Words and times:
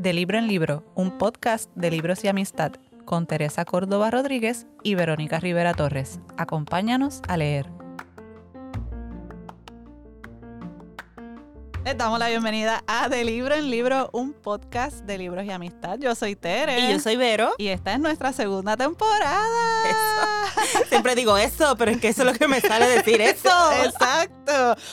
De 0.00 0.14
Libro 0.14 0.38
en 0.38 0.48
Libro, 0.48 0.82
un 0.94 1.18
podcast 1.18 1.70
de 1.74 1.90
libros 1.90 2.24
y 2.24 2.28
amistad 2.28 2.72
con 3.04 3.26
Teresa 3.26 3.66
Córdoba 3.66 4.10
Rodríguez 4.10 4.66
y 4.82 4.94
Verónica 4.94 5.38
Rivera 5.40 5.74
Torres. 5.74 6.20
Acompáñanos 6.38 7.20
a 7.28 7.36
leer. 7.36 7.66
Les 11.84 11.98
damos 11.98 12.18
la 12.18 12.30
bienvenida 12.30 12.82
a 12.86 13.10
De 13.10 13.24
Libro 13.24 13.54
en 13.54 13.70
Libro, 13.70 14.08
un 14.14 14.32
podcast 14.32 15.04
de 15.04 15.18
libros 15.18 15.44
y 15.44 15.50
amistad. 15.50 15.98
Yo 15.98 16.14
soy 16.14 16.34
Tere. 16.34 16.80
Y 16.80 16.92
yo 16.92 16.98
soy 16.98 17.16
Vero. 17.16 17.50
Y 17.58 17.68
esta 17.68 17.92
es 17.92 18.00
nuestra 18.00 18.32
segunda 18.32 18.78
temporada. 18.78 19.36
Siempre 20.88 21.14
digo 21.14 21.36
eso, 21.36 21.76
pero 21.76 21.90
es 21.90 22.00
que 22.00 22.08
eso 22.08 22.22
es 22.22 22.32
lo 22.32 22.38
que 22.38 22.48
me 22.48 22.62
sale 22.62 22.86
decir 22.86 23.20
eso. 23.20 23.50
Exacto. 23.84 24.39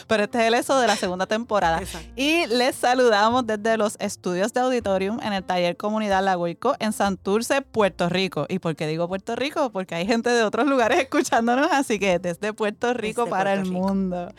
Pero 0.08 0.24
este 0.24 0.39
es 0.39 0.46
el 0.46 0.54
eso 0.54 0.80
de 0.80 0.88
la 0.88 0.95
segunda 0.95 1.26
temporada. 1.26 1.80
Exacto. 1.80 2.09
Y 2.16 2.45
les 2.48 2.76
saludamos 2.76 3.45
desde 3.45 3.77
los 3.77 3.95
estudios 4.00 4.54
de 4.54 4.62
Auditorium 4.62 5.20
en 5.22 5.34
el 5.34 5.44
taller 5.44 5.77
Comunidad 5.77 6.23
Lagoico 6.23 6.76
en 6.80 6.94
Santurce, 6.94 7.62
Puerto 7.62 8.09
Rico. 8.09 8.45
¿Y 8.50 8.59
por 8.59 8.76
qué 8.76 8.88
digo 8.88 9.08
Puerto 9.08 9.36
Rico? 9.36 9.70
Porque 9.72 9.95
hay 9.95 10.05
gente 10.05 10.30
de 10.30 10.44
otros 10.44 10.67
lugares 10.67 11.00
escuchándonos, 11.02 11.70
así 11.72 12.00
que 12.00 12.20
desde 12.20 12.54
Puerto 12.54 12.94
Rico 12.94 13.22
Desde 13.22 13.31
para 13.31 13.52
Puerto 13.52 13.70
el 13.70 13.73
Rico. 13.73 13.88
mundo. 13.88 14.34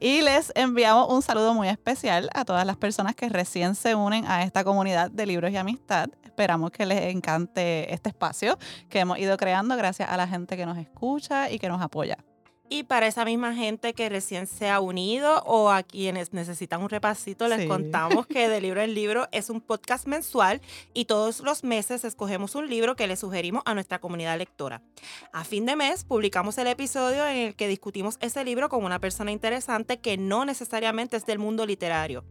Y 0.00 0.22
les 0.22 0.52
enviamos 0.54 1.08
un 1.12 1.22
saludo 1.22 1.54
muy 1.54 1.68
especial 1.68 2.28
a 2.34 2.44
todas 2.44 2.66
las 2.66 2.76
personas 2.76 3.14
que 3.14 3.28
recién 3.28 3.74
se 3.74 3.94
unen 3.94 4.26
a 4.26 4.42
esta 4.42 4.64
comunidad 4.64 5.10
de 5.10 5.26
libros 5.26 5.50
y 5.52 5.56
amistad. 5.56 6.08
Esperamos 6.24 6.70
que 6.70 6.86
les 6.86 7.14
encante 7.14 7.92
este 7.92 8.08
espacio 8.08 8.58
que 8.88 9.00
hemos 9.00 9.18
ido 9.18 9.36
creando 9.36 9.76
gracias 9.76 10.08
a 10.08 10.16
la 10.16 10.26
gente 10.26 10.56
que 10.56 10.64
nos 10.66 10.78
escucha 10.78 11.50
y 11.50 11.58
que 11.58 11.68
nos 11.68 11.80
apoya. 11.82 12.16
Y 12.74 12.84
para 12.84 13.06
esa 13.06 13.26
misma 13.26 13.54
gente 13.54 13.92
que 13.92 14.08
recién 14.08 14.46
se 14.46 14.70
ha 14.70 14.80
unido 14.80 15.42
o 15.44 15.68
a 15.70 15.82
quienes 15.82 16.32
necesitan 16.32 16.80
un 16.82 16.88
repasito, 16.88 17.46
les 17.46 17.60
Sí. 17.62 17.68
contamos 17.68 18.26
que 18.26 18.48
De 18.48 18.60
Libro 18.62 18.80
en 18.80 18.94
Libro 18.94 19.28
es 19.30 19.50
un 19.50 19.60
podcast 19.60 20.06
mensual 20.06 20.62
y 20.94 21.04
todos 21.04 21.40
los 21.40 21.64
meses 21.64 22.02
escogemos 22.04 22.54
un 22.54 22.70
libro 22.70 22.96
que 22.96 23.06
le 23.06 23.16
sugerimos 23.16 23.62
a 23.66 23.74
nuestra 23.74 23.98
comunidad 24.00 24.38
lectora. 24.38 24.80
A 25.34 25.44
fin 25.44 25.66
de 25.66 25.76
mes 25.76 26.04
publicamos 26.04 26.56
el 26.56 26.66
episodio 26.66 27.26
en 27.26 27.36
el 27.48 27.54
que 27.56 27.68
discutimos 27.68 28.16
ese 28.22 28.42
libro 28.42 28.70
con 28.70 28.84
una 28.84 28.98
persona 29.00 29.32
interesante 29.32 29.98
que 30.00 30.16
no 30.16 30.46
necesariamente 30.46 31.18
es 31.18 31.26
del 31.26 31.38
mundo 31.38 31.66
literario. 31.66 32.24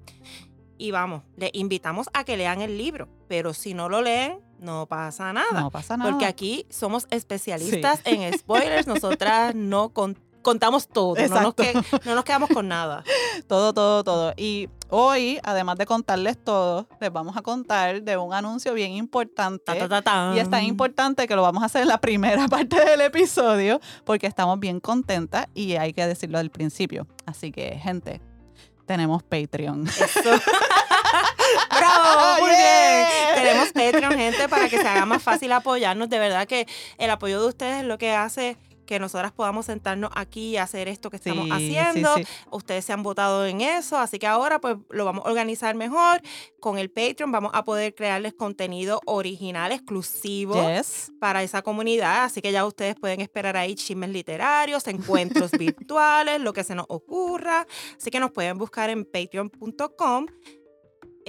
Y 0.80 0.90
vamos, 0.90 1.22
les 1.38 1.52
invitamos 1.54 2.08
a 2.14 2.24
que 2.24 2.36
lean 2.38 2.62
el 2.62 2.80
libro, 2.80 3.08
pero 3.28 3.54
si 3.54 3.76
no 3.76 3.90
lo 3.90 4.02
leen, 4.02 4.40
no 4.58 4.88
pasa 4.88 5.32
nada. 5.34 5.62
No 5.62 5.70
pasa 5.70 5.98
nada. 5.98 6.10
Porque 6.10 6.26
aquí 6.26 6.66
somos 6.72 7.06
especialistas 7.12 8.02
en 8.06 8.34
spoilers, 8.40 8.88
nosotras 8.88 9.54
no 9.54 9.90
con- 9.90 10.18
contamos 10.42 10.88
todo, 10.88 11.16
no 11.16 11.22
nos, 11.22 11.30
Exacto. 11.32 11.64
que- 11.64 12.00
no 12.10 12.16
nos 12.16 12.24
quedamos 12.24 12.50
con 12.50 12.68
nada. 12.68 13.04
Todo, 13.48 13.74
todo, 13.74 14.04
todo. 14.04 14.34
Y 14.38 14.70
hoy, 14.90 15.40
además 15.44 15.78
de 15.78 15.86
contarles 15.86 16.42
todo, 16.44 16.88
les 17.00 17.12
vamos 17.12 17.36
a 17.38 17.42
contar 17.42 18.02
de 18.04 18.18
un 18.18 18.34
anuncio 18.34 18.74
bien 18.74 18.92
importante. 18.94 19.64
Ta, 19.66 19.76
ta, 19.78 19.90
ta, 19.90 20.02
tan. 20.02 20.36
Y 20.36 20.40
es 20.40 20.50
tan 20.50 20.64
importante 20.64 21.28
que 21.28 21.36
lo 21.36 21.42
vamos 21.42 21.64
a 21.64 21.66
hacer 21.66 21.82
en 21.82 21.88
la 21.90 22.00
primera 22.00 22.48
parte 22.50 22.84
del 22.84 23.02
episodio 23.02 23.80
porque 24.06 24.28
estamos 24.28 24.60
bien 24.60 24.80
contentas 24.80 25.48
y 25.54 25.76
hay 25.76 25.94
que 25.94 26.06
decirlo 26.06 26.38
al 26.40 26.50
principio. 26.50 27.08
Así 27.26 27.52
que, 27.52 27.78
gente, 27.82 28.22
tenemos 28.86 29.24
Patreon. 29.24 29.88
Eso. 29.88 30.30
¡Bravo! 31.70 32.42
Muy 32.42 32.50
Yeah. 32.52 33.10
bien. 33.10 33.44
Tenemos 33.44 33.68
Patreon, 33.74 34.14
gente, 34.14 34.50
para 34.50 34.70
que 34.70 34.78
se 34.78 34.88
haga 34.88 35.06
más 35.06 35.22
fácil 35.24 35.52
apoyarnos. 35.52 36.10
De 36.10 36.20
verdad 36.20 36.48
que 36.48 36.68
el 36.98 37.10
apoyo 37.10 37.42
de 37.42 37.48
ustedes 37.48 37.82
es 37.82 37.86
lo 37.86 37.98
que 37.98 38.12
hace 38.14 38.58
que 38.86 39.00
nosotras 39.00 39.32
podamos 39.32 39.66
sentarnos 39.68 40.12
aquí 40.16 40.52
y 40.52 40.58
hacer 40.58 40.88
esto 40.88 41.10
que 41.10 41.18
estamos 41.18 41.46
Sí, 41.46 41.52
haciendo. 41.78 42.16
sí, 42.18 42.24
sí. 42.26 42.32
Ustedes 42.52 42.86
se 42.86 42.94
han 42.94 43.04
votado 43.04 43.46
en 43.46 43.62
eso, 43.62 43.98
así 43.98 44.20
que 44.20 44.28
ahora 44.28 44.60
pues 44.60 44.78
lo 44.90 45.06
vamos 45.06 45.26
a 45.26 45.30
organizar 45.30 45.76
mejor. 45.76 46.22
Con 46.60 46.78
el 46.78 46.90
Patreon 46.92 47.32
vamos 47.32 47.52
a 47.54 47.64
poder 47.64 47.96
crearles 47.96 48.34
contenido 48.34 49.00
original, 49.06 49.72
exclusivo. 49.72 50.56
Yes. 50.56 51.12
para 51.20 51.44
esa 51.44 51.62
comunidad, 51.62 52.24
así 52.26 52.42
que 52.42 52.52
ya 52.52 52.66
ustedes 52.66 52.96
pueden 52.96 53.22
esperar 53.22 53.56
ahí 53.58 53.76
chismes 53.76 54.10
literarios, 54.10 54.88
encuentros 54.88 55.52
virtuales, 55.60 56.40
lo 56.42 56.54
que 56.54 56.64
se 56.64 56.76
nos 56.76 56.86
ocurra, 56.90 57.66
así 57.98 58.10
que 58.12 58.20
nos 58.20 58.32
pueden 58.32 58.58
buscar 58.58 58.90
en 58.90 59.06
patreon.com. 59.06 60.26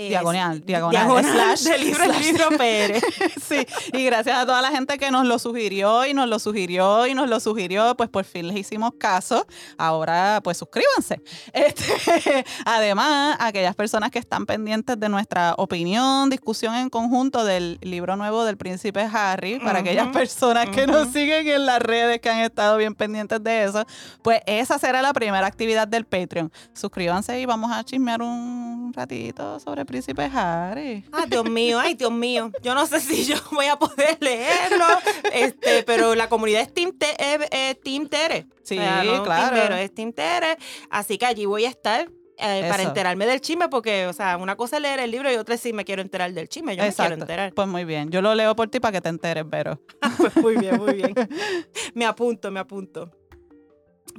eh, 0.06 0.08
Diagonal, 0.10 0.64
diagonal, 0.64 1.06
diagonal 1.06 1.56
slash, 1.56 1.62
de 1.72 1.78
libro 1.78 2.04
slash. 2.04 2.20
libro 2.20 2.48
Pérez. 2.56 3.02
Sí, 3.42 3.66
y 3.92 4.04
gracias 4.04 4.38
a 4.38 4.46
toda 4.46 4.62
la 4.62 4.70
gente 4.70 4.98
que 4.98 5.10
nos 5.10 5.26
lo 5.26 5.38
sugirió 5.38 6.06
y 6.06 6.14
nos 6.14 6.28
lo 6.28 6.38
sugirió 6.38 7.06
y 7.06 7.14
nos 7.14 7.28
lo 7.28 7.40
sugirió, 7.40 7.94
pues 7.96 8.08
por 8.08 8.24
fin 8.24 8.48
les 8.48 8.56
hicimos 8.56 8.92
caso. 8.98 9.46
Ahora, 9.76 10.40
pues 10.42 10.56
suscríbanse. 10.58 11.20
Este, 11.52 12.44
además, 12.64 13.36
aquellas 13.38 13.74
personas 13.74 14.10
que 14.10 14.18
están 14.18 14.46
pendientes 14.46 14.98
de 14.98 15.08
nuestra 15.08 15.54
opinión, 15.58 16.30
discusión 16.30 16.74
en 16.74 16.88
conjunto 16.88 17.44
del 17.44 17.78
libro 17.82 18.16
nuevo 18.16 18.44
del 18.44 18.56
príncipe 18.56 19.00
Harry, 19.12 19.58
para 19.58 19.80
aquellas 19.80 20.08
personas 20.08 20.68
que 20.70 20.86
nos 20.86 21.08
siguen 21.08 21.46
en 21.48 21.66
las 21.66 21.80
redes, 21.80 22.20
que 22.20 22.30
han 22.30 22.40
estado 22.40 22.76
bien 22.76 22.94
pendientes 22.94 23.42
de 23.42 23.64
eso, 23.64 23.84
pues 24.22 24.40
esa 24.46 24.78
será 24.78 25.02
la 25.02 25.12
primera 25.12 25.46
actividad 25.46 25.86
del 25.86 26.04
Patreon. 26.04 26.52
Suscríbanse 26.74 27.40
y 27.40 27.46
vamos 27.46 27.70
a 27.72 27.84
chismear 27.84 28.22
un 28.22 28.92
ratito 28.94 29.60
sobre 29.60 29.84
príncipe 29.92 30.22
Harry. 30.34 31.04
Ay, 31.12 31.24
Dios 31.28 31.48
mío, 31.48 31.78
ay, 31.78 31.94
Dios 31.94 32.10
mío. 32.10 32.50
Yo 32.62 32.74
no 32.74 32.84
sé 32.86 32.98
si 33.00 33.24
yo 33.24 33.36
voy 33.52 33.66
a 33.66 33.76
poder 33.76 34.18
leerlo, 34.20 34.84
este, 35.32 35.84
pero 35.84 36.14
la 36.16 36.28
comunidad 36.28 36.62
es 36.62 36.74
Team, 36.74 36.92
Te- 36.98 37.14
eh, 37.18 37.38
eh, 37.52 37.74
Team 37.76 38.08
Tere. 38.08 38.46
Sí, 38.64 38.76
no 38.78 39.22
claro. 39.22 39.54
Vero, 39.56 39.76
es 39.76 39.94
Team 39.94 40.12
Tere. 40.12 40.56
Así 40.90 41.16
que 41.18 41.26
allí 41.26 41.46
voy 41.46 41.64
a 41.66 41.68
estar. 41.68 42.08
eh, 42.38 42.66
para 42.68 42.82
enterarme 42.82 43.24
del 43.26 43.40
chisme, 43.40 43.68
porque, 43.68 44.06
o 44.08 44.12
sea, 44.12 44.36
una 44.36 44.56
cosa 44.56 44.76
es 44.76 44.82
leer 44.82 44.98
el 44.98 45.10
libro 45.12 45.30
y 45.32 45.36
otra 45.36 45.54
es 45.54 45.60
si 45.60 45.72
me 45.72 45.84
quiero 45.84 46.02
enterar 46.02 46.32
del 46.32 46.48
chisme. 46.48 46.74
Yo 46.76 46.82
me 46.82 46.92
quiero 46.92 47.14
enterar. 47.14 47.52
Pues 47.52 47.68
muy 47.68 47.84
bien. 47.84 48.10
Yo 48.10 48.20
lo 48.20 48.34
leo 48.34 48.56
por 48.56 48.68
ti 48.68 48.80
para 48.80 48.90
que 48.92 49.00
te 49.00 49.10
enteres, 49.10 49.48
Vero. 49.48 49.80
Pues 50.16 50.34
muy 50.36 50.56
bien, 50.56 50.76
muy 50.76 50.94
bien. 50.94 51.14
Me 51.94 52.04
apunto, 52.04 52.50
me 52.50 52.58
apunto. 52.58 53.10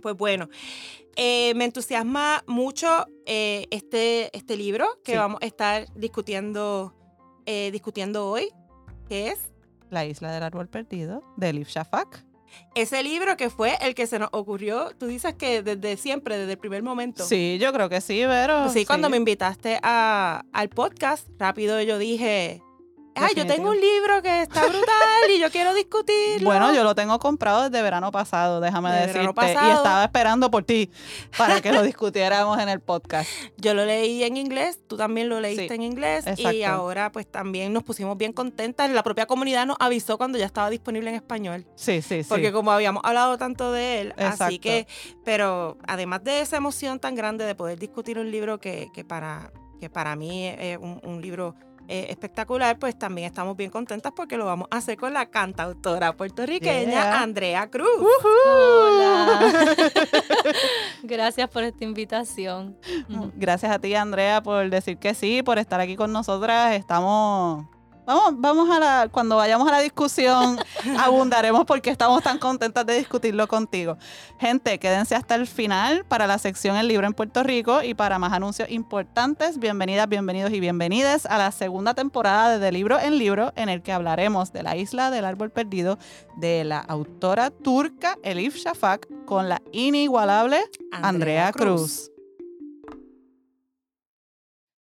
Pues 0.01 0.15
bueno, 0.15 0.47
eh, 1.15 1.53
me 1.55 1.65
entusiasma 1.65 2.43
mucho 2.47 3.05
eh, 3.25 3.67
este, 3.71 4.35
este 4.35 4.57
libro 4.57 4.85
que 5.03 5.13
Sí. 5.13 5.17
vamos 5.17 5.39
a 5.41 5.45
estar 5.45 5.85
discutiendo, 5.95 6.93
eh, 7.45 7.69
discutiendo 7.71 8.27
hoy, 8.29 8.49
que 9.07 9.27
es 9.29 9.39
La 9.89 10.05
isla 10.05 10.31
del 10.31 10.43
árbol 10.43 10.67
perdido, 10.69 11.21
de 11.37 11.49
Elif 11.49 11.69
Shafak. 11.69 12.25
ese 12.75 13.01
libro 13.03 13.35
que 13.37 13.49
fue 13.49 13.75
el 13.81 13.95
que 13.95 14.07
se 14.07 14.17
nos 14.19 14.29
ocurrió, 14.31 14.91
tú 14.97 15.05
dices 15.07 15.33
que 15.35 15.61
desde 15.63 15.97
siempre, 15.97 16.37
desde 16.37 16.53
el 16.53 16.57
primer 16.59 16.83
momento. 16.83 17.23
Sí, 17.25 17.57
yo 17.59 17.71
creo 17.73 17.89
que 17.89 17.99
sí, 18.01 18.25
Vero. 18.25 18.61
Pues 18.63 18.73
sí, 18.73 18.85
cuando 18.85 19.09
me 19.09 19.17
invitaste 19.17 19.79
a- 19.83 20.43
al 20.53 20.69
podcast, 20.69 21.27
rápido 21.39 21.81
yo 21.81 21.97
dije, 21.97 22.61
ay, 23.15 23.33
yo 23.35 23.45
tengo 23.45 23.69
un 23.69 23.79
libro 23.79 24.21
que 24.21 24.41
está 24.41 24.65
brutal 24.65 25.29
y 25.35 25.39
yo 25.39 25.49
quiero 25.51 25.73
discutirlo. 25.75 26.45
Bueno, 26.49 26.73
yo 26.73 26.83
lo 26.83 26.95
tengo 26.95 27.19
comprado 27.19 27.69
desde 27.69 27.81
verano 27.83 28.11
pasado, 28.11 28.59
déjame 28.59 28.91
De 28.91 28.95
decirte. 29.07 29.19
verano 29.19 29.31
Y 29.31 29.35
pasado. 29.35 29.73
estaba 29.75 30.03
esperando 30.03 30.51
por 30.51 30.63
ti 30.63 30.89
para 31.37 31.61
que 31.61 31.71
lo 31.71 31.81
discutiéramos 31.83 32.59
en 32.59 32.69
el 32.69 32.79
podcast. 32.79 33.29
Yo 33.57 33.73
lo 33.73 33.85
leí 33.85 34.23
en 34.23 34.37
inglés, 34.37 34.79
tú 34.87 34.97
también 34.97 35.29
lo 35.29 35.39
leíste 35.39 35.67
Sí, 35.69 35.73
en 35.75 35.83
inglés 35.83 36.25
y 36.25 36.29
exacto. 36.45 36.65
ahora 36.67 37.11
pues 37.11 37.25
también 37.29 37.71
nos 37.73 37.83
pusimos 37.83 38.17
bien 38.17 38.33
contentas. 38.33 38.89
La 38.89 39.03
propia 39.03 39.25
comunidad 39.25 39.65
nos 39.65 39.77
avisó 39.79 40.17
cuando 40.17 40.37
ya 40.37 40.45
estaba 40.45 40.69
disponible 40.69 41.09
en 41.09 41.15
español, 41.15 41.65
Sí, 41.75 42.01
sí, 42.01 42.23
sí. 42.23 42.29
porque 42.29 42.51
como 42.51 42.71
habíamos 42.71 43.03
hablado 43.05 43.37
tanto 43.37 43.71
de 43.71 44.01
él, 44.01 44.07
Exacto. 44.17 44.43
así 44.45 44.59
que, 44.59 44.87
pero 45.23 45.77
además 45.87 46.23
de 46.23 46.41
esa 46.41 46.57
emoción 46.57 46.99
tan 46.99 47.15
grande 47.15 47.45
de 47.45 47.55
poder 47.55 47.79
discutir 47.79 48.19
un 48.19 48.29
libro 48.31 48.59
que, 48.59 48.89
que 48.93 49.03
para, 49.03 49.51
que 49.79 49.89
para 49.89 50.15
mí 50.15 50.47
es 50.47 50.77
un, 50.77 50.99
un 51.03 51.21
libro 51.21 51.55
eh, 51.87 52.07
espectacular, 52.09 52.79
pues 52.79 52.97
también 52.97 53.27
estamos 53.27 53.57
bien 53.57 53.69
contentas 53.69 54.13
porque 54.15 54.37
lo 54.37 54.45
vamos 54.45 54.67
a 54.71 54.77
hacer 54.77 54.97
con 54.97 55.13
la 55.13 55.25
cantautora 55.25 56.13
puertorriqueña 56.13 56.91
Yeah. 56.93 57.21
Andrea 57.21 57.69
Cruz. 57.69 57.87
Hola. 58.45 59.51
Gracias 61.03 61.49
por 61.49 61.63
esta 61.63 61.83
invitación. 61.83 62.77
Gracias 63.35 63.71
a 63.71 63.79
ti, 63.79 63.95
Andrea, 63.95 64.41
por 64.41 64.69
decir 64.69 64.97
que 64.97 65.13
sí, 65.13 65.43
por 65.43 65.59
estar 65.59 65.79
aquí 65.79 65.95
con 65.95 66.11
nosotras. 66.11 66.73
Estamos. 66.73 67.65
Vamos, 68.05 68.33
vamos 68.37 68.69
a 68.69 68.79
la. 68.79 69.07
Cuando 69.09 69.37
vayamos 69.37 69.67
a 69.67 69.71
la 69.71 69.79
discusión, 69.79 70.57
abundaremos 70.99 71.65
porque 71.65 71.89
estamos 71.89 72.21
tan 72.21 72.37
contentas 72.37 72.85
de 72.85 72.97
discutirlo 72.97 73.47
contigo. 73.47 73.97
Gente, 74.39 74.77
quédense 74.77 75.15
hasta 75.15 75.35
el 75.35 75.47
final 75.47 76.03
para 76.05 76.27
la 76.27 76.37
sección 76.37 76.75
El 76.75 76.89
libro 76.89 77.07
en 77.07 77.13
Puerto 77.13 77.43
Rico 77.43 77.81
y 77.81 77.93
para 77.93 78.19
más 78.19 78.33
anuncios 78.33 78.69
importantes. 78.69 79.57
Bienvenidas, 79.57 80.09
bienvenidos 80.09 80.51
y 80.51 80.59
bienvenidas 80.59 81.25
a 81.25 81.37
la 81.37 81.51
segunda 81.51 81.93
temporada 81.93 82.51
de 82.51 82.59
De 82.59 82.71
Libro 82.71 82.99
en 82.99 83.17
Libro, 83.17 83.53
en 83.55 83.69
el 83.69 83.81
que 83.81 83.93
hablaremos 83.93 84.51
de 84.51 84.63
la 84.63 84.75
isla 84.75 85.09
del 85.09 85.23
árbol 85.23 85.51
perdido 85.51 85.97
de 86.35 86.65
la 86.65 86.79
autora 86.79 87.51
turca 87.51 88.17
Elif 88.23 88.55
Shafak 88.57 89.07
con 89.25 89.47
la 89.47 89.61
inigualable 89.71 90.61
Andrea, 90.91 91.51
Cruz. 91.53 92.12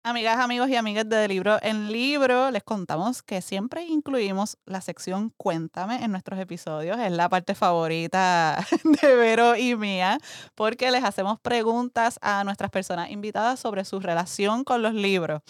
Amigas, 0.04 0.40
amigos 0.40 0.68
y 0.68 0.76
amigas 0.76 1.08
de 1.08 1.28
Libro 1.28 1.60
en 1.62 1.92
Libro, 1.92 2.50
les 2.50 2.64
contamos 2.64 3.22
que 3.22 3.40
siempre 3.44 3.86
incluimos 3.86 4.58
la 4.66 4.82
sección 4.82 5.32
Cuéntame 5.38 6.04
en 6.04 6.10
nuestros 6.12 6.40
episodios. 6.40 6.98
Es 6.98 7.12
la 7.12 7.30
parte 7.30 7.54
favorita 7.54 8.66
de 8.84 9.16
Vero 9.16 9.56
y 9.56 9.76
mía, 9.76 10.18
porque 10.56 10.90
les 10.90 11.04
hacemos 11.04 11.40
preguntas 11.40 12.18
a 12.24 12.44
nuestras 12.44 12.72
personas 12.72 13.12
invitadas 13.12 13.60
sobre 13.60 13.86
su 13.86 14.00
relación 14.00 14.64
con 14.64 14.82
los 14.82 14.96
libros. 14.96 15.44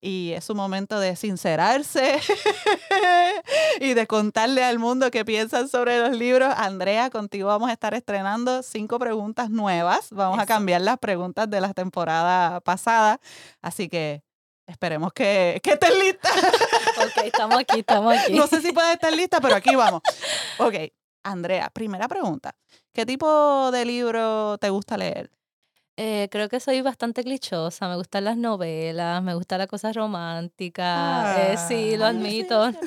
Y 0.00 0.32
es 0.32 0.50
un 0.50 0.58
momento 0.58 1.00
de 1.00 1.16
sincerarse 1.16 2.20
y 3.80 3.94
de 3.94 4.06
contarle 4.06 4.62
al 4.62 4.78
mundo 4.78 5.10
qué 5.10 5.24
piensan 5.24 5.68
sobre 5.68 5.98
los 5.98 6.16
libros. 6.16 6.52
Andrea, 6.56 7.10
contigo 7.10 7.48
vamos 7.48 7.70
a 7.70 7.72
estar 7.72 7.94
estrenando 7.94 8.62
cinco 8.62 8.98
preguntas 8.98 9.50
nuevas. 9.50 10.08
Vamos 10.10 10.38
a 10.38 10.46
cambiar 10.46 10.82
las 10.82 10.98
preguntas 10.98 11.48
de 11.48 11.60
la 11.60 11.72
temporada 11.72 12.60
pasada. 12.60 13.20
Así 13.62 13.88
que 13.88 14.22
esperemos 14.66 15.12
que, 15.12 15.60
que 15.62 15.72
estés 15.72 15.98
lista. 15.98 16.28
Ok, 16.98 17.24
estamos 17.24 17.58
aquí, 17.58 17.80
estamos 17.80 18.16
aquí. 18.16 18.32
No 18.36 18.46
sé 18.46 18.62
si 18.62 18.72
puedes 18.72 18.94
estar 18.94 19.12
lista, 19.12 19.40
pero 19.40 19.54
aquí 19.54 19.74
vamos. 19.74 20.00
Ok, 20.58 20.74
Andrea, 21.24 21.68
primera 21.70 22.08
pregunta. 22.08 22.54
¿Qué 22.92 23.04
tipo 23.04 23.70
de 23.70 23.84
libro 23.84 24.56
te 24.58 24.70
gusta 24.70 24.96
leer? 24.96 25.30
Eh, 25.98 26.28
creo 26.30 26.48
que 26.50 26.60
soy 26.60 26.82
bastante 26.82 27.24
clichosa. 27.24 27.88
Me 27.88 27.96
gustan 27.96 28.24
las 28.24 28.36
novelas, 28.36 29.22
me 29.22 29.34
gusta 29.34 29.56
la 29.56 29.66
cosa 29.66 29.92
romántica. 29.92 31.52
eh, 31.52 31.56
sí, 31.68 31.96
lo 31.96 32.04
Ah, 32.04 32.08
admito. 32.08 32.70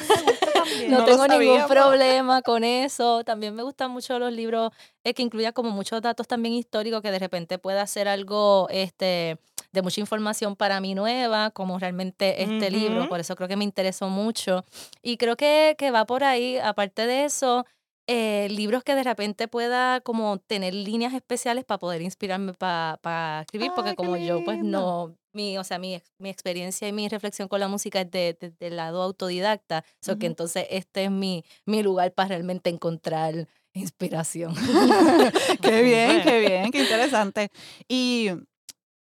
No 0.88 1.00
No, 1.00 1.00
lo 1.00 1.06
tengo 1.06 1.27
ningún 1.27 1.67
problema 1.67 2.41
con 2.44 2.63
eso. 2.63 3.23
También 3.23 3.56
me 3.56 3.63
gustan 3.63 3.89
mucho 3.91 4.19
los 4.19 4.31
libros 4.31 4.71
eh, 5.03 5.13
que 5.15 5.23
incluyan 5.23 5.51
como 5.53 5.71
muchos 5.71 6.01
datos 6.01 6.27
también 6.27 6.53
históricos 6.53 7.01
que 7.01 7.11
de 7.11 7.17
repente 7.19 7.57
pueda 7.57 7.85
ser 7.88 8.07
algo 8.07 8.67
este, 8.69 9.39
de 9.71 9.81
mucha 9.81 10.00
información 10.00 10.55
para 10.55 10.79
mí 10.79 10.94
nueva, 10.94 11.50
como 11.51 11.79
realmente 11.79 12.44
este 12.44 12.69
libro. 12.69 13.09
Por 13.09 13.19
eso 13.19 13.35
creo 13.35 13.47
que 13.47 13.55
me 13.55 13.63
interesó 13.63 14.09
mucho. 14.09 14.63
Y 15.01 15.17
creo 15.17 15.35
que, 15.35 15.75
que 15.77 15.89
va 15.91 16.05
por 16.05 16.23
ahí. 16.23 16.57
Aparte 16.59 17.07
de 17.07 17.25
eso, 17.25 17.65
eh, 18.11 18.47
libros 18.50 18.83
que 18.83 18.95
de 18.95 19.03
repente 19.03 19.47
pueda 19.47 20.01
como 20.01 20.39
tener 20.39 20.73
líneas 20.73 21.13
especiales 21.13 21.63
para 21.63 21.77
poder 21.77 22.01
inspirarme 22.01 22.53
para 22.56 23.41
escribir, 23.41 23.69
porque 23.75 23.91
qué 23.91 23.95
como 23.95 24.17
yo 24.17 24.44
pues 24.44 24.57
no, 24.63 25.15
mi, 25.31 25.59
o 25.59 25.63
sea, 25.63 25.77
mi, 25.77 26.01
mi 26.17 26.29
experiencia 26.29 26.88
y 26.88 26.91
mi 26.91 27.07
reflexión 27.07 27.47
con 27.47 27.59
la 27.59 27.67
música 27.67 28.01
es 28.01 28.09
de, 28.09 28.35
de- 28.39 28.50
del 28.59 28.77
lado 28.77 29.03
autodidacta, 29.03 29.85
so 30.01 30.17
que 30.17 30.25
entonces 30.25 30.65
este 30.71 31.03
es 31.03 31.11
mi, 31.11 31.44
mi 31.67 31.83
lugar 31.83 32.11
para 32.13 32.29
realmente 32.29 32.71
encontrar 32.71 33.47
inspiración. 33.73 34.55
qué 35.62 35.83
bien, 35.83 36.21
qué 36.23 36.39
bien, 36.39 36.71
qué 36.71 36.79
interesante. 36.81 37.50
Y 37.88 38.29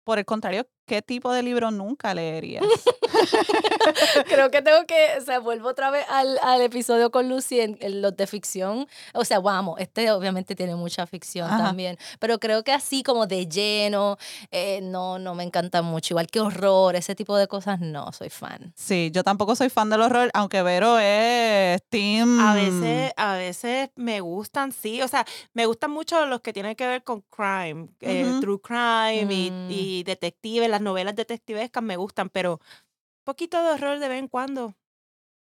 por 0.05 0.19
el 0.19 0.25
contrario, 0.27 0.67
¿qué 0.91 1.03
tipo 1.03 1.33
de 1.33 1.45
libro 1.45 1.71
nunca 1.71 2.13
leerías? 2.15 2.65
Creo 4.27 4.51
que 4.51 4.61
tengo 4.61 4.85
que, 4.87 5.19
o 5.21 5.25
sea, 5.25 5.39
vuelvo 5.39 5.69
otra 5.69 5.91
vez 5.93 6.05
al, 6.09 6.37
al 6.43 6.61
episodio 6.63 7.13
con 7.13 7.29
Lucy 7.29 7.61
en, 7.61 7.79
en 7.81 8.03
los 8.03 8.17
de 8.17 8.27
ficción. 8.27 8.89
O 9.15 9.25
sea, 9.25 9.39
vamos, 9.39 9.79
este 9.81 10.11
obviamente 10.11 10.57
tiene 10.57 10.75
mucha 10.75 11.07
ficción 11.07 11.49
Ajá. 11.49 11.59
también, 11.65 11.97
pero 12.19 12.41
creo 12.41 12.65
que 12.65 12.73
así 12.73 13.05
como 13.05 13.29
de 13.29 13.47
lleno, 13.47 14.17
eh, 14.51 14.81
no, 14.83 15.21
no 15.21 15.37
me 15.37 15.45
encanta 15.45 15.81
mucho. 15.83 16.15
Igual 16.15 16.27
que 16.27 16.41
horror, 16.41 16.97
ese 16.97 17.15
tipo 17.15 17.37
de 17.37 17.47
cosas, 17.47 17.79
no 17.79 18.11
soy 18.13 18.31
fan. 18.31 18.73
Sí, 18.75 19.11
yo 19.13 19.23
tampoco 19.23 19.55
soy 19.55 19.69
fan 19.71 19.91
del 19.91 20.01
horror, 20.03 20.29
aunque 20.35 20.63
Vero 20.63 20.99
es 20.99 21.81
team... 21.89 22.41
A 22.41 22.55
veces, 22.55 23.13
a 23.17 23.35
veces 23.37 23.91
me 23.95 24.21
gustan, 24.21 24.73
sí. 24.73 25.03
O 25.03 25.07
sea, 25.09 25.25
me 25.55 25.67
gustan 25.67 25.93
mucho 25.93 26.27
los 26.27 26.41
que 26.41 26.53
tienen 26.53 26.75
que 26.75 26.87
ver 26.89 27.05
con 27.05 27.21
crime, 27.31 27.89
eh, 28.01 28.25
Ujú. 28.29 28.41
true 28.41 28.61
crime 28.61 29.33
y- 29.33 29.51
Mm. 29.51 29.69
y, 29.71 30.03
detectives, 30.05 30.69
las 30.71 30.80
novelas 30.81 31.17
detectivescas 31.17 31.83
me 31.83 31.97
gustan, 31.97 32.29
pero 32.29 32.55
un 32.55 33.25
poquito 33.25 33.63
de 33.63 33.71
horror 33.71 33.99
de 33.99 34.09
vez 34.09 34.19
en 34.19 34.29
cuando. 34.29 34.75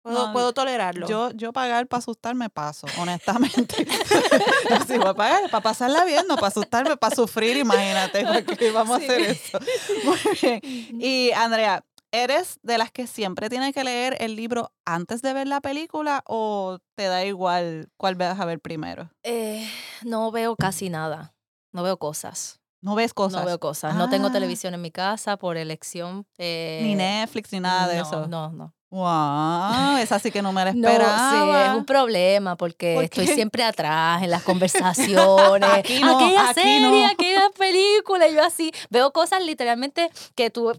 Puedo, 0.02 0.28
No, 0.28 0.32
puedo 0.32 0.52
tolerarlo. 0.54 1.06
Yo, 1.06 1.30
yo 1.32 1.52
pagar 1.52 1.86
para 1.86 1.98
asustarme 1.98 2.48
paso, 2.48 2.86
honestamente. 2.98 3.86
si 4.86 4.96
voy 4.96 5.08
a 5.08 5.14
pagar 5.14 5.50
para 5.50 5.62
pasarla 5.62 6.04
bien, 6.06 6.24
no 6.26 6.36
para 6.36 6.48
asustarme, 6.48 6.96
para 6.96 7.14
sufrir, 7.14 7.58
imagínate, 7.58 8.24
porque 8.24 8.70
vamos 8.70 8.94
a 8.94 9.04
hacer 9.04 9.20
eso. 9.20 9.58
Muy 10.04 10.18
bien. 10.40 10.60
Y 11.02 11.32
Andrea, 11.32 11.84
¿eres 12.12 12.58
de 12.62 12.78
las 12.78 12.90
que 12.90 13.06
siempre 13.06 13.50
tiene 13.50 13.74
que 13.74 13.84
leer 13.84 14.16
el 14.20 14.36
libro 14.36 14.72
antes 14.86 15.20
de 15.20 15.34
ver 15.34 15.46
la 15.46 15.60
película 15.60 16.22
o 16.26 16.78
te 16.94 17.04
da 17.04 17.24
igual 17.26 17.90
cuál 17.98 18.14
vas 18.14 18.40
a 18.40 18.46
ver 18.46 18.58
primero? 18.60 19.10
Eh, 19.22 19.68
no 20.02 20.30
veo 20.30 20.56
casi 20.56 20.88
nada. 20.88 21.34
No 21.72 21.82
veo 21.82 21.98
cosas. 21.98 22.59
No 22.82 22.94
ves 22.94 23.12
cosas. 23.14 23.40
No 23.40 23.46
veo 23.46 23.60
cosas. 23.60 23.94
No 23.94 24.08
tengo 24.08 24.28
Ah. 24.28 24.32
televisión 24.32 24.74
en 24.74 24.80
mi 24.80 24.90
casa 24.90 25.36
por 25.36 25.56
elección. 25.56 26.26
eh, 26.38 26.80
Ni 26.82 26.94
Netflix 26.94 27.52
ni 27.52 27.60
nada 27.60 27.86
de 27.88 27.98
no, 27.98 28.02
eso. 28.02 28.26
No, 28.26 28.50
no. 28.52 28.74
Wow, 28.92 29.98
esa 29.98 30.18
sí 30.18 30.32
que 30.32 30.42
no 30.42 30.52
me 30.52 30.64
la 30.64 30.72
No, 30.74 30.88
esperaba. 30.88 31.30
sí, 31.30 31.70
es 31.70 31.76
un 31.76 31.84
problema 31.84 32.56
porque 32.56 32.94
¿Por 32.94 33.04
estoy 33.04 33.26
siempre 33.28 33.62
atrás 33.64 34.22
en 34.22 34.30
las 34.30 34.42
conversaciones. 34.44 35.70
Aquí 35.72 36.00
no, 36.00 36.16
aquella 36.18 36.50
aquí 36.50 36.60
serie, 36.60 36.80
no. 36.80 37.06
aquella 37.06 37.50
película, 37.56 38.26
yo 38.28 38.42
así 38.44 38.72
veo 38.88 39.12
cosas 39.12 39.44
literalmente 39.44 40.10
que 40.34 40.50
tú 40.50 40.72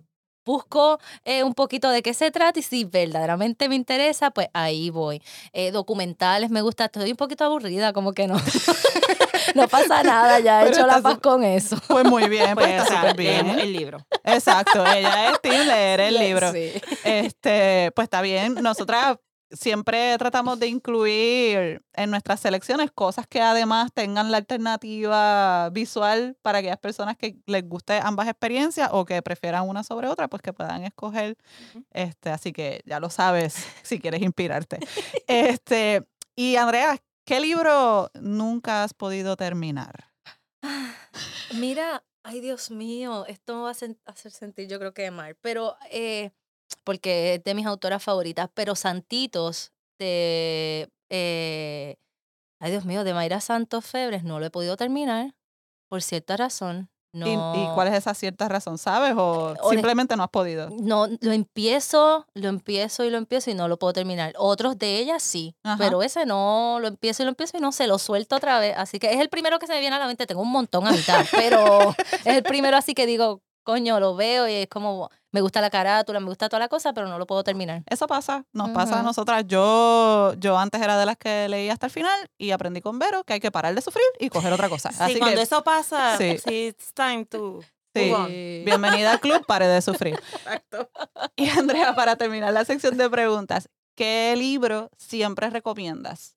busco 0.44 1.00
eh, 1.24 1.44
un 1.44 1.54
poquito 1.54 1.90
de 1.92 2.02
qué 2.02 2.14
se 2.16 2.32
trata 2.32 2.60
y 2.60 2.64
si 2.64 2.84
verdaderamente 2.84 3.70
me 3.70 3.76
interesa, 3.76 4.32
pues 4.32 4.50
ahí 4.54 4.90
voy. 4.90 5.22
Eh, 5.54 5.72
documentales 5.72 6.50
me 6.50 6.62
gusta, 6.62 6.86
estoy 6.86 7.12
un 7.12 7.18
poquito 7.18 7.46
aburrida, 7.46 7.94
como 7.94 8.12
que 8.14 8.28
no. 8.28 8.36
no 9.56 9.68
pasa 9.68 10.04
nada, 10.04 10.40
ya 10.40 10.62
he 10.62 10.66
Pero 10.66 10.78
hecho 10.78 10.88
la 10.88 11.02
paz 11.02 11.20
con 11.20 11.44
eso. 11.44 11.78
Pues 11.88 12.06
muy 12.06 12.28
bien, 12.30 12.56
pues, 12.56 12.68
Pues, 12.68 12.90
está 12.92 13.14
bien. 13.14 13.50
el 13.60 13.74
libro. 13.74 14.06
Exacto, 14.24 14.86
ella 14.86 15.32
es 15.32 15.42
team 15.42 15.68
leer 15.68 16.00
el 16.02 16.18
libro. 16.18 16.52
sí. 16.52 16.72
Este, 17.04 17.92
pues 17.96 18.06
está 18.06 18.22
bien. 18.22 18.56
Nosotras 18.56 19.18
siempre 19.54 20.18
tratamos 20.18 20.60
de 20.60 20.68
incluir 20.68 21.82
en 21.94 22.10
nuestras 22.10 22.40
selecciones 22.40 22.90
cosas 22.92 23.28
que 23.28 23.42
además 23.42 23.92
tengan 23.94 24.32
la 24.32 24.38
alternativa 24.38 25.70
visual 25.72 26.38
para 26.42 26.60
aquellas 26.60 26.78
personas 26.78 27.18
que 27.18 27.36
les 27.48 27.68
guste 27.68 28.00
ambas 28.02 28.30
experiencias 28.30 28.90
o 28.94 29.04
que 29.04 29.22
prefieran 29.22 29.68
una 29.68 29.84
sobre 29.84 30.08
otra, 30.08 30.30
pues 30.30 30.42
que 30.42 30.54
puedan 30.54 30.84
escoger. 30.86 31.36
Este, 31.92 32.30
así 32.30 32.54
que 32.54 32.82
ya 32.86 33.00
lo 33.02 33.10
sabes 33.10 33.66
si 33.84 34.00
quieres 34.00 34.22
inspirarte. 34.22 34.80
Este, 35.28 36.04
y 36.36 36.56
Andrea, 36.56 36.98
¿qué 37.26 37.40
libro 37.40 38.10
nunca 38.14 38.84
has 38.84 38.94
podido 38.94 39.36
terminar? 39.36 40.12
Mira, 41.56 42.04
ay 42.24 42.40
Dios 42.42 42.72
mío, 42.72 43.26
esto 43.28 43.56
me 43.56 43.62
va 43.62 43.70
a 43.70 43.72
hacer 44.12 44.32
sentir 44.32 44.68
yo 44.68 44.80
creo 44.80 44.94
que 44.94 45.12
mal, 45.12 45.36
pero 45.36 45.76
eh, 45.92 46.32
porque 46.84 47.36
es 47.36 47.44
de 47.44 47.54
mis 47.54 47.66
autoras 47.66 48.04
favoritas, 48.04 48.50
pero 48.54 48.76
Santitos 48.76 49.74
de, 50.00 50.90
eh, 51.10 51.98
ay 52.60 52.72
Dios 52.72 52.86
mío, 52.86 53.04
de 53.04 53.14
Mayra 53.14 53.42
Santos 53.42 53.86
Febres 53.86 54.24
no 54.24 54.40
lo 54.40 54.46
he 54.46 54.52
podido 54.52 54.78
terminar 54.78 55.36
por 55.90 56.02
cierta 56.02 56.38
razón. 56.38 56.90
No, 57.14 57.28
¿Y, 57.28 57.32
y 57.32 57.68
cuál 57.74 57.90
es 57.90 57.96
esa 57.96 58.14
cierta 58.14 58.48
razón? 58.48 58.78
¿Sabes? 58.78 59.14
¿O 59.18 59.54
simplemente 59.70 60.16
no 60.16 60.24
has 60.24 60.30
podido? 60.30 60.70
No, 60.70 61.08
lo 61.08 61.32
empiezo, 61.34 62.26
lo 62.34 62.48
empiezo 62.48 63.04
y 63.04 63.10
lo 63.10 63.18
empiezo 63.18 63.52
y 63.52 63.54
no 63.54 63.68
lo 63.68 63.78
puedo 63.78 63.94
terminar. 63.94 64.34
Otros 64.38 64.78
de 64.78 64.98
ellas 64.98 65.22
sí, 65.22 65.56
Ajá. 65.64 65.78
pero 65.78 66.04
ese 66.04 66.26
no, 66.26 66.78
lo 66.80 66.88
empiezo 66.88 67.24
y 67.24 67.26
lo 67.26 67.30
empiezo 67.30 67.58
y 67.58 67.62
no 67.62 67.72
se 67.72 67.88
lo 67.88 67.98
suelto 68.00 68.38
otra 68.38 68.60
vez. 68.60 68.76
Así 68.78 68.98
que 68.98 69.14
es 69.14 69.20
el 69.20 69.30
primero 69.30 69.60
que 69.60 69.68
se 69.68 69.74
me 69.74 69.80
viene 69.82 69.96
a 69.96 70.00
la 70.00 70.08
mente. 70.08 70.26
Tengo 70.26 70.42
un 70.42 70.52
montón 70.52 70.88
a 70.88 70.92
mitad, 70.92 71.26
pero 71.32 71.94
es 72.26 72.36
el 72.36 72.44
primero 72.44 72.78
así 72.78 72.94
que 72.94 73.06
digo, 73.06 73.42
coño, 73.64 74.00
lo 74.00 74.16
veo 74.16 74.48
y 74.48 74.54
es 74.54 74.68
como, 74.68 75.10
me 75.32 75.42
gusta 75.42 75.62
la 75.62 75.70
carátula, 75.70 76.20
me 76.20 76.28
gusta 76.28 76.50
toda 76.50 76.60
la 76.60 76.68
cosa, 76.68 76.94
pero 76.94 77.08
no 77.08 77.18
lo 77.18 77.26
puedo 77.28 77.44
terminar. 77.44 77.84
Eso 77.88 78.08
pasa, 78.08 78.46
nos 78.54 78.70
pasa 78.72 79.00
a 79.00 79.04
nosotras. 79.04 79.44
Yo, 79.48 80.34
yo 80.38 80.58
antes 80.58 80.82
era 80.82 80.98
de 80.98 81.06
las 81.06 81.18
que 81.18 81.48
leía 81.50 81.74
hasta 81.74 81.88
el 81.88 81.92
final 81.92 82.30
y 82.38 82.52
aprendí 82.52 82.82
con 82.82 83.00
Vero 83.00 83.24
que 83.24 83.34
hay 83.34 83.40
que 83.40 83.52
parar 83.52 83.74
de 83.76 83.82
sufrir 83.82 84.06
y 84.20 84.30
coger 84.30 84.52
otra 84.54 84.70
cosa. 84.70 84.92
Sí, 84.92 84.98
Así 85.04 85.20
cuando 85.20 85.38
que, 85.38 85.44
eso 85.44 85.64
pasa, 85.64 86.18
Sí. 86.18 86.38
sí, 86.38 86.68
it's 86.68 86.94
time 86.94 87.26
to 87.26 87.62
sí, 87.96 88.06
move 88.10 88.14
on. 88.16 88.28
bienvenida 88.66 89.12
al 89.12 89.20
club, 89.20 89.46
pare 89.46 89.68
de 89.68 89.82
sufrir. 89.82 90.16
Exacto. 90.34 90.90
Y 91.36 91.50
Andrea, 91.50 91.96
para 91.96 92.16
terminar 92.16 92.54
la 92.54 92.66
sección 92.66 92.98
de 92.98 93.10
preguntas, 93.10 93.70
¿qué 93.96 94.34
libro 94.38 94.90
siempre 94.98 95.50
recomiendas? 95.50 96.36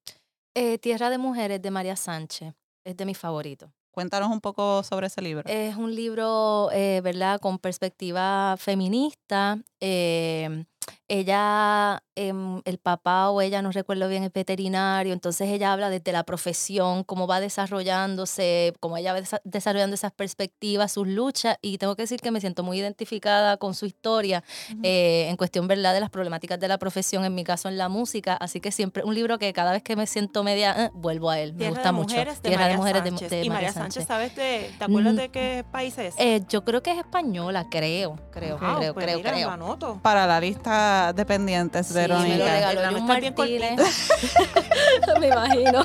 Eh, 0.55 0.79
Tierra 0.79 1.11
de 1.11 1.19
Mujeres 1.19 1.61
de 1.63 1.71
María 1.71 1.97
Sánchez 1.97 2.55
es 2.85 2.97
de 2.97 3.05
mis 3.07 3.19
favoritos. 3.19 3.71
Cuéntanos 3.95 4.29
un 4.31 4.41
poco 4.41 4.83
sobre 4.83 5.07
ese 5.07 5.23
libro. 5.23 5.49
Es 5.49 5.77
un 5.77 5.95
libro, 5.95 6.69
eh, 6.73 7.01
¿verdad?, 7.05 7.39
con 7.39 7.61
perspectiva 7.61 8.57
feminista. 8.59 9.59
eh, 9.81 10.65
ella, 11.09 12.03
em, 12.17 12.61
el 12.65 12.79
papá 12.79 13.29
o 13.31 13.41
ella, 13.41 13.61
no 13.63 13.71
recuerdo 13.73 14.09
bien, 14.09 14.25
es 14.25 14.33
veterinario, 14.33 15.13
entonces 15.13 15.49
ella 15.51 15.73
habla 15.73 15.91
desde 15.91 16.13
la 16.13 16.25
profesión, 16.25 17.05
cómo 17.05 17.27
va 17.27 17.41
desarrollándose, 17.41 18.73
cómo 18.81 18.97
ella 18.97 19.13
va 19.13 19.21
desa- 19.21 19.41
desarrollando 19.45 19.95
esas 19.95 20.13
perspectivas, 20.13 20.93
sus 20.93 21.07
luchas, 21.07 21.57
y 21.63 21.79
tengo 21.79 21.95
que 21.97 22.03
decir 22.03 22.21
que 22.21 22.31
me 22.31 22.41
siento 22.41 22.63
muy 22.63 22.79
identificada 22.79 23.57
con 23.59 23.75
su 23.75 23.87
historia 23.87 24.43
eh, 24.83 25.27
en 25.29 25.37
cuestión, 25.37 25.67
¿verdad?, 25.69 25.93
de 25.95 26.01
las 26.01 26.11
problemáticas 26.11 26.59
de 26.59 26.69
la 26.69 26.79
profesión, 26.79 27.25
en 27.25 27.35
mi 27.35 27.45
caso 27.45 27.69
en 27.69 27.77
la 27.79 27.89
música, 27.89 28.35
así 28.35 28.61
que 28.61 28.73
siempre 28.73 29.03
un 29.05 29.15
libro 29.15 29.39
que 29.39 29.53
cada 29.53 29.73
vez 29.73 29.83
que 29.83 29.97
me 29.97 30.07
siento 30.07 30.43
media, 30.43 30.87
eh, 30.87 30.91
vuelvo 30.95 31.31
a 31.31 31.39
él, 31.39 31.53
me 31.55 31.69
gusta 31.69 31.85
de 31.89 31.93
mucho. 31.93 32.09
Mujeres 32.15 32.43
de 32.43 32.49
Tierra 32.49 32.63
María 32.63 32.73
de 32.75 32.79
Mujeres 32.79 33.05
de- 33.05 33.11
Sánchez. 33.11 33.31
de, 33.31 33.43
y 33.45 33.49
María 33.51 33.73
Sánchez, 33.73 34.07
¿sabes 34.07 34.35
de, 34.37 34.71
¿te 34.79 34.85
acuerdas 34.85 35.13
Mm. 35.15 35.17
de 35.17 35.29
qué 35.31 35.65
país 35.71 35.97
es? 35.99 36.15
Eh, 36.19 36.43
yo 36.49 36.65
creo 36.65 36.83
que 36.83 36.93
es 36.93 36.99
española, 36.99 37.67
creo, 37.71 38.17
creo, 38.31 38.59
Wow, 38.59 38.77
creo, 38.79 38.95
pues 38.95 39.05
creo, 39.07 39.19
mira, 39.19 39.33
creo. 39.33 39.49
lo 39.49 39.53
anoto. 39.55 40.01
Para 40.03 40.27
la 40.27 40.41
lista 40.41 40.74
de 41.15 41.25
pendientes, 41.27 41.87
Sí, 41.89 41.95
me 41.95 42.09
lo 42.09 42.15
Verónica. 42.19 42.45
regaló 42.45 42.81
es 42.81 42.93
bien 42.95 43.07
Martínez. 43.07 44.09
me 45.21 45.27
imagino. 45.29 45.83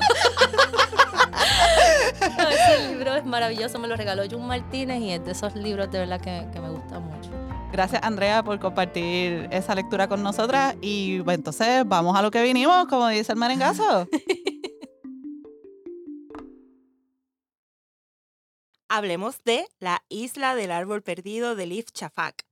No, 2.38 2.48
ese 2.48 2.88
libro 2.88 3.14
es 3.14 3.24
maravilloso, 3.24 3.78
me 3.78 3.88
lo 3.88 3.96
regaló 3.96 4.22
Jun 4.30 4.46
Martínez 4.46 5.00
y 5.00 5.12
es 5.12 5.24
de 5.24 5.32
esos 5.32 5.54
libros 5.54 5.90
de 5.90 5.98
verdad 6.00 6.20
que, 6.20 6.46
que 6.52 6.60
me 6.60 6.70
gusta 6.70 6.98
mucho. 6.98 7.30
Gracias, 7.72 8.02
Andrea, 8.02 8.42
por 8.42 8.58
compartir 8.58 9.48
esa 9.52 9.74
lectura 9.74 10.08
con 10.08 10.22
nosotras. 10.22 10.74
Y 10.80 11.20
pues, 11.22 11.36
entonces, 11.36 11.84
vamos 11.86 12.16
a 12.18 12.22
lo 12.22 12.30
que 12.30 12.42
vinimos, 12.42 12.86
como 12.88 13.06
dice 13.08 13.32
el 13.32 13.38
merengazo. 13.38 14.08
Hablemos 18.88 19.44
de 19.44 19.66
La 19.78 20.02
isla 20.08 20.56
del 20.56 20.72
árbol 20.72 21.02
perdido 21.02 21.54
de 21.54 21.66
Liv 21.66 21.86
Shafak. 21.94 22.44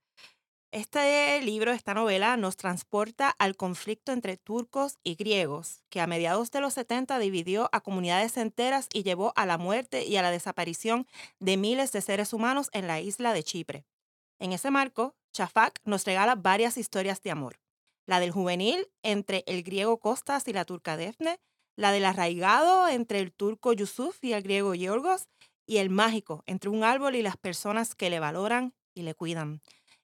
Este 0.71 1.41
libro, 1.41 1.73
esta 1.73 1.95
novela, 1.95 2.37
nos 2.37 2.59
transporta 2.59 3.31
al 3.39 3.57
conflicto 3.57 4.13
entre 4.13 4.37
turcos 4.37 4.99
y 5.03 5.15
griegos, 5.15 5.83
que 5.89 6.03
a 6.03 6.07
mediados 6.07 6.51
de 6.51 6.61
los 6.61 6.75
70 6.75 7.19
dividió 7.19 7.71
a 7.73 7.81
comunidades 7.81 8.37
enteras 8.37 8.87
y 8.93 9.03
llevó 9.03 9.33
a 9.35 9.47
la 9.47 9.57
muerte 9.57 10.05
y 10.05 10.17
a 10.17 10.23
la 10.23 10.31
desaparición 10.31 11.07
de 11.41 11.57
miles 11.57 11.91
de 11.93 12.03
seres 12.03 12.35
humanos 12.35 12.69
en 12.75 12.87
la 12.87 13.01
isla 13.01 13.33
de 13.33 13.43
Chipre. 13.43 13.87
En 14.39 14.53
ese 14.53 14.71
marco, 14.71 15.15
Shafak 15.33 15.81
nos 15.87 16.05
regala 16.05 16.35
varias 16.35 16.77
historias 16.77 17.23
de 17.23 17.31
amor. 17.31 17.59
La 18.05 18.21
del 18.21 18.31
juvenil 18.31 18.89
entre 19.03 19.45
el 19.47 19.63
griego 19.63 19.99
Costas 20.01 20.49
y 20.49 20.53
la 20.53 20.67
turca 20.67 20.99
Defne, 20.99 21.41
la 21.77 21.93
del 21.93 22.05
arraigado 22.05 22.89
entre 22.89 23.21
el 23.21 23.33
turco 23.33 23.73
Yusuf 23.73 24.23
y 24.23 24.35
el 24.35 24.43
griego 24.43 24.75
Yorgos, 24.75 25.29
y 25.65 25.79
el 25.79 25.89
mágico 25.89 26.43
entre 26.45 26.69
un 26.69 26.85
árbol 26.85 27.15
y 27.15 27.23
las 27.23 27.39
personas 27.39 27.95
que 27.95 28.11
le 28.11 28.21
valoran 28.21 28.75
y 28.95 29.03
le 29.03 29.15
cuidan. 29.15 29.63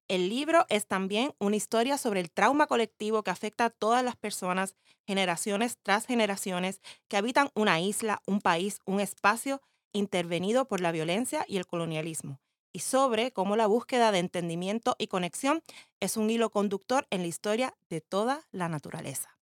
El 0.09 0.29
libro 0.29 0.67
es 0.69 0.87
también 0.87 1.35
una 1.39 1.57
historia 1.57 1.97
sobre 1.97 2.21
el 2.21 2.31
trauma 2.31 2.67
colectivo 2.67 3.23
que 3.23 3.31
afecta 3.31 3.67
a 3.67 3.71
todas 3.71 4.05
las 4.05 4.17
personas, 4.17 4.77
generaciones 5.07 5.79
tras 5.83 6.07
generaciones, 6.07 6.81
que 7.09 7.17
habitan 7.17 7.51
una 7.55 7.81
isla, 7.81 8.21
un 8.27 8.41
país, 8.41 8.81
un 8.85 9.01
espacio 9.01 9.63
intervenido 9.93 10.67
por 10.67 10.81
la 10.81 10.93
violencia 10.93 11.47
y 11.49 11.57
el 11.57 11.67
colonialismo, 11.67 12.41
y 12.73 12.81
sobre 12.81 13.33
cómo 13.33 13.57
la 13.57 13.67
búsqueda 13.67 14.13
de 14.13 14.19
entendimiento 14.19 14.95
y 14.99 15.07
conexión 15.07 15.63
es 16.01 16.17
un 16.17 16.29
hilo 16.29 16.51
conductor 16.51 17.07
en 17.11 17.23
la 17.23 17.29
historia 17.29 17.75
de 17.89 18.03
toda 18.03 18.43
la 18.51 18.69
naturaleza. 18.69 19.39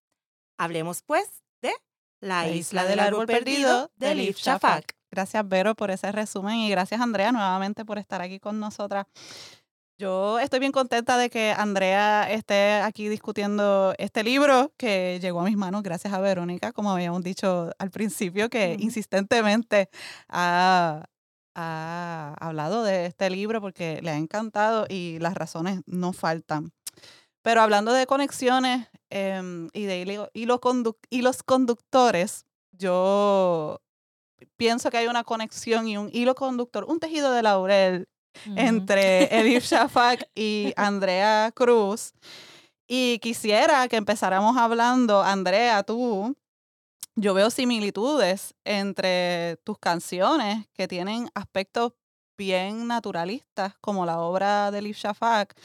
Hablemos 0.57 1.01
pues 1.01 1.43
de 1.61 1.73
La, 2.21 2.47
isla 2.47 2.85
del 2.85 2.99
árbol 2.99 3.25
perdido 3.25 3.91
de 3.95 4.15
Liv 4.15 4.35
Shafak. 4.35 4.95
Gracias, 5.11 5.47
Vero, 5.47 5.75
por 5.75 5.91
ese 5.91 6.11
resumen 6.11 6.55
y 6.55 6.69
gracias, 6.69 7.01
Andrea, 7.01 7.31
nuevamente 7.31 7.85
por 7.85 7.99
estar 7.99 8.21
aquí 8.21 8.39
con 8.39 8.59
nosotras. 8.59 9.05
Yo 10.03 10.37
estoy 10.37 10.59
bien 10.59 10.73
contenta 10.73 11.17
de 11.17 11.29
que 11.29 11.51
Andrea 11.51 12.29
esté 12.29 12.73
aquí 12.73 13.07
discutiendo 13.07 13.93
este 13.97 14.21
libro 14.21 14.73
que 14.75 15.17
llegó 15.21 15.39
a 15.39 15.45
mis 15.45 15.55
manos 15.55 15.81
gracias 15.81 16.13
a 16.13 16.19
Verónica, 16.19 16.73
como 16.73 16.91
habíamos 16.91 17.23
dicho 17.23 17.69
al 17.79 17.89
principio, 17.89 18.49
que 18.49 18.75
insistentemente 18.81 19.89
ha, 20.27 21.05
ha 21.55 22.35
hablado 22.37 22.83
de 22.83 23.05
este 23.05 23.29
libro 23.29 23.61
porque 23.61 24.01
le 24.01 24.11
ha 24.11 24.17
encantado 24.17 24.87
y 24.89 25.19
las 25.19 25.35
razones 25.35 25.79
no 25.85 26.11
faltan. 26.11 26.73
Pero 27.41 27.61
hablando 27.61 27.93
de 27.93 28.05
conexiones 28.05 28.89
em, 29.09 29.69
y 29.71 29.85
de 29.85 30.27
hilos 30.33 31.43
conductores, 31.43 32.45
yo 32.73 33.79
pienso 34.57 34.91
que 34.91 34.97
hay 34.97 35.07
una 35.07 35.23
conexión 35.23 35.87
y 35.87 35.95
un 35.95 36.09
hilo 36.11 36.35
conductor, 36.35 36.83
un 36.89 36.99
tejido 36.99 37.31
de 37.31 37.41
laurel 37.41 38.09
Entre 38.55 39.25
Elif 39.39 39.65
Shafak 39.69 40.29
y 40.35 40.73
Andrea 40.75 41.51
Cruz. 41.53 42.13
Y 42.87 43.19
quisiera 43.19 43.87
que 43.87 43.95
empezáramos 43.95 44.57
hablando, 44.57 45.23
Andrea, 45.23 45.83
tú, 45.83 46.35
yo 47.15 47.33
veo 47.33 47.49
similitudes 47.49 48.55
entre 48.65 49.57
tus 49.63 49.77
canciones 49.77 50.67
que 50.73 50.87
tienen 50.87 51.29
aspectos 51.33 51.93
bien 52.37 52.87
naturalistas, 52.87 53.75
como 53.79 54.05
la 54.05 54.19
obra 54.19 54.71
de 54.71 54.79
Elif 54.79 54.97
Shafak, 54.97 55.55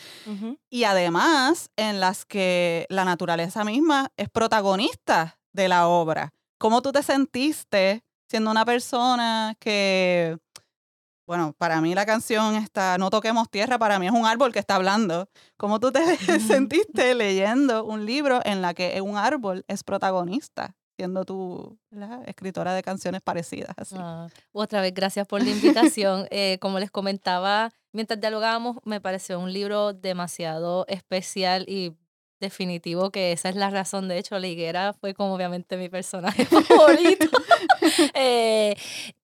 y 0.70 0.84
además 0.84 1.70
en 1.76 2.00
las 2.00 2.24
que 2.24 2.86
la 2.88 3.04
naturaleza 3.04 3.64
misma 3.64 4.10
es 4.16 4.28
protagonista 4.28 5.38
de 5.52 5.68
la 5.68 5.88
obra. 5.88 6.32
¿Cómo 6.58 6.82
tú 6.82 6.92
te 6.92 7.02
sentiste 7.02 8.02
siendo 8.28 8.50
una 8.50 8.64
persona 8.64 9.54
que, 9.58 10.36
bueno, 11.28 11.54
para 11.58 11.82
mí 11.82 11.94
la 11.94 12.06
canción 12.06 12.54
está 12.54 12.96
No 12.96 13.10
toquemos 13.10 13.50
tierra, 13.50 13.78
para 13.78 13.98
mí 13.98 14.06
es 14.06 14.12
un 14.12 14.24
árbol 14.24 14.50
que 14.50 14.58
está 14.58 14.76
hablando. 14.76 15.28
¿Cómo 15.58 15.78
tú 15.78 15.92
te 15.92 16.00
sentiste 16.40 17.14
leyendo 17.14 17.84
un 17.84 18.06
libro 18.06 18.40
en 18.46 18.62
la 18.62 18.72
que 18.72 18.98
un 19.02 19.18
árbol 19.18 19.62
es 19.68 19.84
protagonista, 19.84 20.74
siendo 20.96 21.26
tú 21.26 21.78
¿verdad? 21.90 22.26
escritora 22.26 22.72
de 22.72 22.82
canciones 22.82 23.20
parecidas? 23.20 23.74
Así. 23.76 23.94
Ah, 23.98 24.28
otra 24.52 24.80
vez, 24.80 24.94
gracias 24.94 25.26
por 25.26 25.42
la 25.42 25.50
invitación. 25.50 26.26
Eh, 26.30 26.56
como 26.62 26.78
les 26.78 26.90
comentaba, 26.90 27.72
mientras 27.92 28.18
dialogábamos, 28.18 28.78
me 28.84 29.02
pareció 29.02 29.38
un 29.38 29.52
libro 29.52 29.92
demasiado 29.92 30.86
especial 30.88 31.66
y 31.68 31.94
definitivo 32.40 33.10
que 33.10 33.32
esa 33.32 33.50
es 33.50 33.56
la 33.56 33.68
razón. 33.68 34.08
De 34.08 34.16
hecho, 34.16 34.38
la 34.38 34.46
higuera 34.46 34.94
fue 34.94 35.12
como 35.12 35.34
obviamente 35.34 35.76
mi 35.76 35.90
personaje 35.90 36.44
favorito. 36.46 37.28
Eh, 38.14 38.76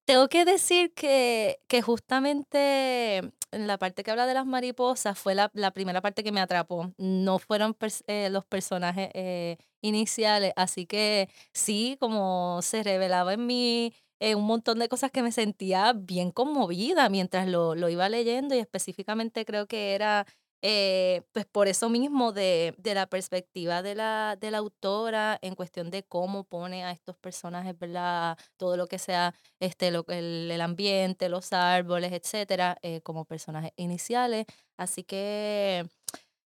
tengo 0.04 0.28
que 0.28 0.44
decir 0.44 0.92
que, 0.94 1.60
que 1.68 1.82
justamente 1.82 3.18
en 3.52 3.66
la 3.66 3.78
parte 3.78 4.02
que 4.02 4.10
habla 4.10 4.26
de 4.26 4.34
las 4.34 4.46
mariposas 4.46 5.18
fue 5.18 5.34
la, 5.34 5.50
la 5.54 5.70
primera 5.72 6.00
parte 6.02 6.24
que 6.24 6.32
me 6.32 6.40
atrapó. 6.40 6.92
No 6.98 7.38
fueron 7.38 7.76
eh, 8.06 8.28
los 8.30 8.44
personajes 8.44 9.10
eh, 9.14 9.56
iniciales, 9.80 10.52
así 10.56 10.86
que 10.86 11.28
sí, 11.52 11.96
como 12.00 12.60
se 12.62 12.82
revelaba 12.82 13.34
en 13.34 13.46
mí 13.46 13.94
eh, 14.20 14.34
un 14.34 14.44
montón 14.46 14.78
de 14.78 14.88
cosas 14.88 15.10
que 15.10 15.22
me 15.22 15.32
sentía 15.32 15.92
bien 15.94 16.30
conmovida 16.30 17.08
mientras 17.08 17.48
lo, 17.48 17.74
lo 17.74 17.88
iba 17.88 18.08
leyendo 18.08 18.54
y 18.54 18.58
específicamente 18.58 19.44
creo 19.44 19.66
que 19.66 19.94
era 19.94 20.26
eh, 20.66 21.22
pues 21.32 21.44
por 21.44 21.68
eso 21.68 21.90
mismo 21.90 22.32
de, 22.32 22.74
de 22.78 22.94
la 22.94 23.06
perspectiva 23.06 23.82
de 23.82 23.94
la, 23.94 24.36
de 24.40 24.50
la 24.50 24.58
autora 24.58 25.38
en 25.42 25.54
cuestión 25.54 25.90
de 25.90 26.04
cómo 26.04 26.44
pone 26.44 26.84
a 26.84 26.90
estos 26.90 27.16
personajes, 27.18 27.78
¿verdad? 27.78 28.38
Todo 28.56 28.78
lo 28.78 28.86
que 28.86 28.98
sea 28.98 29.34
este, 29.60 29.90
lo, 29.90 30.06
el, 30.08 30.50
el 30.50 30.60
ambiente, 30.62 31.28
los 31.28 31.52
árboles, 31.52 32.12
etcétera, 32.12 32.78
eh, 32.82 33.02
como 33.02 33.26
personajes 33.26 33.72
iniciales. 33.76 34.46
Así 34.78 35.04
que, 35.04 35.86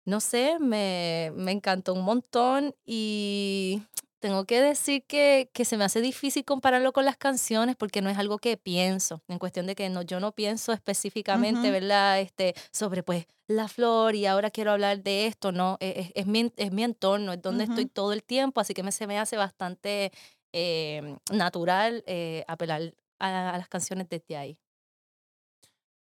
no 0.04 0.20
sé, 0.20 0.58
me, 0.60 1.32
me 1.34 1.52
encantó 1.52 1.94
un 1.94 2.02
montón 2.04 2.74
y 2.84 3.82
tengo 4.24 4.46
que 4.46 4.62
decir 4.62 5.04
que, 5.06 5.50
que 5.52 5.66
se 5.66 5.76
me 5.76 5.84
hace 5.84 6.00
difícil 6.00 6.46
compararlo 6.46 6.94
con 6.94 7.04
las 7.04 7.18
canciones 7.18 7.76
porque 7.76 8.00
no 8.00 8.08
es 8.08 8.16
algo 8.16 8.38
que 8.38 8.56
pienso, 8.56 9.22
en 9.28 9.38
cuestión 9.38 9.66
de 9.66 9.74
que 9.74 9.90
no, 9.90 10.00
yo 10.00 10.18
no 10.18 10.32
pienso 10.32 10.72
específicamente. 10.72 11.70
¿verdad? 11.70 12.20
Este, 12.20 12.54
sobre 12.72 13.02
pues 13.02 13.26
la 13.48 13.68
flor 13.68 14.14
y 14.14 14.24
ahora 14.24 14.50
quiero 14.50 14.72
hablar 14.72 15.02
de 15.02 15.26
esto, 15.26 15.52
no, 15.52 15.76
e- 15.78 15.94
es, 16.00 16.12
es 16.14 16.26
mi, 16.26 16.50
es 16.56 16.72
mi 16.72 16.84
entorno, 16.84 17.34
es 17.34 17.42
donde 17.42 17.64
estoy 17.64 17.84
todo 17.84 18.14
el 18.14 18.22
tiempo, 18.24 18.62
así 18.62 18.72
que 18.72 18.82
me, 18.82 18.92
se 18.92 19.06
me 19.06 19.18
hace 19.18 19.36
bastante 19.36 20.10
eh, 20.54 21.16
natural 21.30 22.02
eh, 22.06 22.44
apelar 22.48 22.94
a, 23.18 23.50
a 23.50 23.58
las 23.58 23.68
canciones 23.68 24.08
desde 24.08 24.38
ahí. 24.38 24.58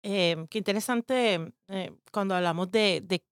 Eh, 0.03 0.45
qué 0.51 0.59
interesante 0.59 1.53
eh, 1.69 1.93
cuando 2.13 2.35
hablamos 2.35 2.69
de, 2.73 3.01
de 3.05 3.25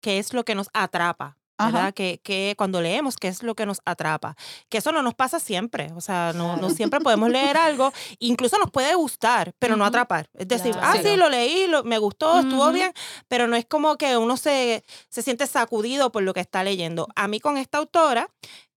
qué 0.00 0.18
es 0.18 0.32
lo 0.32 0.44
que 0.44 0.54
nos 0.54 0.68
atrapa. 0.72 1.36
¿Verdad? 1.66 1.94
Que, 1.94 2.20
que 2.22 2.54
cuando 2.56 2.80
leemos, 2.80 3.16
qué 3.16 3.28
es 3.28 3.42
lo 3.42 3.54
que 3.54 3.66
nos 3.66 3.80
atrapa. 3.84 4.36
Que 4.68 4.78
eso 4.78 4.92
no 4.92 5.02
nos 5.02 5.14
pasa 5.14 5.40
siempre, 5.40 5.90
o 5.94 6.00
sea, 6.00 6.32
no, 6.34 6.52
no 6.52 6.58
Claro. 6.58 6.74
siempre 6.74 7.00
podemos 7.00 7.30
leer 7.30 7.56
algo, 7.56 7.92
incluso 8.18 8.58
nos 8.58 8.70
puede 8.70 8.94
gustar, 8.94 9.52
pero 9.58 9.76
no 9.76 9.84
Ujú. 9.84 9.88
atrapar. 9.88 10.28
Es 10.34 10.48
decir, 10.48 10.74
ah, 10.80 10.92
sí, 10.96 11.02
Claro. 11.02 11.16
lo 11.16 11.28
leí, 11.28 11.66
lo- 11.66 11.84
me 11.84 11.98
gustó, 11.98 12.40
estuvo 12.40 12.64
Ujú. 12.64 12.72
bien, 12.72 12.92
pero 13.28 13.46
no 13.46 13.56
es 13.56 13.64
como 13.66 13.96
que 13.96 14.16
uno 14.16 14.36
se, 14.36 14.84
se 15.08 15.22
siente 15.22 15.46
sacudido 15.46 16.12
por 16.12 16.22
lo 16.22 16.34
que 16.34 16.40
está 16.40 16.62
leyendo. 16.64 17.08
A 17.16 17.28
mí 17.28 17.40
con 17.40 17.56
esta 17.56 17.78
autora, 17.78 18.30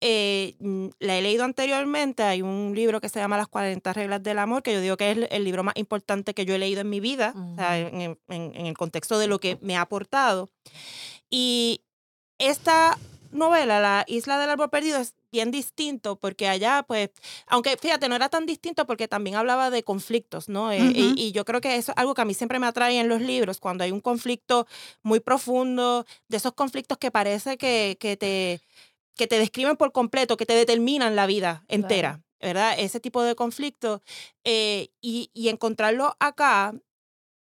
eh, 0.06 0.56
mm, 0.60 0.88
la 1.00 1.16
he 1.18 1.22
leído 1.22 1.46
anteriormente, 1.46 2.24
hay 2.24 2.42
un 2.42 2.74
libro 2.76 3.00
que 3.00 3.08
se 3.08 3.20
llama 3.20 3.38
Las 3.38 3.48
40 3.48 3.94
reglas 3.94 4.22
del 4.22 4.38
amor, 4.40 4.62
que 4.62 4.74
yo 4.74 4.82
digo 4.82 4.98
que 4.98 5.12
es 5.12 5.18
el, 5.18 5.28
el 5.32 5.44
libro 5.46 5.64
más 5.64 5.76
importante 5.78 6.34
que 6.34 6.46
yo 6.46 6.54
he 6.56 6.60
leído 6.60 6.82
en 6.82 6.90
mi 6.90 7.00
vida, 7.00 7.34
o 7.36 7.56
sea, 7.56 7.80
en, 7.80 8.02
en- 8.02 8.18
en 8.28 8.66
el 8.66 8.78
contexto 8.78 9.18
de 9.18 9.28
lo 9.28 9.40
que 9.40 9.58
me 9.62 9.78
ha 9.78 9.82
aportado. 9.82 10.50
Y 11.30 11.82
esta 12.50 12.98
novela, 13.32 13.80
La 13.80 14.04
Isla 14.08 14.40
del 14.40 14.50
Árbol 14.50 14.70
Perdido, 14.70 15.00
es 15.00 15.16
bien 15.32 15.52
distinto 15.52 16.16
porque 16.16 16.48
allá, 16.48 16.84
pues, 16.88 17.10
aunque 17.48 17.76
fíjate, 17.78 18.08
no 18.08 18.16
era 18.16 18.30
tan 18.30 18.46
distinto 18.46 18.86
porque 18.86 19.08
también 19.08 19.36
hablaba 19.36 19.70
de 19.70 19.84
conflictos, 19.84 20.48
¿no? 20.48 20.72
Eh, 20.72 20.92
y, 21.16 21.32
yo 21.32 21.44
creo 21.44 21.60
que 21.60 21.76
eso 21.76 21.92
es 21.92 21.98
algo 21.98 22.14
que 22.14 22.22
a 22.22 22.26
mí 22.26 22.34
siempre 22.34 22.60
me 22.60 22.68
atrae 22.68 23.00
en 23.00 23.10
los 23.10 23.22
libros, 23.22 23.60
cuando 23.60 23.84
hay 23.84 23.92
un 23.92 24.02
conflicto 24.02 24.68
muy 25.02 25.20
profundo, 25.20 26.06
de 26.28 26.38
esos 26.38 26.54
conflictos 26.54 26.98
que 26.98 27.12
parece 27.12 27.58
que, 27.58 27.98
que 28.00 28.16
te, 28.16 28.62
que 29.16 29.28
te 29.28 29.40
describen 29.40 29.76
por 29.76 29.92
completo, 29.92 30.38
que 30.38 30.46
te 30.46 30.54
determinan 30.54 31.16
la 31.16 31.26
vida 31.26 31.66
entera, 31.68 32.22
¿verdad? 32.40 32.76
Ese 32.78 33.00
tipo 33.00 33.24
de 33.24 33.36
conflicto. 33.36 34.02
eh, 34.44 34.90
y, 35.02 35.32
y 35.34 35.50
encontrarlo 35.50 36.16
acá, 36.20 36.76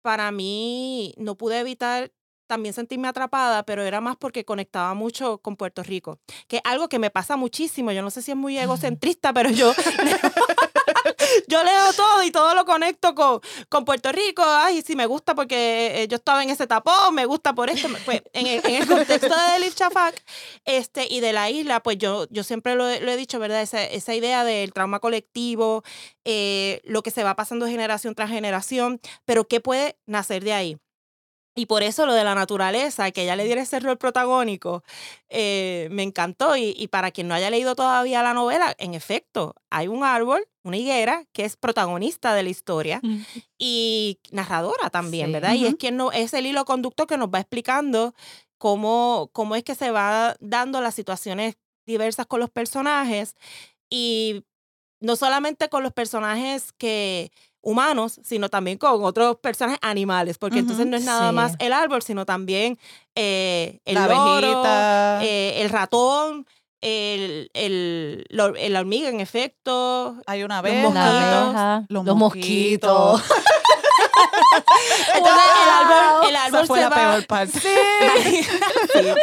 para 0.01 0.32
mí, 0.32 1.13
no 1.18 1.36
pude 1.36 1.60
evitar 1.60 2.12
también 2.48 2.74
sentirme 2.74 3.08
atrapada, 3.08 3.63
pero 3.63 3.84
era 3.84 4.01
más 4.01 4.16
porque 4.18 4.46
conectaba 4.46 4.94
mucho 4.94 5.38
con 5.39 5.56
Puerto 5.56 5.84
Rico, 5.84 6.20
que 6.48 6.58
es 6.58 6.62
algo 6.66 6.89
que 6.89 7.00
me 7.00 7.10
pasa 7.12 7.36
muchísimo. 7.38 7.92
Yo 7.92 8.01
no 8.01 8.10
sé 8.10 8.22
si 8.22 8.32
es 8.32 8.38
muy 8.38 8.58
egocentrista, 8.58 9.34
pero 9.34 9.50
yo, 9.50 9.74
yo 11.48 11.63
leo 11.63 11.94
todo 11.94 12.24
y 12.24 12.32
todo 12.32 12.56
lo 12.56 12.66
conecto 12.66 13.13
con, 13.16 13.39
con 13.70 13.86
Puerto 13.86 14.12
Rico. 14.12 14.44
Ay, 14.46 14.82
sí, 14.82 14.96
me 14.96 15.06
gusta 15.06 15.36
porque 15.36 16.04
eh, 16.04 16.08
yo 16.08 16.16
estaba 16.18 16.44
en 16.44 16.50
ese 16.50 16.68
tapón, 16.68 17.13
me 17.16 17.25
gusta 17.25 17.54
por 17.54 17.70
esto. 17.70 17.88
Pues 18.06 18.22
en 18.34 18.48
el, 18.48 18.66
en 18.66 18.75
el 18.82 18.88
contexto 18.88 19.27
de 19.36 19.56
Elif 19.58 19.75
Shafak 19.75 20.24
este, 20.66 21.08
y 21.10 21.20
de 21.20 21.34
la 21.34 21.50
isla, 21.50 21.82
pues 21.82 21.98
yo, 21.98 22.27
yo 22.30 22.44
siempre 22.44 22.75
lo, 22.75 22.88
he- 22.89 23.01
lo 23.01 23.12
he 23.12 23.18
dicho, 23.18 23.39
¿verdad? 23.39 23.62
Esa, 23.62 23.84
esa 23.84 24.13
idea 24.16 24.44
del 24.44 24.74
trauma 24.74 25.00
colectivo, 25.00 25.84
eh, 26.25 26.82
lo 26.84 27.04
que 27.04 27.12
se 27.12 27.24
va 27.24 27.36
pasando 27.36 27.68
generación 27.68 28.16
tras 28.16 28.30
generación, 28.30 29.00
pero 29.25 29.48
¿qué 29.48 29.60
puede 29.60 29.98
nacer 30.06 30.44
de 30.44 30.54
ahí? 30.54 30.77
Y 31.58 31.66
por 31.66 31.82
eso 31.82 32.06
lo 32.06 32.14
de 32.14 32.24
la 32.24 32.36
naturaleza, 32.36 33.10
que 33.12 33.24
ella 33.24 33.36
le 33.36 33.44
diera 33.46 33.64
ese 33.64 33.80
rol 33.80 33.98
protagónico, 33.98 34.84
eh, 35.28 35.88
me 35.92 36.04
encantó. 36.04 36.56
Y, 36.56 36.76
y 36.78 36.88
para 36.88 37.10
quien 37.10 37.28
no 37.28 37.34
haya 37.34 37.50
leído 37.50 37.76
todavía 37.76 38.22
la 38.22 38.36
novela, 38.36 38.76
en 38.78 38.94
efecto, 38.94 39.56
hay 39.72 39.88
un 39.88 40.04
árbol, 40.04 40.48
una 40.64 40.78
higuera, 40.78 41.26
que 41.34 41.46
es 41.46 41.58
protagonista 41.58 42.36
de 42.36 42.44
la 42.44 42.50
historia 42.50 43.02
y 43.58 44.20
narradora 44.32 44.92
también, 44.92 45.28
Sí. 45.28 45.34
¿verdad? 45.34 45.54
Y 45.56 45.66
es 45.66 45.76
quien 45.76 45.98
no, 45.98 46.12
es 46.12 46.34
el 46.36 46.46
hilo 46.46 46.64
conductor 46.64 47.08
que 47.08 47.18
nos 47.18 47.30
va 47.30 47.40
explicando 47.40 48.14
cómo, 48.60 49.30
cómo 49.34 49.56
es 49.56 49.64
que 49.64 49.74
se 49.76 49.90
va 49.90 50.36
dando 50.40 50.80
las 50.82 50.94
situaciones 50.94 51.56
diversas 51.88 52.28
con 52.28 52.40
los 52.40 52.52
personajes. 52.52 53.36
Y 53.90 54.44
no 55.00 55.16
solamente 55.16 55.70
con 55.70 55.82
los 55.84 55.94
personajes 55.94 56.72
que 56.74 57.32
humanos, 57.62 58.20
sino 58.24 58.50
también 58.50 58.78
con 58.78 59.04
otros 59.04 59.38
personajes 59.38 59.80
animales, 59.82 60.38
porque 60.38 60.60
entonces 60.60 60.86
no 60.86 60.96
es 60.98 61.04
nada 61.04 61.30
sí. 61.30 61.36
más 61.36 61.54
el 61.60 61.74
árbol, 61.74 62.02
sino 62.02 62.26
también 62.26 62.78
eh, 63.16 63.80
el 63.86 63.96
la 63.96 64.08
loro, 64.08 64.48
abejita. 64.64 65.24
eh, 65.24 65.62
el 65.62 65.70
ratón, 65.70 66.46
el, 66.82 67.50
el, 67.54 68.26
la- 68.30 68.54
el 68.58 68.76
hormiga 68.76 69.10
en 69.10 69.20
efecto. 69.20 70.16
hay 70.28 70.44
una 70.44 70.62
los 70.62 70.70
abeja. 70.70 70.90
mosquitos, 70.90 70.94
La 70.94 71.42
abeja, 71.44 71.86
los 71.90 72.06
los, 72.06 72.16
mosquitos. 72.16 73.24
Entonces 75.16 75.44
el 75.64 75.70
árbol, 75.70 76.30
el 76.30 76.36
árbol 76.36 76.68
fue 76.68 76.78
se 76.80 76.84
la 76.84 76.90
va- 76.90 76.96
peor 76.96 77.28
parte. 77.28 77.60
Sí, 77.60 77.70
pero, 78.94 79.16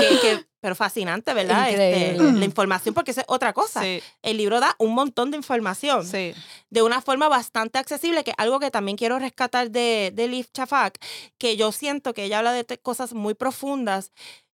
que- 0.00 0.20
que- 0.20 0.44
pero 0.64 0.74
fascinante, 0.74 1.34
¿verdad? 1.34 1.68
Este, 1.68 2.16
la 2.16 2.44
información, 2.46 2.94
porque 2.94 3.10
esa 3.10 3.20
es 3.20 3.26
otra 3.28 3.52
cosa. 3.52 3.82
Sí, 3.82 4.02
El 4.22 4.38
libro 4.38 4.60
da 4.60 4.74
un 4.78 4.94
montón 4.94 5.30
de 5.30 5.36
información 5.36 6.06
sí. 6.06 6.32
de 6.70 6.80
una 6.80 7.02
forma 7.02 7.28
bastante 7.28 7.78
accesible, 7.78 8.24
que 8.24 8.30
es 8.30 8.36
algo 8.38 8.58
que 8.60 8.70
también 8.70 8.96
quiero 8.96 9.18
rescatar 9.18 9.70
de, 9.70 10.10
de 10.14 10.26
Liv 10.26 10.46
Shafak, 10.54 10.98
que 11.36 11.58
yo 11.58 11.70
siento 11.70 12.14
que 12.14 12.24
ella 12.24 12.38
habla 12.38 12.52
de 12.52 12.64
cosas 12.78 13.12
muy 13.12 13.34
profundas 13.34 14.10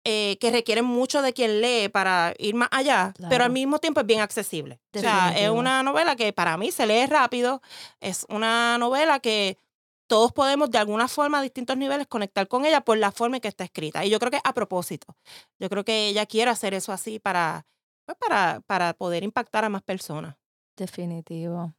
eh, 0.04 0.38
que 0.40 0.52
requieren 0.52 0.84
mucho 0.84 1.22
de 1.22 1.32
quien 1.32 1.60
lee 1.60 1.88
para 1.88 2.34
ir 2.38 2.54
más 2.54 2.68
allá, 2.70 3.12
pero 3.28 3.42
al 3.42 3.50
mismo 3.50 3.80
tiempo 3.80 3.98
es 3.98 4.06
bien 4.06 4.20
accesible. 4.20 4.78
O 4.94 5.00
sea, 5.00 5.34
es 5.36 5.50
una 5.50 5.82
novela 5.82 6.14
que 6.14 6.32
para 6.32 6.56
mí 6.56 6.70
se 6.70 6.86
lee 6.86 7.06
rápido, 7.06 7.60
es 7.98 8.24
una 8.28 8.78
novela 8.78 9.18
que 9.18 9.58
todos 10.06 10.32
podemos 10.32 10.70
de 10.70 10.78
alguna 10.78 11.08
forma 11.08 11.38
a 11.38 11.42
distintos 11.42 11.76
niveles 11.76 12.06
conectar 12.06 12.48
con 12.48 12.64
ella 12.64 12.80
por 12.82 12.98
la 12.98 13.12
forma 13.12 13.36
en 13.36 13.40
que 13.42 13.48
está 13.48 13.64
escrita. 13.64 14.04
Y 14.04 14.10
yo 14.10 14.18
creo 14.18 14.30
que 14.30 14.40
a 14.42 14.54
propósito. 14.54 15.16
Yo 15.58 15.68
creo 15.68 15.84
que 15.84 16.08
ella 16.08 16.26
quiere 16.26 16.50
hacer 16.50 16.74
eso 16.74 16.92
así 16.92 17.18
para, 17.18 17.66
pues, 18.06 18.16
para, 18.18 18.60
para 18.66 18.94
poder 18.94 19.22
impactar 19.24 19.64
a 19.64 19.68
más 19.68 19.82
personas. 19.82 20.36
Definitivo. 20.76 21.74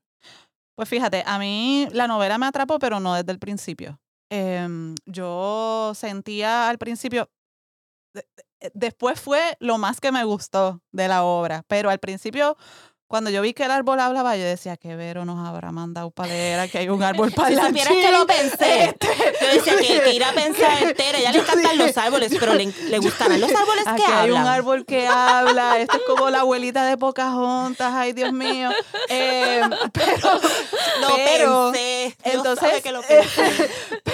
Pues 0.75 0.89
fíjate, 0.89 1.23
a 1.25 1.39
mí 1.39 1.87
la 1.91 2.07
novela 2.07 2.37
me 2.37 2.45
atrapó, 2.45 2.79
pero 2.79 2.99
no 2.99 3.15
desde 3.15 3.31
el 3.31 3.39
principio. 3.39 3.99
Em, 4.29 4.93
yo 5.05 5.93
sentía 5.95 6.69
al 6.69 6.77
principio, 6.77 7.29
de- 8.13 8.27
de- 8.61 8.71
después 8.73 9.19
fue 9.19 9.55
lo 9.59 9.77
más 9.77 10.01
que 10.01 10.11
me 10.11 10.23
gustó 10.25 10.81
de 10.91 11.07
la 11.07 11.23
obra, 11.23 11.63
pero 11.67 11.89
al 11.89 11.99
principio, 11.99 12.57
cuando 13.07 13.29
yo 13.29 13.41
vi 13.41 13.53
que 13.53 13.63
el 13.63 13.71
árbol 13.71 13.99
hablaba, 13.99 14.35
yo 14.35 14.43
decía, 14.43 14.75
que 14.77 14.95
Vero 14.95 15.23
nos 15.25 15.47
habrá 15.47 15.71
mandado 15.71 16.11
para 16.11 16.29
leer, 16.29 16.59
aquí 16.59 16.77
hay 16.77 16.89
un 16.89 17.01
árbol 17.03 17.31
para 17.31 17.49
Si 17.49 17.55
la 17.55 17.67
supieras 17.67 17.93
que 17.93 18.11
lo 18.11 18.27
pensé. 18.27 18.95
Yo 19.41 19.47
decía 19.53 19.75
que, 19.77 20.01
que 20.03 20.13
ir 20.13 20.23
a 20.23 20.31
pensar 20.33 20.83
entera. 20.83 21.19
Ya 21.19 21.31
le 21.33 21.39
encantan 21.39 21.77
los 21.77 21.97
árboles, 21.97 22.35
pero 22.39 22.53
le, 22.53 22.65
le 22.65 22.97
gustarán 22.99 23.39
los 23.39 23.49
árboles 23.53 23.87
Aquí 23.87 24.03
que 24.03 24.11
hay 24.11 24.31
un 24.31 24.37
hablan. 24.37 24.53
árbol 24.53 24.85
que 24.85 25.07
habla, 25.07 25.79
esto 25.79 25.97
es 25.97 26.03
como 26.07 26.29
la 26.29 26.41
abuelita 26.41 26.85
de 26.85 26.97
Pocahontas, 26.97 27.93
ay 27.93 28.13
Dios 28.13 28.33
mío. 28.33 28.69
Em, 29.09 29.69
pero, 29.93 30.33
Lo 31.01 31.15
pero- 31.15 31.71
pensé. 31.71 32.15
Dios 32.23 32.35
entonces, 32.35 32.67
sabe 32.69 32.81
que 32.81 32.91
lo 32.91 33.01
pensé. 33.03 33.69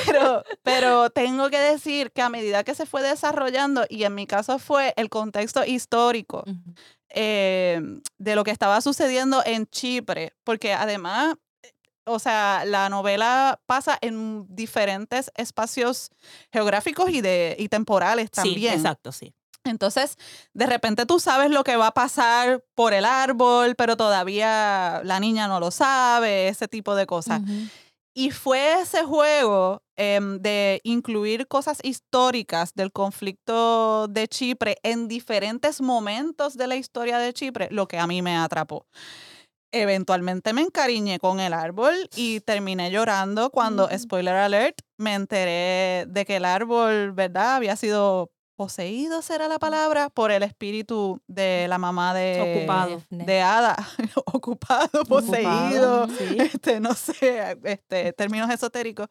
pero, 0.06 0.44
pero 0.62 1.10
tengo 1.10 1.50
que 1.50 1.60
decir 1.60 2.12
que 2.12 2.22
a 2.22 2.30
medida 2.30 2.64
que 2.64 2.76
se 2.76 2.86
fue 2.86 3.02
desarrollando, 3.02 3.86
y 3.90 4.04
en 4.04 4.14
mi 4.16 4.28
caso 4.28 4.60
fue 4.60 4.94
el 4.98 5.10
contexto 5.10 5.64
histórico. 5.66 6.44
Eh, 7.14 7.80
de 8.18 8.36
lo 8.36 8.44
que 8.44 8.52
estaba 8.52 8.82
sucediendo 8.82 9.44
en 9.46 9.68
Chipre, 9.68 10.34
porque 10.44 10.74
además, 10.74 11.36
eh, 11.62 11.72
o 12.06 12.20
sea, 12.20 12.64
la 12.66 12.90
novela 12.90 13.60
pasa 13.66 13.98
en 14.02 14.46
diferentes 14.50 15.32
espacios 15.36 16.10
geográficos 16.52 17.10
y, 17.10 17.22
de, 17.22 17.56
y 17.60 17.70
temporales 17.70 18.26
Sí, 18.26 18.42
también. 18.42 18.74
exacto, 18.74 19.12
sí. 19.12 19.34
Entonces, 19.64 20.18
de 20.54 20.66
repente 20.66 21.06
tú 21.06 21.20
sabes 21.20 21.50
lo 21.50 21.64
que 21.64 21.78
va 21.78 21.88
a 21.88 21.94
pasar 21.94 22.66
por 22.76 22.94
el 22.94 23.06
árbol, 23.06 23.76
pero 23.76 23.96
todavía 23.96 25.02
la 25.06 25.22
niña 25.22 25.48
no 25.48 25.60
lo 25.62 25.72
sabe, 25.72 26.50
ese 26.50 26.68
tipo 26.68 26.96
de 26.96 27.06
cosas. 27.06 27.42
Ujú. 27.42 27.68
Y 28.16 28.30
fue 28.32 28.82
ese 28.82 29.04
juego 29.04 29.82
em, 29.96 30.40
de 30.40 30.82
incluir 30.84 31.48
cosas 31.48 31.80
históricas 31.84 32.74
del 32.76 32.92
conflicto 32.92 34.08
de 34.08 34.28
Chipre 34.28 34.78
en 34.84 35.08
diferentes 35.08 35.82
momentos 35.82 36.56
de 36.56 36.68
la 36.68 36.76
historia 36.76 37.18
de 37.18 37.34
Chipre, 37.34 37.70
lo 37.72 37.88
que 37.88 37.98
a 37.98 38.06
mí 38.08 38.22
me 38.22 38.38
atrapó. 38.38 38.86
Eventualmente 39.74 40.54
me 40.54 40.62
encariñé 40.64 41.20
con 41.20 41.40
el 41.42 41.54
árbol 41.54 41.96
y 42.16 42.42
terminé 42.42 42.92
llorando 42.92 43.52
cuando, 43.52 43.88
Ujú. 43.88 44.00
spoiler 44.00 44.36
alert, 44.36 44.78
me 44.98 45.16
enteré 45.16 46.06
de 46.10 46.26
que 46.26 46.38
el 46.38 46.46
árbol, 46.46 47.14
¿verdad? 47.14 47.58
Había 47.58 47.78
sido 47.78 48.33
poseído, 48.56 49.22
será 49.22 49.48
la 49.48 49.60
palabra, 49.60 50.10
por 50.10 50.32
el 50.32 50.44
espíritu 50.44 51.22
de 51.28 51.68
la 51.68 51.78
mamá 51.78 52.14
de, 52.14 52.58
Ocupado. 52.58 53.04
De 53.10 53.42
Ada. 53.42 53.76
Ocupado, 54.26 55.04
poseído 55.06 56.04
Ocupado, 56.04 56.08
sí. 56.08 56.38
este, 56.40 56.80
no 56.80 56.94
sé, 56.94 57.58
este, 57.64 58.14
términos 58.14 58.50
esotéricos, 58.50 59.10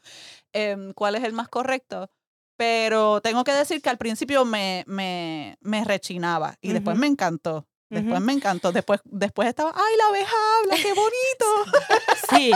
em, 0.53 0.93
cuál 0.93 1.15
es 1.15 1.25
el 1.25 1.33
más 1.33 1.49
correcto. 1.49 2.11
Pero 2.57 3.21
tengo 3.21 3.45
que 3.45 3.53
decir 3.53 3.83
que 3.83 3.91
al 3.91 3.99
principio 3.99 4.45
me, 4.45 4.85
me, 4.87 5.57
me 5.61 5.85
rechinaba 5.85 6.57
y 6.61 6.73
después 6.73 6.97
me 6.97 7.07
encantó. 7.07 7.67
Después 7.93 8.21
me 8.23 8.33
encantó. 8.33 8.73
Después, 8.73 9.01
después 9.05 9.49
estaba, 9.49 9.71
¡ay, 9.75 9.97
la 9.99 10.07
abeja 10.07 10.35
habla! 10.59 10.77
¡Qué 10.77 10.93
bonito! 10.95 11.81
Sí. 12.31 12.51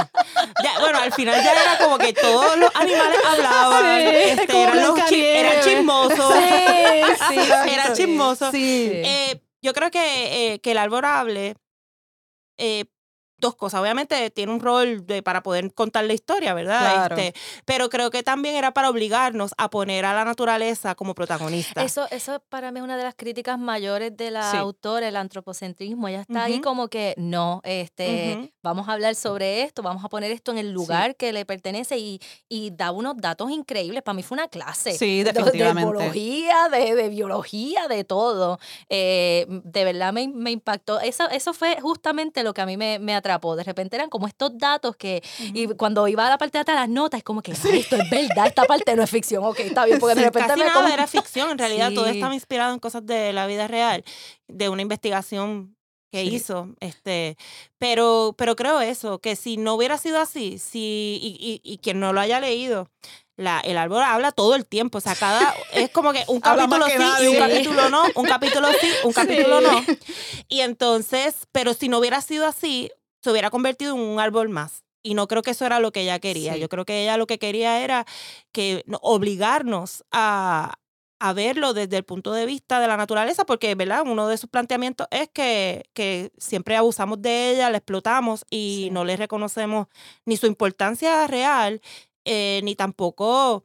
Ya, 0.64 0.78
bueno, 0.80 0.98
al 0.98 1.12
final 1.12 1.42
ya 1.44 1.52
era 1.52 1.78
como 1.78 1.98
que 1.98 2.12
todos 2.14 2.56
los 2.58 2.74
animales 2.74 3.18
hablaban. 3.24 4.00
Sí, 4.00 4.06
este, 4.06 4.62
eran, 4.62 4.82
los 4.82 5.04
chi- 5.06 5.24
eran 5.24 5.60
chismosos. 5.62 6.34
Sí, 7.28 7.38
Era 7.72 7.92
chismoso. 7.92 8.50
Sí. 8.50 8.90
Eh, 8.92 9.40
yo 9.62 9.72
creo 9.74 9.90
que, 9.90 10.54
eh, 10.54 10.58
que 10.60 10.70
el 10.72 10.78
árbol 10.78 11.04
hable, 11.04 11.54
eh, 12.58 12.84
dos 13.38 13.54
cosas. 13.56 13.80
Obviamente 13.80 14.30
tiene 14.30 14.52
un 14.52 14.60
rol 14.60 15.06
de, 15.06 15.22
para 15.22 15.42
poder 15.42 15.72
contar 15.74 16.04
la 16.04 16.14
historia, 16.14 16.54
¿verdad? 16.54 16.80
Claro. 16.94 17.16
Este, 17.16 17.38
pero 17.64 17.88
creo 17.90 18.10
que 18.10 18.22
también 18.22 18.54
era 18.56 18.72
para 18.72 18.88
obligarnos 18.90 19.52
a 19.58 19.68
poner 19.70 20.04
a 20.04 20.14
la 20.14 20.24
naturaleza 20.24 20.94
como 20.94 21.14
protagonista. 21.14 21.82
Eso, 21.82 22.06
eso 22.10 22.42
para 22.48 22.70
mí 22.72 22.78
es 22.80 22.84
una 22.84 22.96
de 22.96 23.04
las 23.04 23.14
críticas 23.14 23.58
mayores 23.58 24.16
de 24.16 24.30
la 24.30 24.50
Sí. 24.50 24.56
autora, 24.56 25.08
el 25.08 25.16
antropocentrismo. 25.16 26.08
Ella 26.08 26.20
está 26.22 26.44
ahí 26.44 26.60
como 26.60 26.88
que 26.88 27.14
no, 27.16 27.60
este, 27.64 28.52
vamos 28.62 28.88
a 28.88 28.92
hablar 28.92 29.14
sobre 29.14 29.62
esto, 29.62 29.82
vamos 29.82 30.04
a 30.04 30.08
poner 30.08 30.30
esto 30.32 30.52
en 30.52 30.58
el 30.58 30.72
lugar 30.72 31.16
que 31.16 31.32
le 31.32 31.44
pertenece 31.44 31.98
y, 31.98 32.20
y 32.48 32.70
da 32.70 32.90
unos 32.92 33.16
datos 33.16 33.50
increíbles. 33.50 34.02
Para 34.02 34.14
mí 34.14 34.22
fue 34.22 34.36
una 34.36 34.48
clase. 34.48 34.92
Sí, 34.92 35.22
de- 35.22 35.32
definitivamente. 35.32 35.90
De 35.92 35.98
biología, 35.98 36.68
de, 36.70 36.94
de 36.94 37.08
biología, 37.08 37.88
de 37.88 38.04
todo. 38.04 38.58
Eh, 38.88 39.46
de 39.48 39.84
verdad 39.84 40.12
me, 40.12 40.28
me 40.28 40.50
impactó. 40.50 41.00
Eso, 41.00 41.28
eso 41.30 41.52
fue 41.52 41.78
justamente 41.80 42.42
lo 42.42 42.54
que 42.54 42.60
a 42.62 42.66
mí 42.66 42.76
me, 42.76 42.98
me 42.98 43.14
atrapó. 43.26 43.56
De 43.56 43.64
repente 43.64 43.96
eran 43.96 44.08
como 44.08 44.26
estos 44.26 44.56
datos 44.56 44.96
que, 44.96 45.22
y 45.52 45.66
cuando 45.74 46.06
iba 46.08 46.26
a 46.26 46.30
la 46.30 46.38
parte 46.38 46.58
de 46.58 46.62
atrás, 46.62 46.76
las 46.78 46.88
notas, 46.88 47.18
es 47.18 47.24
como 47.24 47.42
que, 47.42 47.52
"Ay, 47.52 47.80
esto 47.80 47.96
es 47.96 48.08
verdad, 48.10 48.46
esta 48.46 48.64
parte 48.64 48.94
no 48.96 49.02
es 49.02 49.10
ficción. 49.10 49.44
Ok, 49.44 49.60
está 49.60 49.84
bien, 49.84 49.98
porque 49.98 50.14
de 50.14 50.22
repente 50.24 50.48
Casi 50.48 50.60
me 50.60 50.66
nada 50.66 50.80
como- 50.80 50.92
era 50.94 51.06
ficción, 51.06 51.50
en 51.50 51.58
realidad 51.58 51.92
todo 51.92 52.06
estaba 52.06 52.34
inspirado 52.34 52.72
en 52.72 52.78
cosas 52.78 53.04
de 53.04 53.32
la 53.32 53.46
vida 53.46 53.66
real, 53.68 54.04
de 54.48 54.68
una 54.68 54.82
investigación 54.82 55.76
que 56.12 56.22
Sí. 56.22 56.34
hizo, 56.36 56.68
este, 56.80 57.36
pero, 57.78 58.34
pero 58.38 58.54
creo 58.56 58.80
eso, 58.80 59.18
que 59.18 59.34
si 59.36 59.56
no 59.56 59.74
hubiera 59.74 59.98
sido 59.98 60.20
así, 60.20 60.58
si, 60.58 61.18
y, 61.20 61.36
y, 61.40 61.72
y 61.72 61.78
quien 61.78 61.98
no 62.00 62.12
lo 62.12 62.20
haya 62.20 62.40
leído, 62.40 62.88
la, 63.36 63.60
el 63.60 63.76
árbol 63.76 64.02
habla 64.02 64.32
todo 64.32 64.54
el 64.54 64.64
tiempo, 64.64 64.96
o 64.98 65.00
sea, 65.02 65.14
cada, 65.14 65.52
es 65.74 65.90
como 65.90 66.12
que 66.12 66.24
un 66.28 66.40
capítulo 66.80 66.86
que 66.86 66.96
sí 66.96 67.04
y 67.24 67.26
un 67.26 67.36
capítulo 67.36 67.90
no, 67.90 68.04
un 68.14 68.24
capítulo 68.24 68.68
sí, 68.80 68.88
un 69.04 69.12
capítulo 69.12 69.58
Sí. 69.60 69.66
no. 69.66 69.96
Y 70.48 70.60
entonces, 70.60 71.34
pero 71.52 71.74
si 71.74 71.88
no 71.88 71.98
hubiera 71.98 72.20
sido 72.22 72.46
así, 72.46 72.90
se 73.26 73.32
hubiera 73.32 73.50
convertido 73.50 73.94
en 73.94 74.00
un 74.00 74.20
árbol 74.20 74.48
más. 74.48 74.84
Y 75.02 75.14
no 75.14 75.28
creo 75.28 75.42
que 75.42 75.52
eso 75.52 75.66
era 75.66 75.78
lo 75.80 75.92
que 75.92 76.02
ella 76.02 76.18
quería. 76.20 76.54
Sí. 76.54 76.60
Yo 76.60 76.68
creo 76.68 76.84
que 76.84 77.02
ella 77.02 77.16
lo 77.16 77.26
que 77.26 77.38
quería 77.38 77.82
era 77.84 78.06
que 78.52 78.82
no- 78.86 78.98
obligarnos 79.02 80.04
a, 80.12 80.74
a 81.20 81.32
verlo 81.32 81.74
desde 81.74 81.96
el 81.98 82.04
punto 82.04 82.32
de 82.32 82.44
vista 82.46 82.80
de 82.80 82.88
la 82.88 82.96
naturaleza, 82.96 83.44
porque, 83.46 83.74
¿verdad? 83.74 84.02
Uno 84.06 84.28
de 84.28 84.36
sus 84.38 84.50
planteamientos 84.50 85.06
es 85.10 85.28
que, 85.32 85.84
que 85.94 86.32
siempre 86.38 86.76
abusamos 86.76 87.22
de 87.22 87.50
ella, 87.52 87.70
la 87.70 87.78
explotamos 87.78 88.44
y 88.50 88.84
Sí. 88.86 88.90
no 88.90 89.04
le 89.04 89.16
reconocemos 89.16 89.86
ni 90.24 90.36
su 90.36 90.46
importancia 90.46 91.26
real, 91.28 91.80
eh, 92.24 92.60
ni 92.64 92.74
tampoco 92.74 93.64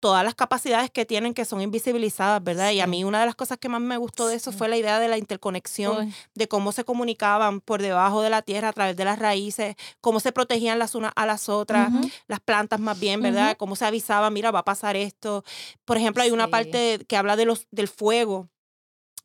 todas 0.00 0.24
las 0.24 0.34
capacidades 0.34 0.90
que 0.90 1.04
tienen 1.06 1.34
que 1.34 1.44
son 1.44 1.60
invisibilizadas, 1.60 2.42
¿verdad? 2.42 2.70
Y 2.72 2.80
a 2.80 2.86
mí 2.86 3.04
una 3.04 3.20
de 3.20 3.26
las 3.26 3.34
cosas 3.36 3.58
que 3.58 3.68
más 3.68 3.80
me 3.80 3.96
gustó 3.98 4.26
de 4.28 4.34
eso 4.36 4.50
Sí. 4.50 4.58
fue 4.58 4.68
la 4.68 4.76
idea 4.76 4.98
de 4.98 5.08
la 5.08 5.18
interconexión 5.18 6.06
Uy, 6.06 6.14
de 6.34 6.48
cómo 6.48 6.72
se 6.72 6.84
comunicaban 6.84 7.60
por 7.60 7.82
debajo 7.82 8.22
de 8.22 8.30
la 8.30 8.42
tierra 8.42 8.68
a 8.68 8.72
través 8.72 8.96
de 8.96 9.04
las 9.04 9.18
raíces, 9.18 9.76
cómo 10.00 10.18
se 10.20 10.32
protegían 10.32 10.78
las 10.78 10.94
unas 10.94 11.12
a 11.16 11.26
las 11.26 11.48
otras, 11.48 11.92
las 12.26 12.40
plantas 12.40 12.80
más 12.80 12.98
bien, 12.98 13.20
¿verdad? 13.22 13.56
Cómo 13.58 13.76
se 13.76 13.84
avisaba, 13.84 14.30
mira, 14.30 14.50
va 14.50 14.60
a 14.60 14.64
pasar 14.64 14.96
esto. 14.96 15.44
Por 15.84 15.96
ejemplo, 15.98 16.22
hay 16.22 16.30
una 16.30 16.46
Sí. 16.46 16.50
parte 16.50 17.04
que 17.06 17.16
habla 17.16 17.36
de 17.36 17.44
los, 17.44 17.66
del 17.70 17.88
fuego 17.88 18.48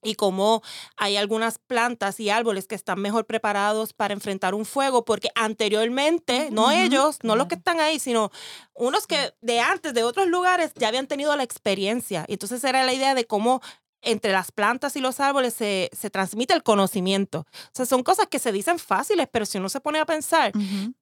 y 0.05 0.15
cómo 0.15 0.61
hay 0.95 1.17
algunas 1.17 1.57
plantas 1.57 2.19
y 2.19 2.29
árboles 2.29 2.67
que 2.67 2.75
están 2.75 3.01
mejor 3.01 3.25
preparados 3.25 3.93
para 3.93 4.13
enfrentar 4.13 4.53
un 4.53 4.65
fuego, 4.65 5.03
porque 5.03 5.29
anteriormente, 5.35 6.49
no 6.51 6.71
ellos, 6.71 7.19
no 7.23 7.35
los 7.35 7.47
que 7.47 7.55
están 7.55 7.79
ahí, 7.79 7.99
sino 7.99 8.31
unos 8.73 9.07
que 9.07 9.33
de 9.41 9.59
antes, 9.59 9.93
de 9.93 10.03
otros 10.03 10.27
lugares, 10.27 10.71
ya 10.75 10.87
habían 10.87 11.07
tenido 11.07 11.35
la 11.35 11.43
experiencia. 11.43 12.25
Entonces 12.27 12.63
era 12.63 12.83
la 12.83 12.93
idea 12.93 13.15
de 13.15 13.25
cómo 13.25 13.61
entre 14.05 14.31
las 14.31 14.51
plantas 14.51 14.95
y 14.95 15.01
los 15.01 15.19
árboles 15.19 15.53
se, 15.53 15.89
se 15.91 16.09
transmite 16.09 16.53
el 16.53 16.63
conocimiento. 16.63 17.39
O 17.39 17.69
sea, 17.73 17.85
son 17.85 18.03
cosas 18.03 18.27
que 18.27 18.39
se 18.39 18.51
dicen 18.51 18.79
fáciles, 18.79 19.27
pero 19.31 19.45
si 19.45 19.57
uno 19.57 19.67
se 19.67 19.79
pone 19.81 19.99
a 19.99 20.05
pensar, 20.05 20.51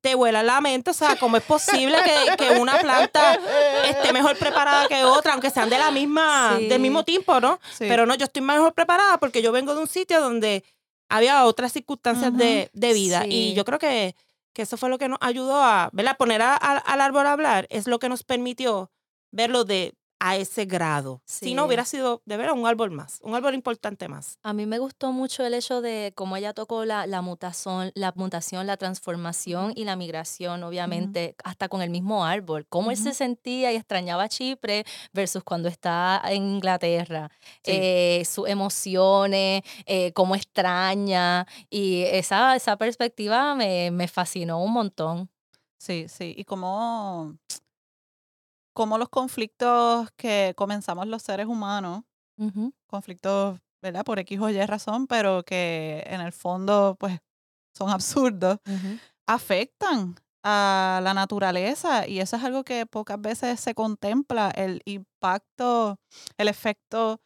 te 0.02 0.16
vuela 0.16 0.42
la 0.42 0.60
mente, 0.62 0.92
o 0.92 0.94
sea, 0.94 1.16
cómo 1.18 1.38
es 1.38 1.44
posible 1.44 1.98
que, 2.04 2.36
que 2.38 2.52
una 2.60 2.80
planta 2.80 3.38
esté 3.86 4.12
mejor 4.14 4.38
preparada 4.38 4.88
que 4.88 5.04
otra, 5.04 5.34
aunque 5.34 5.50
sean 5.50 5.70
de 5.70 5.78
la 5.78 5.92
misma, 5.92 6.56
Sí. 6.58 6.68
del 6.68 6.80
mismo 6.82 7.04
tiempo, 7.04 7.40
¿no? 7.40 7.60
Sí. 7.78 7.86
Pero 7.88 8.06
no, 8.06 8.16
yo 8.16 8.26
estoy 8.26 8.42
mejor 8.42 8.74
preparada 8.74 9.18
porque 9.20 9.42
yo 9.42 9.52
vengo 9.52 9.76
de 9.76 9.82
un 9.82 9.88
sitio 9.88 10.22
donde 10.22 10.64
había 11.10 11.46
otras 11.46 11.72
circunstancias 11.74 12.36
de, 12.36 12.70
de 12.74 12.94
vida. 12.94 13.22
Sí. 13.24 13.30
Y 13.30 13.54
yo 13.54 13.66
creo 13.66 13.78
que, 13.80 14.16
que 14.54 14.62
eso 14.64 14.78
fue 14.78 14.90
lo 14.90 14.98
que 14.98 15.10
nos 15.10 15.20
ayudó 15.22 15.62
a, 15.62 15.90
¿verdad? 15.94 16.16
Poner 16.18 16.42
a- 16.42 16.56
a- 16.56 16.78
al 16.78 17.02
árbol 17.02 17.28
a 17.28 17.34
hablar 17.34 17.68
es 17.70 17.88
lo 17.88 18.00
que 18.00 18.10
nos 18.10 18.24
permitió 18.24 18.92
verlo 19.32 19.64
de 19.66 19.94
a 20.26 20.38
ese 20.38 20.64
grado. 20.64 21.22
Si 21.26 21.54
no, 21.54 21.66
hubiera 21.66 21.84
sido 21.84 22.22
de 22.26 22.38
veras 22.38 22.56
un 22.56 22.66
árbol 22.66 22.92
más, 22.92 23.20
un 23.24 23.36
árbol 23.36 23.56
importante 23.56 24.08
más. 24.08 24.40
A 24.42 24.54
mí 24.54 24.66
me 24.66 24.80
gustó 24.80 25.12
mucho 25.12 25.46
el 25.46 25.54
hecho 25.54 25.82
de 25.82 26.14
cómo 26.16 26.38
ella 26.38 26.54
tocó 26.54 26.86
la, 26.86 27.06
la 27.08 27.22
mutación, 27.22 27.92
la 27.94 28.14
mutación, 28.16 28.66
la 28.66 28.78
transformación 28.78 29.74
y 29.76 29.84
la 29.84 29.98
migración, 29.98 30.64
obviamente, 30.64 31.36
hasta 31.44 31.68
con 31.68 31.82
el 31.82 31.90
mismo 31.90 32.24
árbol. 32.26 32.66
Cómo 32.70 32.92
él 32.92 32.96
se 32.96 33.14
sentía 33.14 33.74
y 33.74 33.76
extrañaba 33.76 34.30
Chipre 34.30 34.86
versus 35.12 35.44
cuando 35.44 35.68
está 35.68 36.22
en 36.30 36.44
Inglaterra. 36.44 37.30
Sí. 37.62 37.72
Eh, 37.74 38.24
sus 38.26 38.48
emociones, 38.48 39.62
eh, 39.86 40.14
cómo 40.14 40.36
extraña. 40.36 41.46
Y 41.70 42.04
esa, 42.04 42.56
esa 42.56 42.78
perspectiva 42.78 43.56
me, 43.56 43.92
me 43.92 44.08
fascinó 44.08 44.64
un 44.64 44.72
montón. 44.72 45.30
Sí, 45.80 46.06
sí. 46.08 46.34
Y 46.38 46.46
cómo, 46.46 47.36
cómo 48.74 48.98
los 48.98 49.10
conflictos 49.10 50.10
que 50.18 50.54
comenzamos 50.58 51.08
los 51.08 51.22
seres 51.24 51.48
humanos, 51.48 52.04
conflictos, 52.88 53.60
¿verdad? 53.82 54.06
Por 54.06 54.20
X 54.20 54.40
o 54.42 54.50
Y 54.50 54.66
razón, 54.66 55.08
pero 55.08 55.44
que 55.44 56.04
en 56.08 56.22
el 56.22 56.34
fondo, 56.34 56.96
pues, 57.00 57.20
son 57.78 57.90
absurdos, 57.92 58.60
afectan 59.28 60.16
a 60.44 61.02
la 61.04 61.14
naturaleza 61.14 62.08
y 62.08 62.20
eso 62.20 62.38
es 62.38 62.44
algo 62.44 62.64
que 62.66 62.86
pocas 62.86 63.22
veces 63.22 63.60
se 63.60 63.76
contempla, 63.76 64.52
el 64.56 64.82
impacto, 64.86 65.98
el 66.38 66.48
efecto 66.50 67.22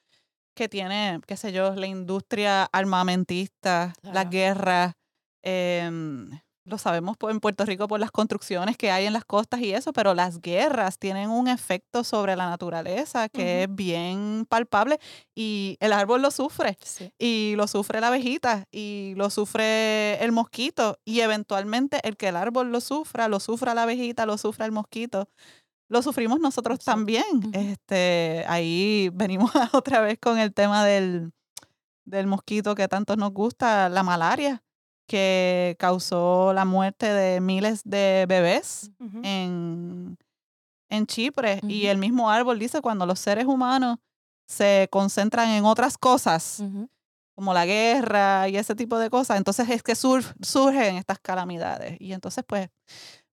que 0.55 0.69
tiene, 0.69 1.21
qué 1.27 1.37
sé 1.37 1.51
yo, 1.53 1.75
la 1.75 1.87
industria 1.87 2.65
armamentista, 2.73 3.93
las 4.11 4.25
Claro. 4.25 4.29
guerras, 4.29 4.93
em, 5.43 6.31
lo 6.67 6.77
sabemos 6.77 7.15
en 7.29 7.39
Puerto 7.39 7.63
Rico 7.65 7.87
por 7.87 7.99
las 7.99 8.11
construcciones 8.11 8.77
que 8.77 8.91
hay 8.91 9.05
en 9.05 9.13
las 9.13 9.23
costas 9.23 9.61
y 9.61 9.73
eso, 9.73 9.93
pero 9.93 10.13
las 10.13 10.41
guerras 10.41 10.99
tienen 10.99 11.29
un 11.29 11.47
efecto 11.47 12.03
sobre 12.03 12.35
la 12.35 12.49
naturaleza 12.49 13.29
que 13.29 13.63
es 13.63 13.73
bien 13.73 14.45
palpable 14.49 14.99
y 15.33 15.77
el 15.79 15.93
árbol 15.93 16.21
lo 16.21 16.29
sufre 16.29 16.77
Sí. 16.83 17.11
y 17.17 17.53
lo 17.55 17.67
sufre 17.67 18.01
la 18.01 18.07
abejita 18.07 18.65
y 18.71 19.13
lo 19.15 19.29
sufre 19.29 20.23
el 20.23 20.31
mosquito 20.33 20.99
y 21.05 21.21
eventualmente 21.21 21.99
el 22.03 22.17
que 22.17 22.27
el 22.27 22.35
árbol 22.35 22.71
lo 22.71 22.81
sufra, 22.81 23.27
lo 23.29 23.39
sufra 23.39 23.73
la 23.73 23.83
abejita, 23.83 24.25
lo 24.25 24.37
sufra 24.37 24.65
el 24.65 24.71
mosquito, 24.73 25.29
lo 25.89 26.01
sufrimos 26.01 26.41
nosotros 26.41 26.79
también. 26.79 27.23
Este, 27.53 28.43
ahí 28.49 29.09
venimos 29.13 29.51
otra 29.73 30.01
vez 30.01 30.17
con 30.19 30.37
el 30.37 30.53
tema 30.53 30.83
del, 30.83 31.31
del 32.05 32.27
mosquito 32.27 32.75
que 32.75 32.89
tanto 32.89 33.15
nos 33.15 33.31
gusta, 33.31 33.87
la 33.87 34.03
malaria, 34.03 34.63
que 35.07 35.75
causó 35.79 36.51
la 36.53 36.65
muerte 36.65 37.05
de 37.11 37.39
miles 37.39 37.81
de 37.85 38.25
bebés 38.27 38.91
en, 39.23 40.17
en 40.89 41.05
Chipre. 41.07 41.61
Y 41.69 41.87
el 41.87 41.97
mismo 41.97 42.29
árbol 42.29 42.59
dice 42.59 42.81
cuando 42.81 43.05
los 43.05 43.19
seres 43.19 43.45
humanos 43.45 43.97
se 44.47 44.87
concentran 44.91 45.49
en 45.49 45.65
otras 45.65 45.97
cosas, 45.97 46.61
como 47.35 47.53
la 47.53 47.65
guerra 47.65 48.47
y 48.49 48.57
ese 48.57 48.73
tipo 48.75 48.97
de 48.97 49.09
cosas, 49.09 49.37
entonces 49.37 49.69
es 49.69 49.83
que 49.83 49.93
sur- 49.95 50.35
surgen 50.41 50.95
estas 50.95 51.19
calamidades. 51.19 51.95
Y 51.99 52.13
entonces, 52.13 52.43
pues, 52.47 52.69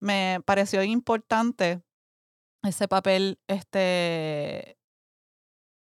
me 0.01 0.41
pareció 0.45 0.83
importante 0.83 1.81
ese 2.63 2.87
papel 2.87 3.39
este, 3.49 4.77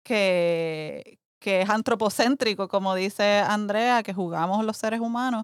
que, 0.03 1.16
que 1.39 1.61
es 1.61 1.69
antropocéntrico, 1.69 2.67
como 2.67 2.95
dice 2.95 3.39
Andrea, 3.39 4.03
que 4.03 4.13
jugamos 4.13 4.63
los 4.65 4.77
seres 4.77 4.99
humanos 4.99 5.43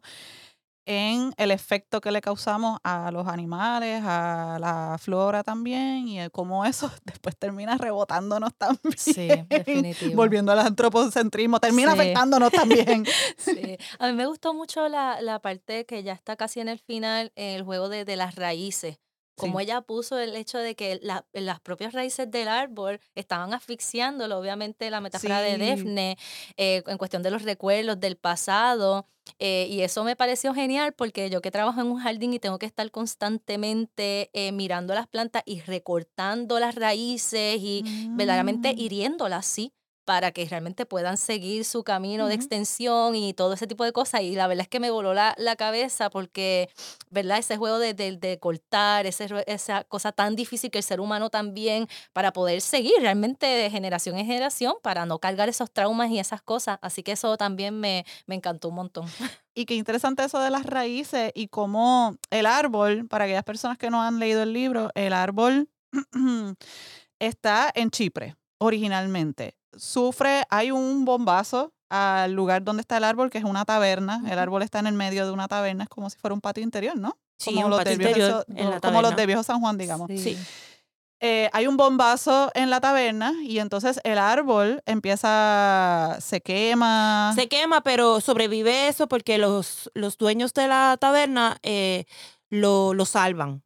en 0.86 1.34
el 1.38 1.51
efecto 1.51 2.01
que 2.01 2.12
le 2.12 2.19
causamos 2.19 2.77
a 2.84 3.10
los 3.12 3.25
animales, 3.29 4.01
a 4.06 4.58
la 4.60 4.97
flora 4.99 5.41
también, 5.41 6.08
y 6.10 6.29
cómo 6.32 6.65
eso 6.65 6.91
después 7.06 7.38
termina 7.38 7.77
rebotándonos 7.77 8.53
también. 8.58 8.97
Sí, 8.97 9.29
definitivo. 9.47 10.15
Volviendo 10.17 10.51
al 10.51 10.60
antropocentrismo, 10.60 11.60
termina 11.62 11.93
Sí. 11.93 11.99
afectándonos 11.99 12.51
también. 12.51 13.06
Sí. 13.38 13.77
A 13.99 14.08
mí 14.08 14.13
me 14.13 14.25
gustó 14.25 14.53
mucho 14.53 14.89
la, 14.89 15.21
la 15.21 15.39
parte 15.39 15.86
que 15.86 16.03
ya 16.03 16.12
está 16.13 16.36
casi 16.36 16.60
en 16.60 16.67
el 16.67 16.79
final, 16.79 17.32
el 17.36 17.63
juego 17.63 17.88
de, 17.88 18.03
de 18.03 18.17
las 18.17 18.36
raíces. 18.36 18.97
Como 19.35 19.59
Sí. 19.59 19.63
ella 19.65 19.81
puso 19.81 20.19
el 20.19 20.35
hecho 20.35 20.57
de 20.59 20.75
que 20.75 20.99
la- 21.01 21.25
las 21.33 21.59
propias 21.59 21.93
raíces 21.93 22.29
del 22.29 22.47
árbol 22.47 22.99
estaban 23.15 23.53
asfixiándolo, 23.53 24.37
obviamente 24.37 24.89
la 24.89 25.01
metáfora 25.01 25.41
de. 25.41 25.57
Defne, 25.57 26.17
eh, 26.57 26.83
en 26.85 26.97
cuestión 26.97 27.23
de 27.23 27.31
los 27.31 27.41
recuerdos 27.43 27.99
del 27.99 28.15
pasado, 28.17 29.07
eh, 29.39 29.67
y 29.69 29.81
eso 29.81 30.03
me 30.03 30.15
pareció 30.15 30.53
genial 30.53 30.93
porque 30.93 31.29
yo 31.29 31.41
que 31.41 31.49
trabajo 31.49 31.79
en 31.81 31.87
un 31.87 31.99
jardín 31.99 32.33
y 32.33 32.39
tengo 32.39 32.59
que 32.59 32.65
estar 32.65 32.89
constantemente 32.91 34.29
eh, 34.33 34.51
mirando 34.51 34.93
las 34.93 35.07
plantas 35.07 35.43
y 35.45 35.61
recortando 35.61 36.59
las 36.59 36.75
raíces 36.75 37.57
y 37.59 37.83
verdaderamente 38.11 38.73
Mm. 38.73 38.79
hiriéndolas, 38.79 39.45
sí, 39.45 39.73
para 40.05 40.31
que 40.31 40.45
realmente 40.45 40.85
puedan 40.85 41.17
seguir 41.17 41.65
su 41.65 41.83
camino 41.83 42.27
de 42.27 42.35
extensión 42.35 43.15
y 43.15 43.33
todo 43.33 43.53
ese 43.53 43.67
tipo 43.67 43.83
de 43.85 43.91
cosas. 43.93 44.21
Y 44.21 44.35
la 44.35 44.47
verdad 44.47 44.63
es 44.63 44.67
que 44.69 44.79
me 44.79 44.89
voló 44.91 45.13
la, 45.13 45.33
la 45.37 45.55
cabeza 45.55 46.09
porque, 46.09 46.69
¿verdad? 47.09 47.37
Ese 47.37 47.57
juego 47.57 47.79
de, 47.79 47.93
de- 47.93 48.17
de 48.17 48.39
cortar, 48.39 49.05
ese, 49.05 49.27
esa 49.47 49.83
cosa 49.85 50.11
tan 50.11 50.35
difícil 50.35 50.69
que 50.71 50.79
el 50.79 50.83
ser 50.83 50.99
humano 50.99 51.29
también, 51.29 51.87
para 52.13 52.33
poder 52.33 52.61
seguir 52.61 52.93
realmente 52.99 53.45
de 53.45 53.69
generación 53.69 54.17
en 54.17 54.25
generación, 54.25 54.73
para 54.81 55.05
no 55.05 55.19
cargar 55.19 55.49
esos 55.49 55.71
traumas 55.71 56.09
y 56.11 56.19
esas 56.19 56.41
cosas. 56.41 56.79
Así 56.81 57.03
que 57.03 57.13
eso 57.13 57.37
también 57.37 57.79
me, 57.79 58.05
me 58.27 58.35
encantó 58.35 58.69
un 58.69 58.75
montón. 58.75 59.05
Y 59.55 59.65
qué 59.67 59.75
interesante 59.75 60.23
eso 60.23 60.39
de 60.39 60.49
las 60.49 60.65
raíces 60.65 61.31
y 61.35 61.47
cómo 61.47 62.15
el 62.31 62.47
árbol, 62.47 63.07
para 63.07 63.25
aquellas 63.25 63.43
personas 63.43 63.77
que 63.77 63.91
no 63.91 64.01
han 64.01 64.17
leído 64.17 64.41
el 64.41 64.51
libro, 64.51 64.89
el 64.95 65.13
árbol 65.13 65.69
está 67.19 67.71
en 67.75 67.89
Chipre 67.91 68.35
originalmente. 68.59 69.55
Sufre, 69.77 70.43
hay 70.49 70.71
un 70.71 71.05
bombazo 71.05 71.73
al 71.89 72.31
lugar 72.33 72.63
donde 72.63 72.81
está 72.81 72.97
el 72.97 73.03
árbol, 73.03 73.29
que 73.29 73.38
es 73.38 73.43
una 73.43 73.65
taberna. 73.65 74.23
El 74.29 74.39
árbol 74.39 74.63
está 74.63 74.79
en 74.79 74.88
el 74.88 74.93
medio 74.93 75.25
de 75.25 75.31
una 75.31 75.47
taberna, 75.47 75.83
es 75.83 75.89
como 75.89 76.09
si 76.09 76.17
fuera 76.17 76.33
un 76.33 76.41
patio 76.41 76.63
interior, 76.63 76.97
¿no? 76.97 77.17
Sí, 77.38 77.51
como 77.53 77.65
un 77.65 77.69
los 77.71 77.79
patio 77.79 77.91
del 77.91 77.99
viejo 77.99 78.09
interior 78.19 78.45
Sa- 78.47 78.53
en 78.62 78.69
la 78.69 78.79
como 78.79 79.01
los 79.01 79.15
de 79.15 79.25
Viejo 79.25 79.43
San 79.43 79.59
Juan, 79.59 79.77
digamos. 79.77 80.07
Sí. 80.09 80.38
Eh, 81.25 81.49
hay 81.53 81.67
un 81.67 81.77
bombazo 81.77 82.51
en 82.53 82.69
la 82.69 82.81
taberna 82.81 83.33
y 83.43 83.59
entonces 83.59 83.99
el 84.03 84.17
árbol 84.17 84.81
empieza, 84.86 86.17
se 86.19 86.41
quema. 86.41 87.31
Se 87.36 87.47
quema, 87.47 87.81
pero 87.81 88.19
sobrevive 88.21 88.88
eso 88.89 89.07
porque 89.07 89.38
los, 89.38 89.89
los 89.93 90.17
dueños 90.17 90.53
de 90.53 90.67
la 90.67 90.97
taberna 90.99 91.57
eh, 91.63 92.05
lo, 92.49 92.93
lo 92.93 93.05
salvan. 93.05 93.63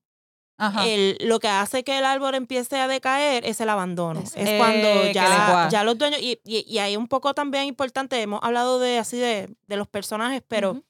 El- 0.88 1.18
lo 1.22 1.40
que 1.40 1.48
hace 1.48 1.84
que 1.84 1.98
el 2.00 2.06
árbol 2.06 2.34
empiece 2.36 2.78
a 2.80 2.88
decaer 2.88 3.46
es 3.46 3.62
el 3.62 3.70
abandono. 3.70 4.20
Es 4.22 4.36
Eh, 4.36 4.58
cuando 4.58 4.88
que 5.04 5.14
ya, 5.14 5.24
ya 5.70 5.84
los 5.84 5.98
dueños, 5.98 6.20
y, 6.22 6.40
y, 6.44 6.66
y 6.68 6.80
hay 6.80 6.98
un 6.98 7.08
poco 7.08 7.34
también 7.34 7.66
importante, 7.66 8.20
hemos 8.22 8.42
hablado 8.44 8.80
de 8.80 8.98
así 8.98 9.18
de, 9.18 9.54
de 9.68 9.78
los 9.78 9.88
personajes, 9.88 10.42
pero 10.48 10.82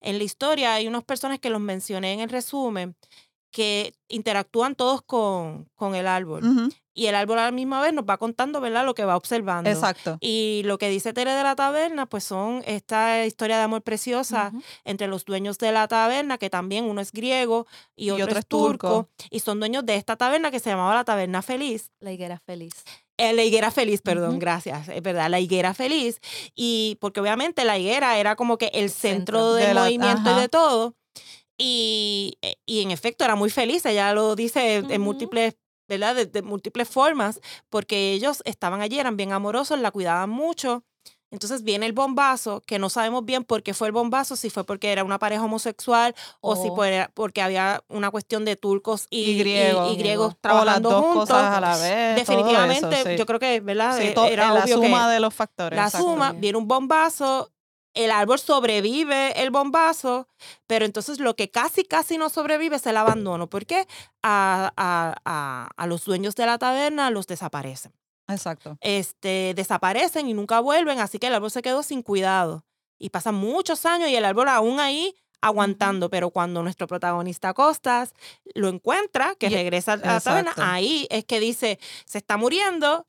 en 0.00 0.18
la 0.18 0.24
historia 0.24 0.74
hay 0.74 0.86
unos 0.86 1.02
personajes 1.04 1.40
que 1.40 1.50
los 1.50 1.60
mencioné 1.60 2.12
en 2.12 2.20
el 2.20 2.28
resumen 2.28 2.94
que 3.56 3.94
interactúan 4.08 4.74
todos 4.74 5.00
con, 5.00 5.66
con 5.76 5.94
el 5.94 6.06
árbol. 6.06 6.42
Y 6.92 7.06
el 7.06 7.14
árbol 7.14 7.38
a 7.38 7.44
la 7.44 7.50
misma 7.52 7.80
vez 7.80 7.94
nos 7.94 8.04
va 8.04 8.18
contando, 8.18 8.60
¿verdad?, 8.60 8.84
lo 8.84 8.94
que 8.94 9.06
va 9.06 9.16
observando. 9.16 9.70
Exacto. 9.70 10.18
Y 10.20 10.60
lo 10.66 10.76
que 10.76 10.90
dice 10.90 11.14
Tere 11.14 11.32
de 11.32 11.42
la 11.42 11.56
taberna, 11.56 12.04
pues 12.04 12.24
son 12.24 12.62
esta 12.66 13.24
historia 13.24 13.56
de 13.56 13.62
amor 13.62 13.80
preciosa 13.80 14.52
entre 14.84 15.06
los 15.06 15.24
dueños 15.24 15.56
de 15.56 15.72
la 15.72 15.88
taberna, 15.88 16.36
que 16.36 16.50
también 16.50 16.84
uno 16.84 17.00
es 17.00 17.12
griego 17.12 17.66
y, 17.96 18.10
otro, 18.10 18.38
es 18.38 18.46
turco, 18.46 19.08
y 19.30 19.40
son 19.40 19.58
dueños 19.58 19.86
de 19.86 19.94
esta 19.96 20.16
taberna 20.16 20.50
que 20.50 20.60
se 20.60 20.68
llamaba 20.68 20.94
la 20.94 21.04
Taberna 21.04 21.40
Feliz. 21.40 21.90
La 21.98 22.12
higuera 22.12 22.38
feliz. 22.44 22.74
Eh, 23.18 23.32
la 23.32 23.42
higuera 23.42 23.70
feliz, 23.70 24.02
perdón, 24.02 24.38
gracias, 24.38 24.88
es 24.90 25.00
verdad, 25.02 25.30
la 25.30 25.40
higuera 25.40 25.72
feliz. 25.72 26.20
Y 26.54 26.98
porque 27.00 27.20
obviamente 27.20 27.64
la 27.64 27.78
higuera 27.78 28.18
era 28.18 28.36
como 28.36 28.58
que 28.58 28.66
el 28.74 28.90
centro 28.90 29.54
Centro. 29.54 29.54
del 29.54 29.68
De 29.68 29.74
la- 29.74 29.80
movimiento 29.84 30.36
y 30.36 30.40
de 30.42 30.48
todo. 30.50 30.94
Y, 31.58 32.38
eh, 32.42 32.56
y 32.66 32.82
en 32.82 32.90
efecto 32.90 33.24
era 33.24 33.34
muy 33.34 33.50
feliz, 33.50 33.84
ella 33.86 34.12
lo 34.12 34.36
dice 34.36 34.76
en 34.76 35.00
múltiples, 35.00 35.56
¿verdad? 35.88 36.14
De, 36.14 36.26
de 36.26 36.42
múltiples 36.42 36.88
formas, 36.88 37.40
porque 37.70 38.12
ellos 38.12 38.42
estaban 38.44 38.80
allí, 38.82 38.98
eran 38.98 39.16
bien 39.16 39.32
amorosos, 39.32 39.78
la 39.78 39.90
cuidaban 39.90 40.28
mucho. 40.30 40.84
Entonces 41.32 41.64
viene 41.64 41.86
el 41.86 41.92
bombazo, 41.92 42.60
que 42.66 42.78
no 42.78 42.88
sabemos 42.88 43.24
bien 43.24 43.42
por 43.42 43.62
qué 43.64 43.74
fue 43.74 43.88
el 43.88 43.92
bombazo, 43.92 44.36
si 44.36 44.48
fue 44.48 44.64
porque 44.64 44.92
era 44.92 45.02
una 45.02 45.18
pareja 45.18 45.42
homosexual 45.44 46.14
o 46.40 46.54
si 46.54 46.68
por- 46.70 47.10
porque 47.14 47.42
había 47.42 47.82
una 47.88 48.10
cuestión 48.12 48.44
de 48.44 48.54
turcos 48.54 49.06
y, 49.10 49.22
Y 49.32 49.38
griegos. 49.38 49.92
y 49.92 49.96
griegos 49.96 50.26
o 50.26 50.28
las 50.30 50.40
trabajando 50.40 50.90
dos 50.90 51.04
juntos. 51.04 51.28
cosas 51.28 51.52
a 51.56 51.60
la 51.60 51.76
vez. 51.78 52.24
todo 52.24 52.36
Definitivamente, 52.36 53.00
eso, 53.00 53.10
sí. 53.10 53.16
yo 53.16 53.26
creo 53.26 53.40
que, 53.40 53.60
¿verdad? 53.60 53.98
Sí, 53.98 54.04
Eh, 54.06 54.14
Era 54.30 54.52
la 54.52 54.62
obvio 54.64 54.80
que 54.80 54.86
suma 54.86 55.10
de 55.10 55.20
los 55.20 55.34
factores. 55.34 55.76
la 55.76 55.90
suma, 55.90 56.32
viene 56.32 56.58
un 56.58 56.68
bombazo, 56.68 57.50
el 57.96 58.10
árbol 58.10 58.38
sobrevive 58.38 59.42
el 59.42 59.50
bombazo, 59.50 60.28
pero 60.66 60.84
entonces 60.84 61.18
lo 61.18 61.34
que 61.34 61.50
casi, 61.50 61.82
casi 61.82 62.18
no 62.18 62.28
sobrevive 62.28 62.76
es 62.76 62.86
el 62.86 62.96
abandono, 62.96 63.48
porque 63.48 63.88
a, 64.22 64.72
a, 64.76 65.14
a, 65.24 65.68
a 65.76 65.86
los 65.86 66.04
dueños 66.04 66.36
de 66.36 66.46
la 66.46 66.58
taberna 66.58 67.10
los 67.10 67.26
desaparecen. 67.26 67.92
Exacto. 68.28 68.76
Este, 68.80 69.54
desaparecen 69.56 70.28
y 70.28 70.34
nunca 70.34 70.60
vuelven, 70.60 71.00
así 71.00 71.18
que 71.18 71.28
el 71.28 71.34
árbol 71.34 71.50
se 71.50 71.62
quedó 71.62 71.82
sin 71.82 72.02
cuidado. 72.02 72.64
Y 72.98 73.10
pasan 73.10 73.34
muchos 73.34 73.84
años 73.86 74.08
y 74.08 74.16
el 74.16 74.24
árbol 74.24 74.48
aún 74.48 74.80
ahí 74.80 75.14
aguantando, 75.40 76.10
pero 76.10 76.30
cuando 76.30 76.62
nuestro 76.62 76.86
protagonista 76.86 77.54
Costas 77.54 78.14
lo 78.54 78.68
encuentra, 78.68 79.34
que 79.36 79.48
regresa 79.48 79.94
a 79.94 79.96
la 79.96 80.20
taberna, 80.20 80.52
ahí 80.56 81.06
es 81.10 81.24
que 81.24 81.40
dice, 81.40 81.78
se 82.04 82.18
está 82.18 82.36
muriendo, 82.36 83.06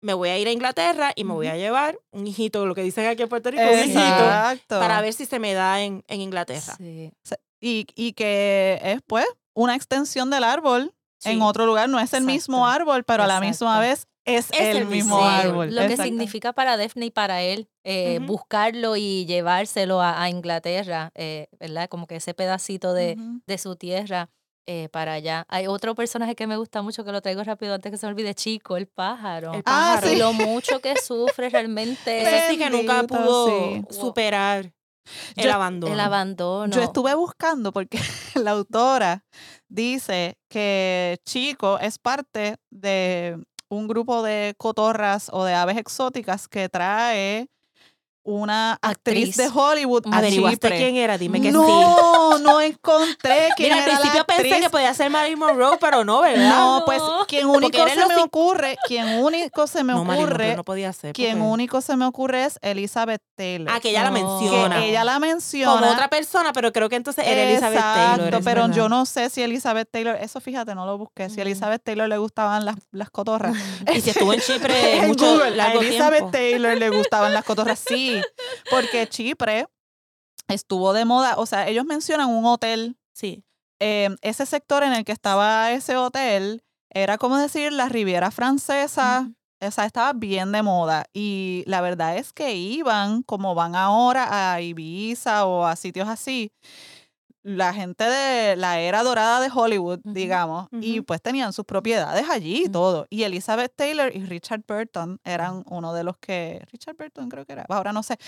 me 0.00 0.14
voy 0.14 0.28
a 0.28 0.38
ir 0.38 0.46
a 0.48 0.52
Inglaterra 0.52 1.12
y 1.16 1.24
me 1.24 1.32
voy 1.32 1.46
a 1.48 1.56
llevar 1.56 1.98
un 2.10 2.26
hijito, 2.26 2.66
lo 2.66 2.74
que 2.74 2.82
dicen 2.82 3.06
aquí 3.06 3.22
en 3.22 3.28
Puerto 3.28 3.50
Rico, 3.50 3.62
un 3.62 3.78
hijito, 3.78 3.98
Exacto. 3.98 4.78
para 4.78 5.00
ver 5.00 5.12
si 5.12 5.26
se 5.26 5.38
me 5.38 5.54
da 5.54 5.80
en, 5.82 6.04
en 6.08 6.20
Inglaterra. 6.20 6.74
Sí. 6.78 7.12
Y, 7.60 7.86
y 7.94 8.12
que 8.12 8.78
es 8.82 9.00
pues 9.06 9.26
una 9.54 9.74
extensión 9.74 10.30
del 10.30 10.44
árbol 10.44 10.94
en 11.24 11.42
otro 11.42 11.66
lugar. 11.66 11.88
No 11.88 11.98
es 11.98 12.12
el 12.12 12.24
mismo 12.24 12.66
árbol, 12.66 13.04
pero 13.04 13.24
a 13.24 13.26
la 13.26 13.40
misma 13.40 13.80
vez 13.80 14.06
es, 14.24 14.50
Es 14.52 14.60
el, 14.60 14.76
el 14.78 14.86
mismo 14.86 15.24
árbol. 15.24 15.74
Lo 15.74 15.86
que 15.88 15.96
significa 15.96 16.52
para 16.52 16.76
Daphne 16.76 17.06
y 17.06 17.10
para 17.10 17.42
él 17.42 17.68
eh, 17.84 18.18
buscarlo 18.22 18.96
y 18.96 19.24
llevárselo 19.24 20.00
a, 20.00 20.20
a 20.22 20.28
Inglaterra, 20.28 21.12
eh, 21.14 21.48
¿verdad? 21.58 21.88
Como 21.88 22.06
que 22.06 22.16
ese 22.16 22.34
pedacito 22.34 22.92
de, 22.92 23.16
de 23.46 23.58
su 23.58 23.76
tierra 23.76 24.28
eh, 24.66 24.88
para 24.90 25.12
allá. 25.14 25.44
Hay 25.48 25.66
otro 25.66 25.94
personaje 25.94 26.34
que 26.34 26.46
me 26.46 26.56
gusta 26.56 26.82
mucho, 26.82 27.04
que 27.04 27.12
lo 27.12 27.20
traigo 27.22 27.42
rápido 27.44 27.74
antes 27.74 27.90
que 27.92 27.98
se 27.98 28.06
me 28.06 28.10
olvide, 28.12 28.34
Chico, 28.34 28.76
el 28.76 28.86
pájaro. 28.86 29.52
El 29.54 29.60
Ah, 29.66 29.94
pájaro. 30.00 30.06
Y 30.08 30.10
sí. 30.10 30.16
lo 30.18 30.32
mucho 30.32 30.80
que 30.80 30.96
sufre 30.96 31.48
realmente 31.50 32.22
Ese 32.22 32.50
sí 32.50 32.58
que 32.58 32.70
nunca 32.70 33.02
pudo 33.04 33.46
sí. 33.48 33.82
superar 33.90 34.72
el 35.36 35.44
Yo- 35.44 35.52
abandono. 35.54 35.92
el 35.92 36.00
abandono. 36.00 36.74
Yo 36.74 36.82
estuve 36.82 37.14
buscando 37.14 37.72
porque 37.72 37.98
la 38.34 38.50
autora 38.52 39.24
dice 39.68 40.36
que 40.48 41.18
Chico 41.24 41.78
es 41.78 41.98
parte 41.98 42.56
de 42.70 43.38
un 43.68 43.88
grupo 43.88 44.22
de 44.22 44.54
cotorras 44.58 45.28
o 45.32 45.44
de 45.44 45.54
aves 45.54 45.76
exóticas 45.76 46.48
que 46.48 46.68
trae 46.68 47.48
una 48.26 48.72
actriz, 48.82 49.28
Actriz. 49.30 49.36
de 49.36 49.48
Hollywood 49.54 50.02
a 50.12 50.18
¿Averiguaste 50.18 50.58
Chipre. 50.68 50.76
quién 50.78 50.96
era? 50.96 51.16
Dime 51.16 51.40
que 51.40 51.48
sí. 51.48 51.54
no, 51.54 52.38
no 52.40 52.60
encontré 52.60 53.48
quién 53.56 53.68
Mira, 53.72 53.76
al 53.76 53.82
era 53.84 53.92
la 53.92 54.00
principio 54.00 54.24
pensé 54.26 54.60
que 54.60 54.70
podía 54.70 54.92
ser 54.94 55.10
Marilyn 55.10 55.38
Monroe, 55.38 55.78
pero 55.80 56.04
no, 56.04 56.20
¿verdad? 56.20 56.48
No, 56.48 56.78
No. 56.80 56.84
pues 56.84 57.00
quien 57.28 57.46
único 57.46 57.78
se 57.88 58.06
me 58.06 58.16
ocurre, 58.22 58.76
quien 58.86 59.20
único 59.20 59.66
se 59.66 59.84
me 59.84 59.92
no, 59.92 60.02
ocurre, 60.02 60.56
no 60.56 60.64
podía 60.64 60.92
ser. 60.92 61.12
quien 61.14 61.38
porque- 61.38 61.50
único 61.52 61.80
se 61.80 61.96
me 61.96 62.04
ocurre 62.04 62.44
es 62.44 62.58
Elizabeth 62.62 63.22
Taylor. 63.36 63.72
Ah, 63.72 63.80
que 63.80 63.90
ella 63.90 64.02
la 64.02 64.10
No. 64.10 64.38
menciona. 64.40 64.80
que 64.80 64.88
ella 64.90 65.04
la 65.04 65.18
menciona. 65.18 65.80
Como 65.80 65.92
otra 65.92 66.08
persona, 66.08 66.52
pero 66.52 66.72
creo 66.72 66.88
que 66.88 66.96
entonces 66.96 67.24
era 67.26 67.42
Elizabeth 67.44 67.78
Exacto, 67.78 68.16
Taylor. 68.22 68.34
es 68.40 68.44
pero 68.44 68.60
verdad. 68.62 68.76
yo 68.76 68.88
no 68.88 69.06
sé 69.06 69.30
si 69.30 69.42
Elizabeth 69.42 69.88
Taylor, 69.90 70.16
eso 70.20 70.40
fíjate, 70.40 70.74
no 70.74 70.84
lo 70.86 70.98
busqué, 70.98 71.30
si 71.30 71.40
a. 71.40 71.42
Elizabeth 71.42 71.82
Taylor 71.84 72.08
le 72.08 72.18
gustaban 72.18 72.64
las, 72.64 72.76
las 72.90 73.10
cotorras. 73.10 73.54
Y 73.94 74.00
si 74.00 74.10
estuvo 74.10 74.32
en 74.32 74.40
Chipre 74.40 75.02
mucho 75.06 75.26
Google, 75.36 75.60
a 75.60 75.72
Elizabeth 75.72 76.18
tiempo. 76.18 76.30
Taylor 76.32 76.76
le 76.76 76.90
gustaban 76.90 77.32
las 77.32 77.44
cotorras, 77.44 77.78
sí, 77.78 78.15
porque 78.70 79.06
Chipre 79.08 79.66
estuvo 80.48 80.92
de 80.92 81.04
moda, 81.04 81.34
o 81.38 81.46
sea, 81.46 81.68
ellos 81.68 81.84
mencionan 81.84 82.28
un 82.30 82.44
hotel, 82.44 82.96
Sí. 83.12 83.42
eh, 83.80 84.10
ese 84.22 84.46
sector 84.46 84.82
en 84.82 84.92
el 84.92 85.04
que 85.04 85.12
estaba 85.12 85.72
ese 85.72 85.96
hotel 85.96 86.62
era 86.90 87.18
como 87.18 87.36
decir 87.36 87.72
la 87.72 87.88
Riviera 87.88 88.30
Francesa, 88.30 89.30
o 89.60 89.70
sea, 89.70 89.86
estaba 89.86 90.12
bien 90.12 90.52
de 90.52 90.62
moda 90.62 91.06
y 91.12 91.64
la 91.66 91.80
verdad 91.80 92.16
es 92.16 92.32
que 92.32 92.54
iban 92.54 93.22
como 93.22 93.54
van 93.54 93.74
ahora 93.74 94.52
a 94.54 94.60
Ibiza 94.60 95.46
o 95.46 95.64
a 95.66 95.76
sitios 95.76 96.08
así. 96.08 96.52
La 97.48 97.72
gente 97.72 98.02
de 98.02 98.56
la 98.56 98.80
era 98.80 99.04
dorada 99.04 99.38
de 99.38 99.48
Hollywood, 99.54 100.00
digamos, 100.02 100.66
y 100.72 101.00
pues 101.02 101.22
tenían 101.22 101.52
sus 101.52 101.64
propiedades 101.64 102.28
allí 102.28 102.64
y 102.64 102.68
todo. 102.68 103.06
Y 103.08 103.22
Elizabeth 103.22 103.72
Taylor 103.76 104.10
y 104.12 104.24
Richard 104.24 104.62
Burton 104.66 105.20
eran 105.22 105.62
uno 105.68 105.94
de 105.94 106.02
los 106.02 106.16
que, 106.16 106.66
Richard 106.72 106.96
Burton 106.96 107.28
creo 107.28 107.44
que 107.46 107.52
era, 107.52 107.64
ahora 107.68 107.92
no 107.92 108.02
sé, 108.02 108.18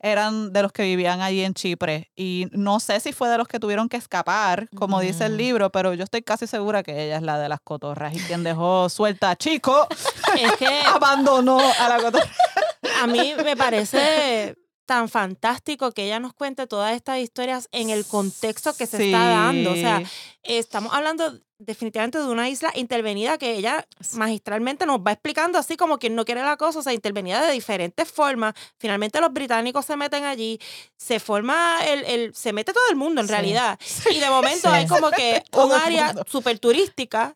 eran 0.00 0.52
de 0.52 0.62
los 0.62 0.72
que 0.72 0.82
vivían 0.82 1.20
allí 1.20 1.44
en 1.44 1.54
Chipre. 1.54 2.10
Y 2.16 2.48
no 2.50 2.80
sé 2.80 2.98
si 2.98 3.12
fue 3.12 3.28
de 3.28 3.38
los 3.38 3.46
que 3.46 3.60
tuvieron 3.60 3.88
que 3.88 3.96
escapar, 3.96 4.68
como 4.74 4.98
dice 4.98 5.26
el 5.26 5.36
libro, 5.36 5.70
pero 5.70 5.94
yo 5.94 6.02
estoy 6.02 6.22
casi 6.22 6.48
segura 6.48 6.82
que 6.82 7.04
ella 7.04 7.18
es 7.18 7.22
la 7.22 7.38
de 7.38 7.48
las 7.48 7.60
cotorras 7.60 8.12
y 8.12 8.18
quien 8.18 8.42
dejó 8.42 8.88
suelta 8.88 9.30
a 9.30 9.36
Chico 9.36 9.86
Es 10.36 10.52
que 10.56 10.66
abandonó 10.92 11.60
a 11.60 11.88
la 11.88 11.98
cotorra. 11.98 12.26
a 13.00 13.06
mí 13.06 13.34
me 13.44 13.56
parece 13.56 14.56
tan 14.86 15.08
fantástico 15.08 15.92
que 15.92 16.04
ella 16.04 16.20
nos 16.20 16.34
cuente 16.34 16.66
todas 16.66 16.94
estas 16.94 17.18
historias 17.18 17.68
en 17.72 17.90
el 17.90 18.04
contexto 18.06 18.74
que 18.76 18.86
se 18.86 19.06
está 19.06 19.28
dando. 19.28 19.72
O 19.72 19.76
sea, 19.76 20.02
estamos 20.42 20.92
hablando 20.92 21.38
definitivamente 21.58 22.18
de 22.18 22.26
una 22.26 22.48
isla 22.48 22.70
intervenida 22.74 23.38
que 23.38 23.54
ella 23.56 23.86
magistralmente 24.12 24.84
nos 24.86 24.98
va 24.98 25.12
explicando 25.12 25.58
así 25.58 25.76
como 25.76 25.98
quien 25.98 26.14
no 26.14 26.24
quiere 26.24 26.42
la 26.42 26.56
cosa, 26.56 26.80
o 26.80 26.82
sea, 26.82 26.92
intervenida 26.92 27.46
de 27.46 27.52
diferentes 27.52 28.10
formas. 28.10 28.54
Finalmente 28.78 29.20
los 29.20 29.32
británicos 29.32 29.86
se 29.86 29.96
meten 29.96 30.24
allí, 30.24 30.58
se 30.96 31.20
forma 31.20 31.78
el, 31.86 32.04
el 32.04 32.34
se 32.34 32.52
mete 32.52 32.72
todo 32.72 32.84
el 32.90 32.96
mundo 32.96 33.20
en 33.20 33.28
Sí. 33.28 33.32
realidad. 33.32 33.78
Y 34.10 34.18
de 34.18 34.28
momento 34.28 34.68
Sí. 34.68 34.74
hay 34.74 34.86
como 34.86 35.10
que 35.10 35.42
un 35.52 35.72
área 35.72 36.14
súper 36.26 36.58
turística 36.58 37.34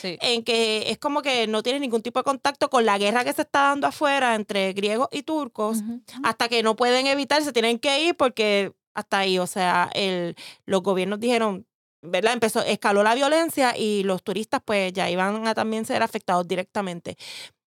Sí. 0.00 0.16
en 0.20 0.44
que 0.44 0.90
es 0.90 0.98
como 0.98 1.22
que 1.22 1.46
no 1.48 1.62
tiene 1.62 1.80
ningún 1.80 2.02
tipo 2.02 2.20
de 2.20 2.24
contacto 2.24 2.70
con 2.70 2.86
la 2.86 2.98
guerra 2.98 3.24
que 3.24 3.32
se 3.32 3.42
está 3.42 3.62
dando 3.62 3.88
afuera 3.88 4.36
entre 4.36 4.72
griegos 4.72 5.08
y 5.10 5.24
turcos 5.24 5.82
hasta 6.22 6.48
que 6.48 6.62
no 6.62 6.76
pueden 6.76 7.06
evitar, 7.08 7.42
se 7.42 7.52
tienen 7.52 7.78
que 7.78 8.02
ir 8.02 8.16
porque 8.16 8.72
hasta 8.94 9.18
ahí, 9.18 9.38
o 9.38 9.46
sea, 9.46 9.90
el, 9.94 10.36
los 10.66 10.82
gobiernos 10.82 11.20
dijeron, 11.20 11.66
¿verdad? 12.02 12.32
Empezó, 12.32 12.62
escaló 12.62 13.02
la 13.02 13.14
violencia 13.14 13.76
y 13.76 14.02
los 14.04 14.22
turistas 14.22 14.60
pues 14.64 14.92
ya 14.92 15.10
iban 15.10 15.46
a 15.46 15.54
también 15.54 15.84
ser 15.84 16.02
afectados 16.02 16.46
directamente. 16.46 17.16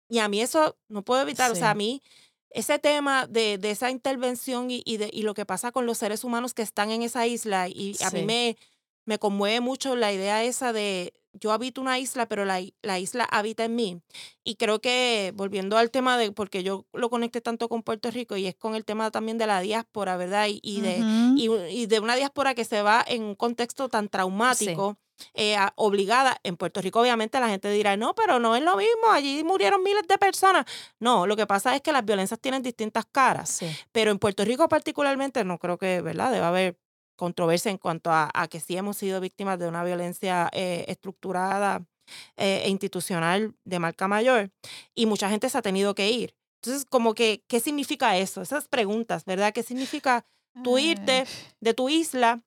Y 0.10 0.19
a 0.19 0.27
mí 0.27 0.41
eso 0.41 0.77
no 0.89 1.03
puedo 1.03 1.21
evitar, 1.21 1.51
o 1.51 1.55
sea, 1.55 1.71
a 1.71 1.75
mí 1.75 2.01
ese 2.49 2.79
tema 2.79 3.27
de, 3.27 3.57
de 3.57 3.71
esa 3.71 3.89
intervención 3.89 4.69
y, 4.69 4.84
y, 4.86 4.97
de, 4.97 5.10
y 5.12 5.23
lo 5.23 5.34
que 5.34 5.45
pasa 5.45 5.71
con 5.71 5.86
los 5.86 5.97
seres 5.97 6.23
humanos 6.23 6.53
que 6.53 6.62
están 6.62 6.91
en 6.91 7.01
esa 7.01 7.25
isla 7.25 7.67
y 7.69 7.95
a 8.03 8.12
mí 8.12 8.23
me, 8.23 8.57
me 9.05 9.19
conmueve 9.19 9.62
mucho 9.62 9.95
la 9.95 10.12
idea 10.12 10.43
esa 10.43 10.73
de, 10.73 11.13
yo 11.33 11.51
habito 11.51 11.81
una 11.81 11.99
isla, 11.99 12.27
pero 12.27 12.45
la, 12.45 12.61
la 12.81 12.99
isla 12.99 13.23
habita 13.25 13.65
en 13.65 13.75
mí. 13.75 14.01
Y 14.43 14.55
creo 14.55 14.79
que, 14.79 15.33
volviendo 15.35 15.77
al 15.77 15.91
tema 15.91 16.17
de, 16.17 16.31
porque 16.31 16.63
yo 16.63 16.85
lo 16.93 17.09
conecté 17.09 17.41
tanto 17.41 17.69
con 17.69 17.83
Puerto 17.83 18.11
Rico 18.11 18.37
y 18.37 18.47
es 18.47 18.55
con 18.55 18.75
el 18.75 18.85
tema 18.85 19.11
también 19.11 19.37
de 19.37 19.47
la 19.47 19.61
diáspora, 19.61 20.17
¿verdad? 20.17 20.47
Y, 20.47 20.59
y 20.63 20.81
de, 20.81 21.03
y, 21.37 21.85
de 21.85 21.99
una 21.99 22.15
diáspora 22.15 22.53
que 22.53 22.65
se 22.65 22.81
va 22.81 23.03
en 23.07 23.23
un 23.23 23.35
contexto 23.35 23.89
tan 23.89 24.09
traumático, 24.09 24.97
eh, 25.33 25.55
obligada. 25.75 26.37
En 26.43 26.57
Puerto 26.57 26.81
Rico, 26.81 26.99
obviamente, 26.99 27.39
la 27.39 27.49
gente 27.49 27.69
dirá, 27.71 27.95
no, 27.97 28.15
pero 28.15 28.39
no 28.39 28.55
es 28.55 28.63
lo 28.63 28.75
mismo, 28.77 29.11
allí 29.11 29.43
murieron 29.43 29.83
miles 29.83 30.07
de 30.07 30.17
personas. 30.17 30.65
No, 30.99 31.27
lo 31.27 31.35
que 31.35 31.47
pasa 31.47 31.75
es 31.75 31.81
que 31.81 31.91
las 31.91 32.03
violencias 32.03 32.39
tienen 32.39 32.63
distintas 32.63 33.05
caras. 33.11 33.49
Sí. 33.49 33.67
Pero 33.91 34.11
en 34.11 34.19
Puerto 34.19 34.43
Rico 34.43 34.67
particularmente 34.67 35.43
no 35.43 35.59
creo 35.59 35.77
que, 35.77 36.01
¿verdad? 36.01 36.31
Debe 36.31 36.45
haber 36.45 36.77
controversia 37.25 37.69
en 37.71 37.77
cuanto 37.77 38.10
a, 38.12 38.29
a 38.34 38.47
que 38.47 38.60
sí 38.60 38.75
hemos 38.75 38.97
sido 38.97 39.21
víctimas 39.21 39.60
de 39.60 39.67
una 39.67 39.84
violencia 39.84 40.49
eh, 40.53 40.86
estructurada 40.88 41.86
eh, 42.36 42.63
e 42.65 42.69
institucional 42.69 43.53
de 43.63 43.77
marca 43.79 44.07
mayor 44.07 44.49
y 44.95 45.05
mucha 45.05 45.29
gente 45.29 45.47
se 45.49 45.57
ha 45.57 45.62
tenido 45.62 45.93
que 45.93 46.10
ir. 46.10 46.34
Entonces, 46.63 46.84
como 46.86 47.13
que, 47.13 47.43
¿qué 47.47 47.60
significa 47.60 48.17
eso? 48.17 48.41
Esas 48.41 48.67
preguntas, 48.67 49.25
¿verdad? 49.25 49.53
¿Qué 49.53 49.62
significa 49.63 50.25
tú 50.63 50.77
Ay. 50.77 50.89
irte 50.91 51.25
de 51.60 51.73
tu 51.73 51.89
isla 51.89 52.41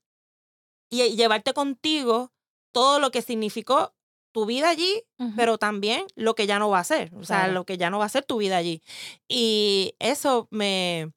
y, 0.90 1.02
y 1.02 1.16
llevarte 1.16 1.52
contigo 1.54 2.32
todo 2.72 2.98
lo 2.98 3.10
que 3.10 3.22
significó 3.22 3.94
tu 4.32 4.46
vida 4.46 4.68
allí 4.70 5.04
Ujú. 5.20 5.32
pero 5.37 5.58
también 5.58 6.06
lo 6.16 6.34
que 6.34 6.46
ya 6.48 6.58
no 6.58 6.68
va 6.68 6.80
a 6.80 6.84
ser, 6.84 7.14
o 7.14 7.22
sea, 7.24 7.42
Claro. 7.44 7.52
lo 7.52 7.64
que 7.64 7.78
ya 7.78 7.88
no 7.90 7.98
va 8.00 8.06
a 8.06 8.08
ser 8.16 8.24
tu 8.24 8.38
vida 8.38 8.56
allí. 8.56 8.82
Y 9.28 9.94
eso 10.00 10.48
me, 10.50 11.12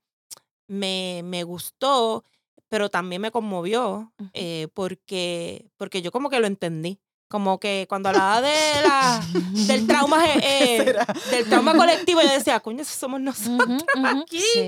me, 0.68 1.22
me 1.24 1.44
gustó, 1.44 2.24
pero 2.70 2.90
también 2.90 3.22
me 3.22 3.32
conmovió, 3.32 4.12
eh, 4.34 4.68
porque, 4.74 5.70
porque 5.78 6.02
yo 6.02 6.12
como 6.12 6.30
que 6.30 6.40
lo 6.40 6.48
entendí. 6.48 7.00
Como 7.30 7.60
que 7.60 7.88
cuando 7.90 8.08
hablaba 8.08 8.42
de 8.42 8.54
la, 8.84 9.22
del 9.68 9.86
trauma 9.86 10.24
eh, 10.42 10.96
del 11.30 11.50
trauma 11.50 11.74
colectivo, 11.78 12.22
yo 12.22 12.32
decía, 12.32 12.60
coño, 12.62 12.84
eso 12.84 12.98
somos 12.98 13.20
nosotros. 13.20 13.84
Aquí. 14.06 14.40
sí. 14.40 14.62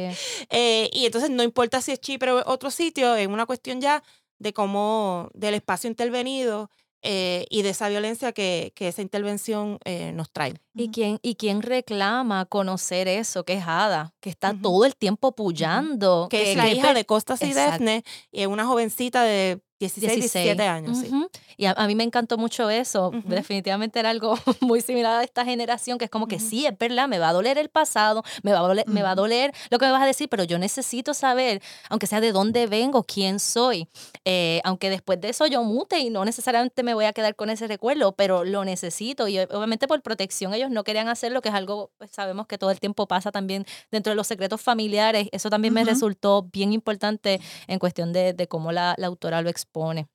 Eh, 0.49 0.89
y 0.91 1.05
entonces 1.05 1.29
no 1.29 1.43
importa 1.43 1.81
si 1.81 1.93
es 1.93 2.01
Chipre 2.01 2.31
o 2.31 2.43
otro 2.45 2.69
sitio, 2.69 3.15
es 3.15 3.27
una 3.27 3.45
cuestión 3.45 3.79
ya 3.79 4.03
de 4.39 4.53
cómo, 4.53 5.29
del 5.33 5.53
espacio 5.53 5.89
intervenido 5.89 6.69
eh, 7.01 7.45
y 7.49 7.61
de 7.61 7.69
esa 7.69 7.89
violencia 7.89 8.31
que, 8.31 8.73
que 8.75 8.87
esa 8.87 9.01
intervención 9.01 9.79
eh, 9.85 10.11
nos 10.13 10.31
trae. 10.31 10.55
¿Y 10.73 10.89
quién, 10.89 11.19
¿Y 11.21 11.35
quién 11.35 11.61
reclama 11.61 12.45
conocer 12.45 13.07
eso? 13.07 13.43
Que 13.43 13.53
es 13.53 13.63
Ada, 13.65 14.13
que 14.19 14.29
está 14.29 14.53
todo 14.53 14.85
el 14.85 14.95
tiempo 14.95 15.33
pullando. 15.33 16.27
Que 16.29 16.51
es 16.51 16.57
la 16.57 16.69
hija 16.69 16.93
de 16.93 17.05
Costas 17.05 17.41
y. 17.41 17.53
Defne 17.53 18.03
y 18.31 18.41
es 18.41 18.47
una 18.47 18.65
jovencita 18.65 19.23
de 19.23 19.59
16, 19.79 20.13
17 20.15 20.63
años. 20.63 20.97
sí. 20.97 21.07
Ujú. 21.07 21.29
Y 21.57 21.65
a, 21.65 21.71
a 21.71 21.87
mí 21.87 21.95
me 21.95 22.03
encantó 22.03 22.37
mucho 22.37 22.69
eso. 22.69 23.09
Ujú. 23.09 23.21
Definitivamente 23.27 23.99
era 23.99 24.09
algo 24.09 24.37
muy 24.61 24.81
similar 24.81 25.19
a 25.19 25.23
esta 25.23 25.43
generación, 25.45 25.97
que 25.97 26.05
es 26.05 26.11
como 26.11 26.27
que 26.27 26.35
Ujú. 26.37 26.45
sí, 26.49 26.65
es 26.65 26.77
verdad, 26.77 27.07
me 27.07 27.19
va 27.19 27.29
a 27.29 27.33
doler 27.33 27.57
el 27.57 27.69
pasado, 27.69 28.23
me 28.43 28.51
va 28.53 28.59
a 28.59 28.61
doler, 28.61 28.87
me 28.87 29.01
va 29.01 29.11
a 29.11 29.15
doler 29.15 29.53
lo 29.69 29.77
que 29.77 29.85
me 29.85 29.91
vas 29.91 30.01
a 30.01 30.05
decir, 30.05 30.29
pero 30.29 30.43
yo 30.43 30.57
necesito 30.59 31.13
saber, 31.13 31.61
aunque 31.89 32.07
sea 32.07 32.21
de 32.21 32.31
dónde 32.31 32.67
vengo, 32.67 33.03
quién 33.03 33.39
soy. 33.39 33.87
Eh, 34.25 34.61
aunque 34.63 34.89
después 34.89 35.19
de 35.19 35.29
eso 35.29 35.47
yo 35.47 35.63
mute 35.63 35.99
y 35.99 36.09
no 36.09 36.23
necesariamente 36.25 36.83
me 36.83 36.93
voy 36.93 37.05
a 37.05 37.13
quedar 37.13 37.35
con 37.35 37.49
ese 37.49 37.67
recuerdo, 37.67 38.13
pero 38.13 38.43
lo 38.45 38.63
necesito. 38.65 39.27
Y 39.27 39.39
obviamente 39.39 39.87
por 39.87 40.01
protección 40.01 40.53
ellos 40.53 40.69
no 40.71 40.83
querían 40.83 41.07
hacerlo, 41.09 41.41
que 41.41 41.49
es 41.49 41.55
algo, 41.55 41.91
pues, 41.97 42.11
sabemos 42.11 42.47
que 42.47 42.57
todo 42.57 42.71
el 42.71 42.79
tiempo 42.79 43.07
pasa 43.07 43.31
también 43.31 43.65
dentro 43.91 44.11
de 44.11 44.15
los 44.15 44.27
secretos 44.27 44.61
familiares. 44.61 45.27
Eso 45.31 45.49
también 45.49 45.73
me 45.73 45.83
resultó 45.83 46.47
bien 46.53 46.71
importante 46.73 47.41
en 47.67 47.79
cuestión 47.79 48.13
de, 48.13 48.33
de 48.33 48.47
cómo 48.47 48.71
la, 48.71 48.95
la 48.97 49.07
autora 49.07 49.41
lo 49.41 49.49
expone. 49.69 50.07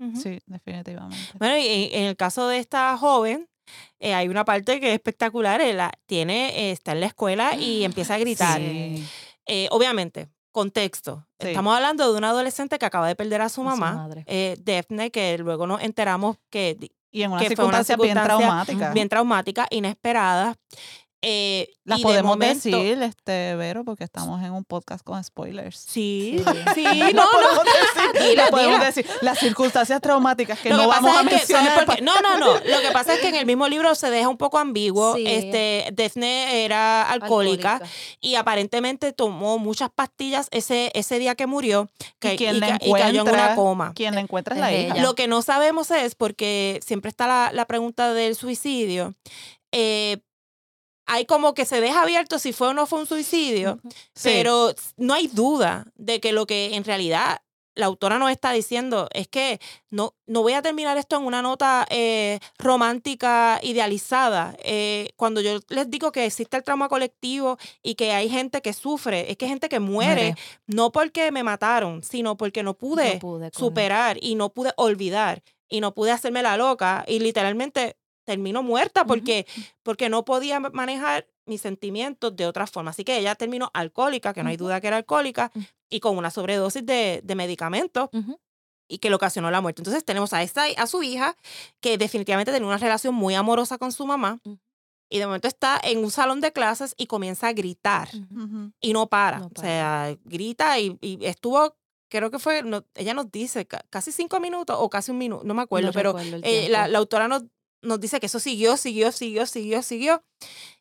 Ujú. 0.00 0.20
Sí, 0.20 0.38
definitivamente. 0.46 1.16
Bueno, 1.38 1.56
y 1.58 1.90
en 1.92 2.04
el 2.04 2.16
caso 2.16 2.48
de 2.48 2.58
esta 2.58 2.96
joven, 2.96 3.48
eh, 3.98 4.14
hay 4.14 4.28
una 4.28 4.44
parte 4.44 4.80
que 4.80 4.88
es 4.88 4.94
espectacular. 4.94 5.60
eh, 5.60 5.72
la- 5.72 5.92
tiene, 6.06 6.68
eh, 6.68 6.70
está 6.72 6.92
en 6.92 7.00
la 7.00 7.06
escuela 7.06 7.54
y 7.56 7.84
empieza 7.84 8.14
a 8.14 8.18
gritar. 8.18 8.60
Sí. 8.60 9.04
Eh, 9.46 9.68
obviamente, 9.70 10.28
contexto. 10.52 11.26
Sí. 11.40 11.48
Estamos 11.48 11.74
hablando 11.76 12.10
de 12.12 12.18
una 12.18 12.30
adolescente 12.30 12.78
que 12.78 12.86
acaba 12.86 13.08
de 13.08 13.16
perder 13.16 13.40
a 13.42 13.48
su 13.48 13.62
A 13.62 13.64
mamá, 13.76 14.08
eh, 14.26 14.56
Daphne, 14.60 15.10
que 15.10 15.36
luego 15.38 15.66
nos 15.66 15.82
enteramos 15.82 16.36
que 16.50 16.76
Y 17.10 17.22
en 17.22 17.32
una 17.32 17.40
que 17.40 17.54
fue 17.56 17.64
una 17.64 17.84
circunstancia 17.84 17.96
bien 17.96 18.14
traumática. 18.38 18.92
bien 18.92 19.08
traumática, 19.08 19.66
inesperada. 19.70 20.56
Eh, 21.24 21.68
Las 21.84 21.98
de 21.98 22.02
podemos 22.02 22.30
momento- 22.36 22.68
decir, 22.70 23.02
este, 23.02 23.56
Vero, 23.56 23.84
porque 23.84 24.04
estamos 24.04 24.42
en 24.42 24.52
un 24.52 24.64
podcast 24.64 25.04
con 25.04 25.22
spoilers. 25.24 25.76
Sí, 25.78 26.42
Sí. 26.44 26.64
sí, 26.74 26.84
no, 27.14 27.24
no. 27.24 27.30
podemos 27.30 27.64
decir, 27.64 28.22
Dila, 28.30 28.46
podemos 28.48 28.74
dila. 28.76 28.84
decir. 28.86 29.06
Las 29.22 29.38
circunstancias 29.38 30.00
traumáticas 30.00 30.58
que 30.60 30.70
Lo 30.70 30.76
no 30.76 30.82
que 30.82 30.88
vamos 30.88 31.16
a 31.16 31.20
es 31.22 31.28
que, 31.46 31.52
¿sabes 31.52 31.76
mencionar. 31.86 32.02
No, 32.02 32.20
no, 32.20 32.38
no. 32.38 32.54
Lo 32.64 32.80
que 32.80 32.90
pasa 32.92 33.14
es 33.14 33.20
que 33.20 33.28
en 33.28 33.34
el 33.36 33.46
mismo 33.46 33.68
libro 33.68 33.94
se 33.94 34.10
deja 34.10 34.28
un 34.28 34.36
poco 34.36 34.58
ambiguo. 34.58 35.14
Sí. 35.16 35.24
Este, 35.26 35.88
Daphne 35.92 36.64
era 36.64 37.10
alcohólica, 37.10 37.80
y 38.20 38.34
aparentemente 38.36 39.12
tomó 39.12 39.58
muchas 39.58 39.90
pastillas 39.94 40.48
ese, 40.50 40.90
ese 40.94 41.18
día 41.18 41.34
que 41.34 41.46
murió 41.46 41.88
que, 42.18 42.34
y 42.34 42.36
quien 42.36 42.56
y 42.56 42.60
la 42.60 42.68
ca- 42.68 42.78
y 42.84 42.92
cayó 42.92 43.22
en 43.22 43.28
una 43.28 43.54
coma. 43.54 43.92
quien 43.94 44.14
la 44.14 44.20
encuentra 44.20 44.54
es 44.54 44.60
la 44.60 44.72
ella. 44.72 44.94
hija. 44.96 45.02
Lo 45.02 45.14
que 45.14 45.26
no 45.28 45.42
sabemos 45.42 45.90
es, 45.90 46.14
porque 46.14 46.80
siempre 46.84 47.08
está 47.08 47.26
la, 47.26 47.50
la 47.52 47.64
pregunta 47.66 48.12
del 48.14 48.34
suicidio, 48.36 49.14
eh, 49.72 50.18
hay 51.06 51.26
como 51.26 51.54
que 51.54 51.64
se 51.64 51.80
deja 51.80 52.02
abierto 52.02 52.38
si 52.38 52.52
fue 52.52 52.68
o 52.68 52.74
no 52.74 52.86
fue 52.86 53.00
un 53.00 53.06
suicidio, 53.06 53.80
pero 54.22 54.72
no 54.96 55.14
hay 55.14 55.26
duda 55.28 55.86
de 55.96 56.20
que 56.20 56.32
lo 56.32 56.46
que 56.46 56.74
en 56.74 56.84
realidad 56.84 57.40
la 57.76 57.86
autora 57.86 58.18
nos 58.20 58.30
está 58.30 58.52
diciendo 58.52 59.08
es 59.12 59.26
que 59.26 59.58
no, 59.90 60.14
no 60.26 60.42
voy 60.42 60.52
a 60.52 60.62
terminar 60.62 60.96
esto 60.96 61.16
en 61.16 61.24
una 61.24 61.42
nota 61.42 61.84
eh, 61.90 62.38
romántica 62.56 63.58
idealizada. 63.62 64.54
Eh, 64.62 65.10
cuando 65.16 65.40
yo 65.40 65.58
les 65.68 65.90
digo 65.90 66.12
que 66.12 66.24
existe 66.24 66.56
el 66.56 66.62
trauma 66.62 66.88
colectivo 66.88 67.58
y 67.82 67.96
que 67.96 68.12
hay 68.12 68.28
gente 68.28 68.62
que 68.62 68.72
sufre, 68.72 69.30
es 69.30 69.36
que 69.36 69.46
hay 69.46 69.50
gente 69.50 69.68
que 69.68 69.80
muere, 69.80 70.36
no 70.66 70.92
porque 70.92 71.32
me 71.32 71.42
mataron, 71.42 72.02
sino 72.04 72.36
porque 72.36 72.62
no 72.62 72.74
pude 72.74 73.14
No 73.14 73.18
pude 73.20 73.50
con- 73.50 73.58
superar 73.58 74.18
y 74.20 74.36
no 74.36 74.50
pude 74.50 74.72
olvidar 74.76 75.42
y 75.68 75.80
no 75.80 75.94
pude 75.94 76.12
hacerme 76.12 76.42
la 76.42 76.56
loca 76.56 77.04
y 77.08 77.18
literalmente 77.18 77.96
terminó 78.24 78.62
muerta 78.62 79.04
porque, 79.06 79.46
porque 79.82 80.08
no 80.08 80.24
podía 80.24 80.60
ma- 80.60 80.70
manejar 80.70 81.26
mis 81.46 81.60
sentimientos 81.60 82.34
de 82.36 82.46
otra 82.46 82.66
forma. 82.66 82.90
Así 82.90 83.04
que 83.04 83.18
ella 83.18 83.34
terminó 83.34 83.70
alcohólica, 83.74 84.32
que 84.32 84.42
no 84.42 84.48
hay 84.48 84.56
duda 84.56 84.80
que 84.80 84.86
era 84.88 84.96
alcohólica, 84.96 85.50
Ujú. 85.54 85.64
y 85.90 86.00
con 86.00 86.16
una 86.16 86.30
sobredosis 86.30 86.84
de, 86.84 87.20
de 87.22 87.34
medicamentos 87.34 88.08
y 88.88 88.98
que 88.98 89.08
le 89.08 89.14
ocasionó 89.16 89.50
la 89.50 89.60
muerte. 89.60 89.80
Entonces 89.80 90.04
tenemos 90.04 90.32
a, 90.32 90.42
esta, 90.42 90.64
a 90.76 90.86
su 90.86 91.02
hija 91.02 91.36
que 91.80 91.96
definitivamente 91.98 92.52
tenía 92.52 92.66
una 92.68 92.78
relación 92.78 93.14
muy 93.14 93.34
amorosa 93.34 93.78
con 93.78 93.92
su 93.92 94.06
mamá 94.06 94.40
Ujú. 94.44 94.58
y 95.10 95.18
de 95.18 95.26
momento 95.26 95.48
está 95.48 95.80
en 95.82 95.98
un 95.98 96.10
salón 96.10 96.40
de 96.40 96.52
clases 96.52 96.94
y 96.96 97.06
comienza 97.06 97.48
a 97.48 97.52
gritar 97.52 98.08
y 98.80 98.92
no 98.92 99.06
para. 99.08 99.38
No 99.40 99.50
O 99.54 99.60
sea, 99.60 100.16
grita 100.24 100.78
y, 100.80 100.98
y 101.00 101.24
estuvo, 101.26 101.76
creo 102.10 102.30
que 102.30 102.38
fue, 102.38 102.62
no- 102.62 102.84
ella 102.94 103.14
nos 103.14 103.30
dice 103.30 103.66
ca- 103.66 103.84
casi 103.90 104.12
cinco 104.12 104.38
minutos 104.40 104.76
o 104.78 104.88
casi 104.90 105.10
un 105.10 105.18
minuto, 105.18 105.44
no 105.44 105.54
me 105.54 105.62
acuerdo, 105.62 105.88
No 105.88 105.92
pero 105.92 106.14
eh, 106.42 106.68
la, 106.70 106.88
la 106.88 106.98
autora 106.98 107.26
nos, 107.28 107.44
nos 107.84 108.00
dice 108.00 108.18
que 108.20 108.26
eso 108.26 108.40
siguió, 108.40 108.76
siguió, 108.76 109.12
siguió, 109.12 109.46
siguió, 109.46 109.82
siguió. 109.82 110.24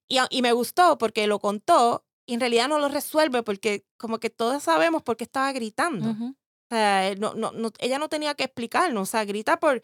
Y, 0.08 0.18
y 0.30 0.42
me 0.42 0.52
gustó 0.54 0.98
porque 0.98 1.28
lo 1.28 1.40
contó 1.40 2.06
y 2.26 2.34
en 2.34 2.40
realidad 2.40 2.68
no 2.70 2.80
lo 2.80 2.88
resuelve 2.90 3.44
porque 3.44 3.86
como 3.98 4.20
que 4.20 4.30
todos 4.30 4.64
sabemos 4.64 5.04
por 5.04 5.18
qué 5.18 5.24
estaba 5.26 5.52
gritando. 5.52 6.10
Ujú. 6.12 6.26
O 6.30 6.76
sea, 6.76 7.10
eh, 7.10 7.16
no, 7.18 7.34
no, 7.36 7.52
no- 7.52 7.72
ella 7.80 8.00
no 8.00 8.10
tenía 8.10 8.34
que 8.36 8.46
explicarnos, 8.46 9.10
o 9.10 9.12
sea, 9.12 9.26
grita 9.26 9.60
por, 9.60 9.84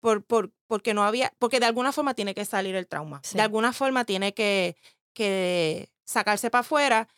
por, 0.00 0.22
por, 0.24 0.52
porque 0.66 0.94
no 0.94 1.02
había, 1.02 1.32
porque 1.38 1.58
de 1.60 1.66
alguna 1.66 1.90
forma 1.92 2.14
tiene 2.14 2.34
que 2.34 2.44
salir 2.44 2.74
el 2.76 2.86
trauma, 2.86 3.20
Sí. 3.24 3.36
de 3.36 3.42
alguna 3.42 3.72
forma 3.72 4.04
tiene 4.04 4.32
que, 4.34 4.76
que 5.14 5.90
sacarse 6.04 6.50
para 6.50 6.60
afuera, 6.60 7.08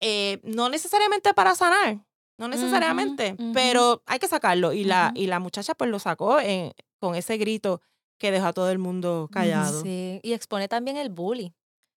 eh, 0.00 0.40
no 0.42 0.68
necesariamente 0.68 1.34
para 1.34 1.54
sanar, 1.54 1.98
no 2.38 2.48
necesariamente, 2.48 3.36
pero 3.52 4.02
hay 4.06 4.18
que 4.18 4.26
sacarlo 4.28 4.72
y 4.72 4.84
la, 4.84 5.12
y 5.14 5.26
la 5.26 5.38
muchacha 5.38 5.74
pues 5.74 5.90
lo 5.90 5.98
sacó 5.98 6.40
en- 6.40 6.72
con 6.98 7.14
ese 7.14 7.36
grito 7.36 7.82
que 8.22 8.30
dejó 8.30 8.46
a 8.46 8.52
todo 8.52 8.70
el 8.70 8.78
mundo 8.78 9.28
callado. 9.32 9.82
Sí, 9.82 10.20
y 10.22 10.32
expone 10.32 10.68
también 10.68 10.96
el 10.96 11.10
bullying. 11.10 11.50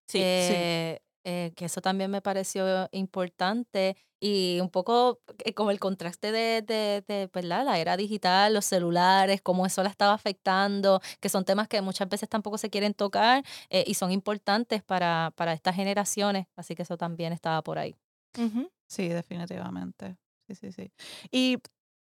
Sí, 0.08 0.18
eh, 0.20 0.98
eh, 1.22 1.52
que 1.54 1.66
eso 1.66 1.80
también 1.80 2.10
me 2.10 2.20
pareció 2.20 2.88
importante 2.90 3.96
y 4.18 4.58
un 4.60 4.68
poco 4.68 5.20
eh, 5.44 5.54
como 5.54 5.70
el 5.70 5.78
contraste 5.78 6.32
de, 6.32 6.62
de, 6.62 7.04
de, 7.06 7.30
¿verdad? 7.32 7.64
la 7.64 7.78
era 7.78 7.96
digital, 7.96 8.54
los 8.54 8.64
celulares, 8.64 9.40
cómo 9.40 9.66
eso 9.66 9.84
la 9.84 9.88
estaba 9.88 10.14
afectando, 10.14 11.00
que 11.20 11.28
son 11.28 11.44
temas 11.44 11.68
que 11.68 11.80
muchas 11.80 12.08
veces 12.08 12.28
tampoco 12.28 12.58
se 12.58 12.70
quieren 12.70 12.92
tocar 12.92 13.44
eh, 13.70 13.84
y 13.86 13.94
son 13.94 14.10
importantes 14.10 14.82
para, 14.82 15.32
para 15.36 15.52
estas 15.52 15.76
generaciones, 15.76 16.48
así 16.56 16.74
que 16.74 16.82
eso 16.82 16.96
también 16.96 17.32
estaba 17.32 17.62
por 17.62 17.78
ahí. 17.78 17.94
Sí, 18.88 19.08
definitivamente. 19.08 20.16
Sí, 20.48 20.56
sí, 20.56 20.72
sí. 20.72 20.90
Y 21.30 21.58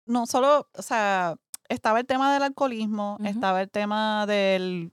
no 0.07 0.25
solo, 0.25 0.67
o 0.73 0.81
sea, 0.81 1.35
estaba 1.69 1.99
el 1.99 2.05
tema 2.05 2.33
del 2.33 2.43
alcoholismo, 2.43 3.17
estaba 3.23 3.61
el 3.61 3.69
tema 3.69 4.25
del 4.25 4.91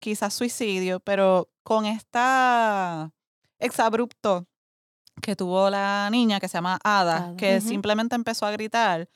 quizás 0.00 0.34
suicidio, 0.34 1.00
pero 1.00 1.50
con 1.62 1.86
esta 1.86 3.12
exabrupto 3.58 4.46
que 5.20 5.36
tuvo 5.36 5.68
la 5.68 6.08
niña 6.10 6.40
que 6.40 6.48
se 6.48 6.56
llama 6.58 6.78
Ada, 6.82 7.16
Ada. 7.16 7.36
que 7.36 7.60
simplemente 7.60 8.14
empezó 8.14 8.46
a 8.46 8.50
gritar, 8.50 9.08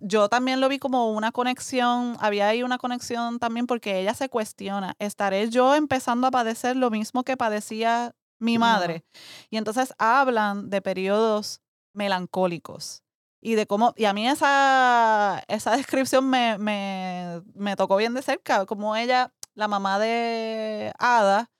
yo 0.00 0.28
también 0.28 0.60
lo 0.60 0.68
vi 0.68 0.78
como 0.78 1.12
una 1.12 1.32
conexión, 1.32 2.16
había 2.20 2.48
ahí 2.48 2.62
una 2.62 2.78
conexión 2.78 3.38
también 3.38 3.66
porque 3.66 4.00
ella 4.00 4.14
se 4.14 4.28
cuestiona, 4.28 4.94
¿estaré 4.98 5.50
yo 5.50 5.74
empezando 5.74 6.26
a 6.26 6.30
padecer 6.30 6.76
lo 6.76 6.90
mismo 6.90 7.22
que 7.24 7.36
padecía 7.36 8.14
mi 8.38 8.58
madre? 8.58 9.04
Y 9.50 9.56
entonces 9.56 9.94
hablan 9.98 10.70
de 10.70 10.82
periodos 10.82 11.60
melancólicos 11.92 13.05
y 13.40 13.54
de 13.54 13.66
cómo, 13.66 13.92
y 13.96 14.06
a 14.06 14.12
mí 14.12 14.28
esa, 14.28 15.42
esa 15.48 15.76
descripción 15.76 16.28
me, 16.28 16.58
me, 16.58 17.42
me 17.54 17.76
tocó 17.76 17.96
bien 17.96 18.14
de 18.14 18.22
cerca, 18.22 18.66
como 18.66 18.96
ella, 18.96 19.32
la 19.54 19.68
mamá 19.68 19.98
de 19.98 20.92
Ada, 20.98 21.50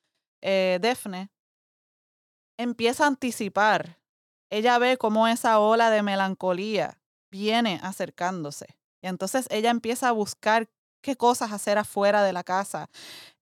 eh, 0.43 0.79
empieza 2.59 3.05
a 3.05 3.09
anticipar. 3.09 3.99
Ella 4.51 4.79
ve 4.79 4.97
cómo 4.97 5.27
esa 5.29 5.59
ola 5.59 5.91
de 5.91 6.03
melancolía 6.03 7.01
viene 7.31 7.81
acercándose. 7.83 8.79
Y 9.03 9.09
entonces 9.09 9.47
ella 9.51 9.71
empieza 9.71 10.09
a 10.09 10.13
buscar 10.13 10.69
qué 11.07 11.17
cosas 11.17 11.53
hacer 11.53 11.79
afuera 11.79 12.25
de 12.25 12.33
la 12.33 12.43
casa. 12.43 12.89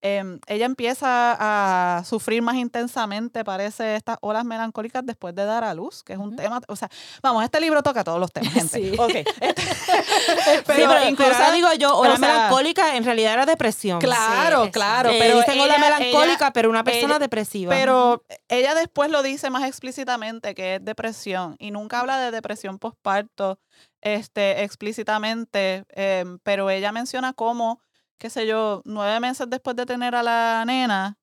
Em, 0.03 0.39
ella 0.49 0.67
empieza 0.67 1.35
a 1.41 2.05
sufrir 2.05 2.43
más 2.43 2.57
intensamente, 2.57 3.43
parece, 3.43 3.97
estas 3.97 4.19
olas 4.21 4.45
melancólicas 4.45 5.03
después 5.07 5.35
de 5.35 5.47
dar 5.47 5.65
a 5.65 5.73
luz, 5.73 6.03
que 6.03 6.13
es 6.13 6.19
un 6.19 6.37
tema, 6.37 6.61
o 6.69 6.77
sea, 6.77 6.91
vamos, 7.23 7.43
este 7.43 7.59
libro 7.59 7.83
toca 7.83 8.05
todos 8.05 8.21
los 8.21 8.31
temas, 8.31 8.53
gente. 8.53 8.81
Sí. 8.81 8.93
Este- 9.01 9.25
Sí, 9.25 10.61
pero, 10.67 11.09
incluso- 11.09 11.31
pero 11.31 11.35
ahora 11.45 11.53
digo 11.53 11.73
yo, 11.79 11.97
ola 11.97 12.15
o 12.15 12.17
sea, 12.19 12.29
melancólica 12.29 12.97
en 12.97 13.05
realidad 13.05 13.33
era 13.33 13.47
depresión. 13.47 13.99
Claro, 13.99 14.65
Sí, 14.67 14.71
claro, 14.73 15.09
Eh, 15.09 15.17
pero 15.19 15.39
dicen 15.39 15.59
ola 15.61 15.79
melancólica, 15.79 16.45
ella- 16.47 16.53
pero 16.53 16.69
una 16.69 16.85
persona 16.85 17.15
ella- 17.15 17.19
depresiva. 17.19 17.75
Pero 17.75 18.23
ella 18.49 18.75
después 18.75 19.11
lo 19.11 19.23
dice 19.23 19.49
más 19.49 19.65
explícitamente 19.65 20.55
que 20.55 20.75
es 20.77 20.85
depresión 20.85 21.57
y 21.59 21.71
nunca 21.71 22.01
habla 22.01 22.19
de 22.19 22.31
depresión 22.31 22.79
postparto 22.79 23.59
este, 24.05 24.63
explícitamente, 24.65 25.85
em, 25.91 26.39
pero 26.45 26.71
ella 26.71 26.93
menciona 26.93 27.33
cómo, 27.35 27.81
qué 28.19 28.31
sé 28.31 28.47
yo, 28.47 28.83
nueve 28.85 29.19
meses 29.21 29.49
después 29.51 29.77
de 29.77 29.87
tener 29.87 30.15
a 30.15 30.23
la 30.23 30.65
nena, 30.67 31.19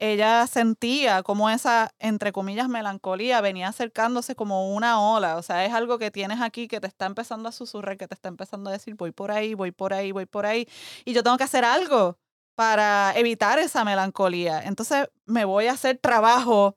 ella 0.00 0.46
sentía 0.46 1.22
como 1.24 1.50
esa, 1.50 1.90
entre 1.98 2.32
comillas, 2.32 2.68
melancolía 2.68 3.40
venía 3.40 3.68
acercándose 3.68 4.36
como 4.36 4.74
una 4.74 5.00
ola. 5.00 5.36
O 5.36 5.42
sea, 5.42 5.64
es 5.64 5.72
algo 5.74 5.98
que 5.98 6.10
tienes 6.12 6.40
aquí 6.40 6.68
que 6.68 6.80
te 6.80 6.86
está 6.86 7.06
empezando 7.06 7.48
a 7.48 7.52
susurrar, 7.52 7.96
que 7.96 8.06
te 8.08 8.14
está 8.14 8.28
empezando 8.28 8.70
a 8.70 8.72
decir, 8.74 8.94
voy 8.94 9.10
por 9.12 9.32
ahí, 9.32 9.54
voy 9.54 9.72
por 9.72 9.92
ahí, 9.94 10.12
voy 10.12 10.26
por 10.26 10.46
ahí. 10.46 10.68
Y 11.04 11.14
yo 11.14 11.22
tengo 11.24 11.36
que 11.36 11.44
hacer 11.44 11.64
algo 11.64 12.18
para 12.58 13.12
evitar 13.14 13.60
esa 13.60 13.84
melancolía. 13.84 14.60
Entonces 14.64 15.06
me 15.26 15.44
voy 15.44 15.68
a 15.68 15.72
hacer 15.74 15.96
trabajo. 16.02 16.74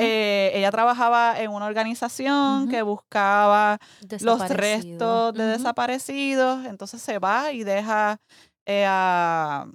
Eh, 0.00 0.50
ella 0.54 0.70
trabajaba 0.70 1.38
en 1.38 1.50
una 1.50 1.66
organización 1.66 2.66
que 2.70 2.80
buscaba 2.80 3.78
los 4.24 4.38
restos 4.56 5.34
de 5.34 5.44
desaparecidos. 5.58 6.64
Entonces 6.64 7.02
se 7.02 7.18
va 7.18 7.52
y 7.52 7.62
deja 7.62 8.22
eh, 8.64 8.86
a 8.88 9.66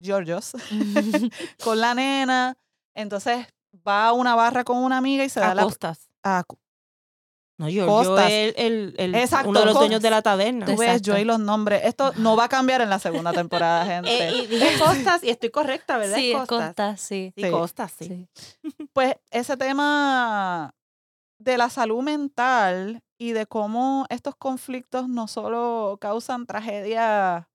Georgios 0.00 0.52
con 1.64 1.80
la 1.80 1.92
nena. 1.94 2.56
Entonces 2.94 3.44
va 3.86 4.06
a 4.06 4.12
una 4.12 4.36
barra 4.36 4.62
con 4.62 4.78
una 4.78 4.98
amiga 4.98 5.24
y 5.24 5.28
se 5.28 5.40
da 5.40 5.50
a 5.50 5.54
la... 5.56 5.62
costas. 5.64 6.08
a- 6.22 6.44
No, 7.58 7.68
yo, 7.70 7.86
yo 7.86 7.86
Costas. 7.86 8.30
el, 8.30 8.54
el, 8.58 8.94
el- 8.98 9.14
Exacto, 9.14 9.48
uno 9.48 9.60
de 9.60 9.64
los 9.66 9.72
Costas. 9.74 9.88
dueños 9.88 10.02
de 10.02 10.10
la 10.10 10.20
taberna. 10.22 10.66
tú 10.66 10.72
ves, 10.72 10.88
Exacto. 10.90 11.04
yo 11.12 11.18
y 11.18 11.24
los 11.24 11.38
nombres. 11.38 11.82
Esto 11.84 12.12
no 12.18 12.36
va 12.36 12.44
a 12.44 12.48
cambiar 12.48 12.82
en 12.82 12.90
la 12.90 12.98
segunda 12.98 13.32
temporada, 13.32 13.84
gente. 13.86 14.28
Eh, 14.28 14.42
y 14.42 14.46
dije 14.46 14.78
Costas 14.78 15.24
y 15.24 15.30
estoy 15.30 15.50
correcta, 15.50 15.96
¿verdad? 15.96 16.16
Sí, 16.16 16.32
Costas. 16.34 16.66
Costa, 16.66 16.96
sí. 16.98 17.32
Sí, 17.34 17.42
Sí. 17.44 17.50
Costas, 17.50 17.92
sí. 17.98 18.28
sí. 18.34 18.60
pues 18.92 19.16
ese 19.30 19.56
tema 19.56 20.74
de 21.38 21.56
la 21.58 21.70
salud 21.70 22.02
mental 22.02 23.02
y 23.18 23.32
de 23.32 23.46
cómo 23.46 24.04
estos 24.10 24.36
conflictos 24.36 25.08
no 25.08 25.26
solo 25.26 25.96
causan 26.00 26.44
tragedias 26.46 27.46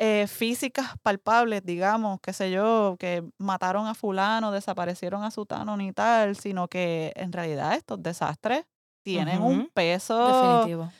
eh, 0.00 0.26
físicas 0.28 0.92
palpables, 1.02 1.64
digamos, 1.64 2.20
qué 2.20 2.32
sé 2.32 2.50
yo, 2.52 2.96
que 3.00 3.24
mataron 3.38 3.86
a 3.86 3.94
fulano, 3.94 4.52
desaparecieron 4.52 5.24
a 5.24 5.30
sutano 5.32 5.76
ni 5.76 5.92
tal, 5.92 6.36
sino 6.36 6.68
que 6.68 7.12
en 7.16 7.32
realidad 7.32 7.74
estos 7.74 8.00
desastres 8.02 8.64
tienen 9.12 9.42
un 9.42 9.68
peso 9.72 10.26
Definitivo. 10.26 10.90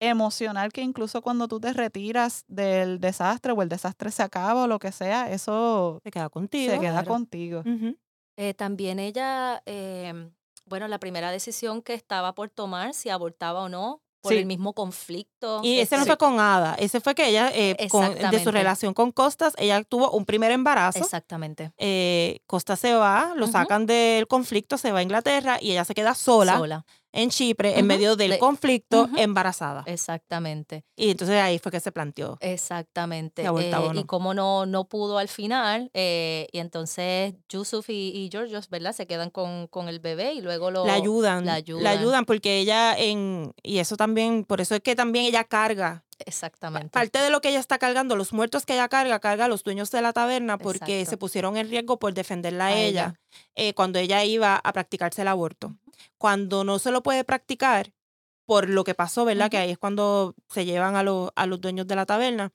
emocional 0.00 0.72
que 0.72 0.82
incluso 0.82 1.22
cuando 1.22 1.48
tú 1.48 1.60
te 1.60 1.72
retiras 1.72 2.44
del 2.48 3.00
desastre 3.00 3.52
o 3.52 3.62
el 3.62 3.68
desastre 3.68 4.10
se 4.10 4.22
acaba 4.22 4.64
o 4.64 4.66
lo 4.66 4.78
que 4.78 4.92
sea, 4.92 5.30
eso 5.30 6.00
Se 6.04 6.10
queda 6.10 6.28
contigo. 6.28 6.72
se 6.72 6.80
queda 6.80 6.92
Claro. 6.92 7.08
contigo. 7.08 7.62
Eh, 8.36 8.52
también 8.54 8.98
ella, 8.98 9.62
eh, 9.66 10.30
bueno, 10.66 10.88
la 10.88 10.98
primera 10.98 11.30
decisión 11.30 11.82
que 11.82 11.94
estaba 11.94 12.34
por 12.34 12.50
tomar, 12.50 12.92
si 12.94 13.08
abortaba 13.08 13.60
o 13.60 13.68
no, 13.68 14.00
por 14.20 14.32
Sí. 14.32 14.38
el 14.38 14.46
mismo 14.46 14.72
conflicto. 14.72 15.60
Y 15.62 15.78
ese 15.80 15.98
no 15.98 16.06
fue 16.06 16.16
con 16.16 16.40
Ada, 16.40 16.74
ese 16.76 16.98
fue 17.00 17.14
que 17.14 17.28
ella, 17.28 17.50
eh, 17.54 17.76
con- 17.90 18.14
de 18.14 18.42
su 18.42 18.50
relación 18.50 18.94
con 18.94 19.12
Costas, 19.12 19.52
ella 19.58 19.84
tuvo 19.84 20.10
un 20.12 20.24
primer 20.24 20.50
embarazo. 20.50 20.98
Exactamente. 20.98 21.72
eh, 21.76 22.40
Costas 22.46 22.80
se 22.80 22.94
va, 22.94 23.34
lo 23.36 23.46
sacan 23.46 23.84
del 23.86 24.26
conflicto, 24.26 24.78
se 24.78 24.92
va 24.92 25.00
a 25.00 25.02
Inglaterra 25.02 25.58
y 25.60 25.72
ella 25.72 25.84
se 25.84 25.94
queda 25.94 26.14
sola, 26.14 26.56
Sola. 26.56 26.84
En 27.14 27.30
Chipre, 27.30 27.78
en 27.78 27.86
medio 27.86 28.16
del 28.16 28.32
De- 28.32 28.38
conflicto, 28.38 29.08
embarazada. 29.16 29.84
Exactamente. 29.86 30.84
Y 30.96 31.10
entonces 31.10 31.40
ahí 31.40 31.58
fue 31.58 31.70
que 31.72 31.80
se 31.80 31.92
planteó. 31.92 32.36
Exactamente. 32.40 33.42
Eh, 33.42 33.70
no. 33.70 33.94
Y 33.94 34.04
como 34.04 34.34
no, 34.34 34.66
no 34.66 34.88
pudo 34.88 35.18
al 35.18 35.28
final, 35.28 35.90
eh, 35.94 36.48
y 36.52 36.58
entonces 36.58 37.34
Yusuf 37.48 37.88
y, 37.88 38.08
y 38.14 38.28
Georgios, 38.30 38.68
¿verdad? 38.68 38.92
Se 38.92 39.06
quedan 39.06 39.30
con, 39.30 39.68
con 39.68 39.88
el 39.88 40.00
bebé 40.00 40.34
y 40.34 40.40
luego 40.40 40.70
lo... 40.70 40.84
la 40.86 40.94
ayudan, 40.94 41.44
la 41.46 41.52
la 41.52 41.56
ayudan. 41.56 41.86
ayudan 41.86 42.24
porque 42.24 42.58
ella 42.58 42.98
en 42.98 43.52
y 43.62 43.78
eso 43.78 43.96
también, 43.96 44.44
por 44.44 44.60
eso 44.60 44.74
es 44.74 44.80
que 44.80 44.94
también 44.96 45.24
ella 45.26 45.44
carga 45.44 46.04
Exactamente. 46.26 46.88
Parte 46.90 47.20
de 47.20 47.30
lo 47.30 47.40
que 47.40 47.48
ella 47.50 47.60
está 47.60 47.78
cargando, 47.78 48.16
los 48.16 48.32
muertos 48.32 48.64
que 48.66 48.74
ella 48.74 48.88
carga, 48.88 49.18
carga 49.20 49.44
a 49.46 49.48
los 49.48 49.62
dueños 49.64 49.90
de 49.90 50.02
la 50.02 50.12
taberna 50.12 50.58
porque 50.58 51.00
Exacto. 51.00 51.10
se 51.10 51.16
pusieron 51.18 51.56
en 51.56 51.68
riesgo 51.68 51.98
por 51.98 52.14
defenderla 52.14 52.66
a, 52.66 52.68
A 52.68 52.72
ella, 52.76 52.86
ella. 52.86 53.20
eh, 53.54 53.74
cuando 53.74 53.98
ella 53.98 54.24
iba 54.24 54.56
a 54.56 54.72
practicarse 54.72 55.22
el 55.22 55.28
aborto. 55.28 55.74
Cuando 56.18 56.64
no 56.64 56.78
se 56.78 56.90
lo 56.90 57.02
puede 57.02 57.24
practicar 57.24 57.92
por 58.46 58.68
lo 58.68 58.84
que 58.84 58.94
pasó, 58.94 59.24
¿verdad? 59.24 59.50
Que 59.50 59.56
ahí 59.58 59.70
es 59.70 59.78
cuando 59.78 60.34
se 60.48 60.64
llevan 60.66 60.96
a, 60.96 61.02
los 61.02 61.30
a 61.34 61.46
los 61.46 61.60
dueños 61.60 61.86
de 61.86 61.96
la 61.96 62.04
taberna, 62.04 62.50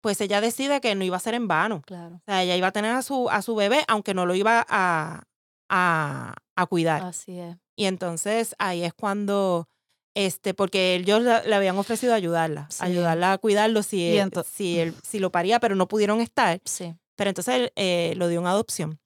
pues 0.00 0.20
ella 0.20 0.40
decide 0.40 0.80
que 0.80 0.94
no 0.94 1.04
iba 1.04 1.16
a 1.16 1.20
ser 1.20 1.34
en 1.34 1.48
vano. 1.48 1.82
Claro. 1.84 2.16
O 2.16 2.22
sea, 2.26 2.42
ella 2.42 2.54
iba 2.56 2.68
a 2.68 2.72
tener 2.72 2.92
a 2.92 3.02
su, 3.02 3.28
a 3.30 3.42
su 3.42 3.54
bebé, 3.56 3.84
aunque 3.88 4.14
no 4.14 4.24
lo 4.26 4.34
iba 4.36 4.64
a, 4.68 5.24
a, 5.68 6.34
a 6.54 6.66
cuidar. 6.66 7.02
Así 7.02 7.38
es. 7.40 7.56
Y 7.74 7.86
entonces 7.86 8.54
ahí 8.58 8.84
es 8.84 8.92
cuando, 8.94 9.68
este, 10.14 10.54
porque 10.54 10.94
ellos 10.96 11.22
le 11.22 11.54
habían 11.54 11.76
ofrecido 11.78 12.14
ayudarla, 12.14 12.66
Sí. 12.70 12.84
ayudarla 12.84 13.32
a 13.32 13.38
cuidarlo 13.38 13.82
si, 13.82 14.16
él- 14.16 14.30
si, 14.50 14.78
él, 14.78 14.94
si 15.02 15.18
lo 15.18 15.30
paría, 15.30 15.60
pero 15.60 15.74
no 15.76 15.88
pudieron 15.88 16.20
estar. 16.20 16.60
Sí. 16.64 16.94
Pero 17.16 17.30
entonces 17.30 17.54
él, 17.54 17.72
eh, 17.76 18.14
lo 18.16 18.28
dio 18.28 18.40
en 18.40 18.46
adopción 18.46 18.98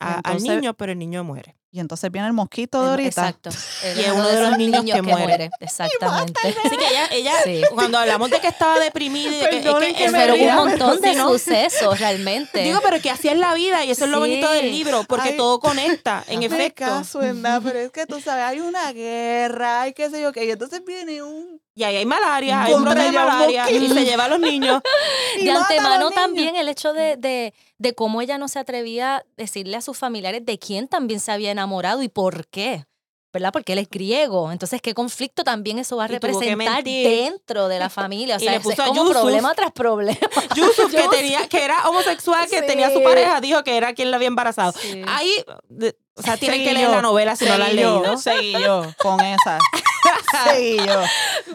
a- 0.00 0.16
Entonces- 0.16 0.48
al 0.50 0.56
niño, 0.56 0.74
pero 0.74 0.92
el 0.92 0.98
niño 0.98 1.22
muere. 1.24 1.56
Y 1.70 1.80
entonces 1.80 2.10
viene 2.10 2.26
el 2.26 2.32
mosquito 2.32 2.82
de 2.82 2.90
ahorita. 2.90 3.08
Exacto. 3.28 3.50
Y 3.96 4.00
es 4.00 4.10
uno 4.12 4.26
de 4.26 4.40
los 4.40 4.56
niños 4.58 4.84
que 4.84 5.02
muere. 5.02 5.50
Exactamente. 5.60 6.40
Así 6.64 6.76
que 6.76 6.86
ella, 6.88 7.06
ella 7.12 7.32
Sí. 7.44 7.62
cuando 7.74 7.98
hablamos 7.98 8.30
de 8.30 8.40
que 8.40 8.48
estaba 8.48 8.78
deprimida 8.80 9.30
y 9.30 9.40
que, 9.50 9.60
que 9.62 9.94
que 9.94 10.08
me 10.10 10.18
Pero 10.18 10.34
ría, 10.34 10.50
un 10.60 10.68
montón 10.68 11.00
de 11.00 11.14
¿no? 11.14 11.28
sucesos 11.28 11.98
realmente. 12.00 12.62
Digo, 12.62 12.80
pero 12.82 13.00
que 13.00 13.10
así 13.10 13.28
es 13.28 13.36
la 13.36 13.52
vida 13.54 13.84
y 13.84 13.90
eso 13.90 14.06
es 14.06 14.10
lo 14.10 14.18
bonito 14.20 14.50
del 14.50 14.70
libro, 14.70 15.04
porque 15.04 15.30
Ay. 15.30 15.36
todo 15.36 15.60
conecta, 15.60 16.24
en 16.28 16.42
efecto. 16.42 16.84
caso 16.84 17.22
en 17.22 17.42
nada, 17.42 17.60
pero 17.60 17.78
es 17.78 17.90
que 17.90 18.06
tú 18.06 18.20
sabes, 18.20 18.44
hay 18.44 18.60
una 18.60 18.92
guerra, 18.92 19.82
hay 19.82 19.92
qué 19.92 20.08
sé 20.10 20.22
yo 20.22 20.32
qué, 20.32 20.46
y 20.46 20.50
entonces 20.50 20.82
viene 20.84 21.22
un... 21.22 21.60
Y 21.78 21.84
ahí 21.84 21.94
hay 21.94 22.06
malaria, 22.06 22.64
hay 22.64 22.74
un 22.74 22.82
brote 22.82 22.98
de 23.02 23.12
malaria 23.12 23.70
y 23.70 23.88
se 23.88 24.04
lleva 24.04 24.24
a 24.24 24.28
los 24.28 24.40
niños. 24.40 24.82
y 25.38 25.44
de 25.44 25.50
antemano 25.52 25.96
niños. 26.10 26.14
también 26.14 26.56
el 26.56 26.68
hecho 26.68 26.92
de, 26.92 27.16
de, 27.16 27.54
de 27.78 27.94
cómo 27.94 28.20
ella 28.20 28.36
no 28.36 28.48
se 28.48 28.58
atrevía 28.58 29.18
a 29.18 29.22
decirle 29.36 29.76
a 29.76 29.80
sus 29.80 29.96
familiares 29.96 30.44
de 30.44 30.58
quién 30.58 30.88
también 30.88 31.20
se 31.20 31.30
había 31.30 31.52
enamorado 31.52 32.02
y 32.02 32.08
por 32.08 32.48
qué. 32.48 32.84
¿Verdad? 33.30 33.52
Porque 33.52 33.74
él 33.74 33.78
es 33.78 33.90
griego. 33.90 34.50
Entonces, 34.50 34.80
¿qué 34.82 34.94
conflicto 34.94 35.44
también 35.44 35.78
eso 35.78 35.98
va 35.98 36.04
a 36.04 36.08
Y 36.08 36.12
representar 36.12 36.82
dentro 36.82 37.68
de 37.68 37.78
la 37.78 37.90
familia? 37.90 38.36
O 38.36 38.38
Y 38.38 38.42
sea, 38.42 38.52
le 38.52 38.56
es, 38.56 38.62
puso 38.64 38.72
es 38.72 38.80
a 38.80 38.84
como 38.86 39.02
Yusuf. 39.02 39.12
problema 39.20 39.54
tras 39.54 39.70
problema. 39.70 40.18
Yusuf, 40.56 40.90
que 40.90 41.06
tenía, 41.08 41.46
que 41.46 41.62
era 41.62 41.88
homosexual, 41.90 42.48
que 42.48 42.60
Sí. 42.60 42.66
tenía 42.66 42.90
su 42.90 43.02
pareja, 43.04 43.40
dijo 43.40 43.62
que 43.62 43.76
era 43.76 43.92
quien 43.92 44.10
la 44.10 44.16
había 44.16 44.28
embarazado. 44.28 44.72
Sí. 44.72 45.02
Ahí, 45.06 45.30
de- 45.68 45.94
o 46.18 46.22
sea, 46.22 46.36
tienen 46.36 46.58
Seguí 46.58 46.68
que 46.68 46.74
leer 46.74 46.88
yo, 46.88 46.94
la 46.94 47.02
novela 47.02 47.36
si 47.36 47.44
no 47.44 47.56
la 47.56 47.66
han 47.66 47.76
yo, 47.76 48.00
leído. 48.00 48.18
Seguí 48.18 48.52
yo 48.52 48.82
con 48.98 49.20
esa. 49.20 49.58
seguí 50.44 50.76
yo. 50.78 51.02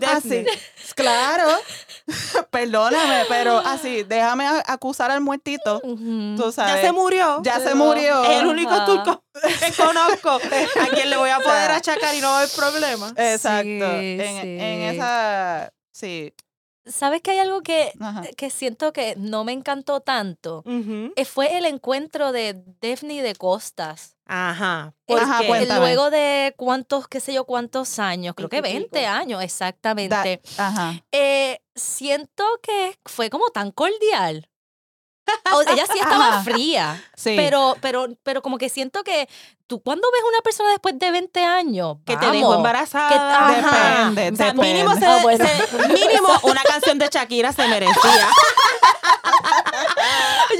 Así, 0.07 0.45
claro. 0.95 1.47
Perdóname, 2.49 3.26
pero 3.30 3.57
así, 3.59 4.03
déjame 4.03 4.45
acusar 4.66 5.11
al 5.11 5.22
muertito. 5.22 5.80
Tú 5.82 6.36
Ya 6.38 6.51
sabes. 6.51 6.82
se 6.82 6.91
murió. 6.91 7.41
Ya 7.43 7.59
se 7.59 7.76
murió. 7.76 8.24
Es 8.24 8.41
el 8.41 8.47
único 8.47 8.72
Ajá. 8.72 8.86
turco 8.86 9.24
que 9.34 9.72
conozco 9.84 10.30
a 10.32 10.88
quien 10.93 11.09
le 11.09 11.18
voy 11.18 11.30
a 11.30 11.39
poder 11.39 11.68
sea, 11.68 11.76
achacar 11.78 12.16
y 12.16 12.22
no 12.22 12.28
va 12.28 12.36
a 12.36 12.41
haber 12.43 12.55
problema. 12.55 13.09
Exacto. 13.18 13.64
Sí, 13.66 14.18
en, 14.20 14.82
esa. 14.95 15.72
Sí. 15.93 16.34
¿sabes 16.86 17.22
que 17.22 17.32
hay 17.32 17.39
algo 17.39 17.61
que, 17.61 17.93
que 18.36 18.49
siento 18.49 18.91
que 18.91 19.16
no 19.18 19.45
me 19.45 19.53
encantó 19.53 20.01
tanto? 20.01 20.64
Eh, 21.16 21.24
Fue 21.26 21.57
el 21.57 21.66
encuentro 21.66 22.32
de 22.34 22.61
Daphne 22.82 23.22
de 23.24 23.36
Costas. 23.36 24.12
Ajá. 24.26 24.93
Es 25.07 25.19
Ajá, 25.21 25.41
cuéntame. 25.45 25.80
luego 25.80 26.09
de 26.09 26.53
cuántos, 26.57 27.07
qué 27.07 27.19
sé 27.19 27.34
yo, 27.34 27.45
cuántos 27.45 27.99
años, 27.99 28.34
creo 28.36 28.49
que 28.49 28.61
Veintipico. 28.61 28.93
20 28.95 29.05
años, 29.07 29.39
Da- 29.39 29.43
exactamente. 29.45 30.41
Ajá. 30.57 30.93
Eh, 31.11 31.59
siento 31.76 32.43
que 32.61 32.97
fue 33.05 33.30
como 33.30 33.49
tan 33.49 33.71
cordial. 33.71 34.49
O- 35.53 35.61
ella 35.61 35.86
sí 35.91 35.99
estaba 35.99 36.30
Ajá. 36.39 36.43
fría, 36.43 37.01
Sí. 37.15 37.34
pero, 37.38 37.78
pero, 37.82 38.07
pero 38.24 38.41
como 38.41 38.57
que 38.57 38.69
siento 38.69 39.03
que 39.03 39.28
tú 39.68 39.82
cuando 39.82 40.07
ves 40.11 40.22
una 40.28 40.41
persona 40.41 40.70
después 40.72 40.97
de 40.99 41.11
20 41.11 41.43
años, 41.43 41.97
Que 42.05 42.18
te 42.18 42.26
dejó 42.32 42.55
embarazada. 42.55 43.09
Que- 43.09 43.16
ajá. 43.16 44.09
Depende, 44.09 44.34
O 44.34 44.36
sea, 44.36 44.45
depende. 44.53 44.74
mínimo, 44.74 44.93
se- 44.95 45.38
se- 45.38 45.88
mínimo 45.89 46.28
una 46.43 46.61
canción 46.64 46.97
de 46.99 47.07
Shakira 47.11 47.51
se 47.53 47.68
merecía. 47.68 47.93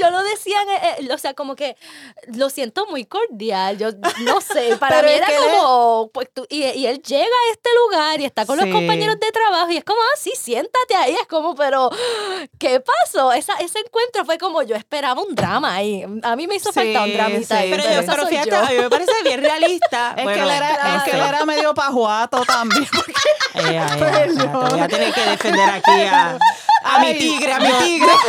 yo 0.00 0.10
lo 0.10 0.22
decía, 0.24 0.56
en- 0.98 1.06
eh, 1.06 1.12
o 1.12 1.18
sea, 1.18 1.34
como 1.34 1.54
que 1.56 1.76
lo 2.34 2.50
siento 2.50 2.86
muy 2.86 3.04
cordial, 3.04 3.78
yo 3.78 3.88
no 4.22 4.40
sé, 4.40 4.76
para 4.80 5.02
mí 5.02 5.10
era 5.12 5.26
como, 5.40 6.10
pues 6.12 6.28
tú, 6.32 6.46
y, 6.48 6.64
y 6.64 6.86
él 6.86 7.00
llega 7.02 7.24
a 7.24 7.50
este 7.52 7.70
lugar 7.84 8.20
y 8.20 8.24
está 8.24 8.44
con 8.46 8.58
Sí. 8.58 8.64
los 8.64 8.74
compañeros 8.74 9.18
de 9.20 9.30
trabajo 9.32 9.70
y 9.70 9.76
es 9.76 9.84
como, 9.84 10.00
ah, 10.00 10.16
sí, 10.18 10.32
siéntate 10.36 10.94
ahí, 10.96 11.14
es 11.20 11.26
como, 11.28 11.54
pero, 11.54 11.90
¿qué 12.58 12.80
pasó? 12.80 13.32
Esa, 13.32 13.54
ese 13.54 13.78
encuentro 13.80 14.24
fue 14.24 14.38
como, 14.38 14.62
yo 14.62 14.74
esperaba 14.76 15.20
un 15.22 15.34
drama 15.34 15.74
ahí, 15.74 16.04
a 16.22 16.36
mí 16.36 16.46
me 16.46 16.56
hizo 16.56 16.72
falta 16.72 17.00
un 17.02 17.06
Sí, 17.06 17.12
dramita 17.12 17.46
sí, 17.46 17.54
ahí, 17.62 17.70
Pero, 17.70 17.82
pero, 17.84 18.00
yo, 18.02 18.06
pero 18.10 18.26
fíjate, 18.26 18.50
yo. 18.50 18.58
a 18.58 18.70
mí 18.70 18.76
me 18.78 18.90
parece 18.98 19.22
bien 19.24 19.40
realista. 19.42 20.14
Es 20.16 20.24
Bueno, 20.24 20.36
que 20.46 20.50
él 20.50 20.50
era, 20.62 20.96
es 20.96 21.02
que 21.04 21.10
él 21.12 21.20
era 21.20 21.44
medio 21.44 21.74
pajuato 21.74 22.44
también. 22.44 22.84
eh, 23.54 23.60
eh, 23.76 23.96
Perdón. 23.98 24.38
espérate, 24.38 24.70
voy 24.70 24.80
a 24.80 24.88
tener 24.88 25.12
que 25.14 25.20
defender 25.26 25.70
aquí 25.70 26.02
a, 26.02 26.38
a 26.84 26.98
mi 27.00 27.14
tigre, 27.14 27.52
a 27.52 27.58
mi 27.60 27.72
tigre. 27.72 28.10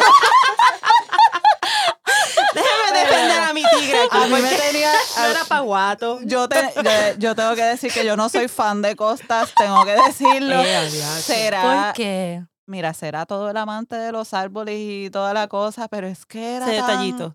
Déjame 2.54 3.00
defender 3.00 3.40
a 3.40 3.54
mi 3.54 3.64
tigre. 3.64 4.00
aquí, 4.04 4.18
A 4.18 4.20
mí 4.28 4.34
me 4.34 4.42
porque 4.42 4.56
tenía. 4.56 4.92
No 5.18 5.26
era 5.26 5.44
paguato. 5.46 6.20
Yo, 6.24 6.48
te- 6.48 6.74
yo, 6.76 6.92
yo 7.18 7.36
tengo 7.36 7.56
que 7.56 7.64
decir 7.64 7.92
que 7.92 8.06
yo 8.06 8.16
no 8.16 8.30
soy 8.30 8.48
fan 8.48 8.82
de 8.82 8.96
Costas, 8.96 9.52
tengo 9.56 9.84
que 9.86 9.96
decirlo. 10.08 10.62
Eh, 10.64 10.90
será, 11.22 11.62
¿Por 11.62 11.94
qué? 11.94 12.44
Mira, 12.68 12.94
será 12.94 13.26
todo 13.26 13.50
el 13.50 13.58
amante 13.58 13.96
de 13.96 14.12
los 14.12 14.34
árboles 14.34 14.76
y 14.80 15.10
toda 15.10 15.34
la 15.34 15.48
cosa, 15.48 15.88
pero 15.88 16.08
es 16.08 16.26
que 16.26 16.56
era 16.56 16.66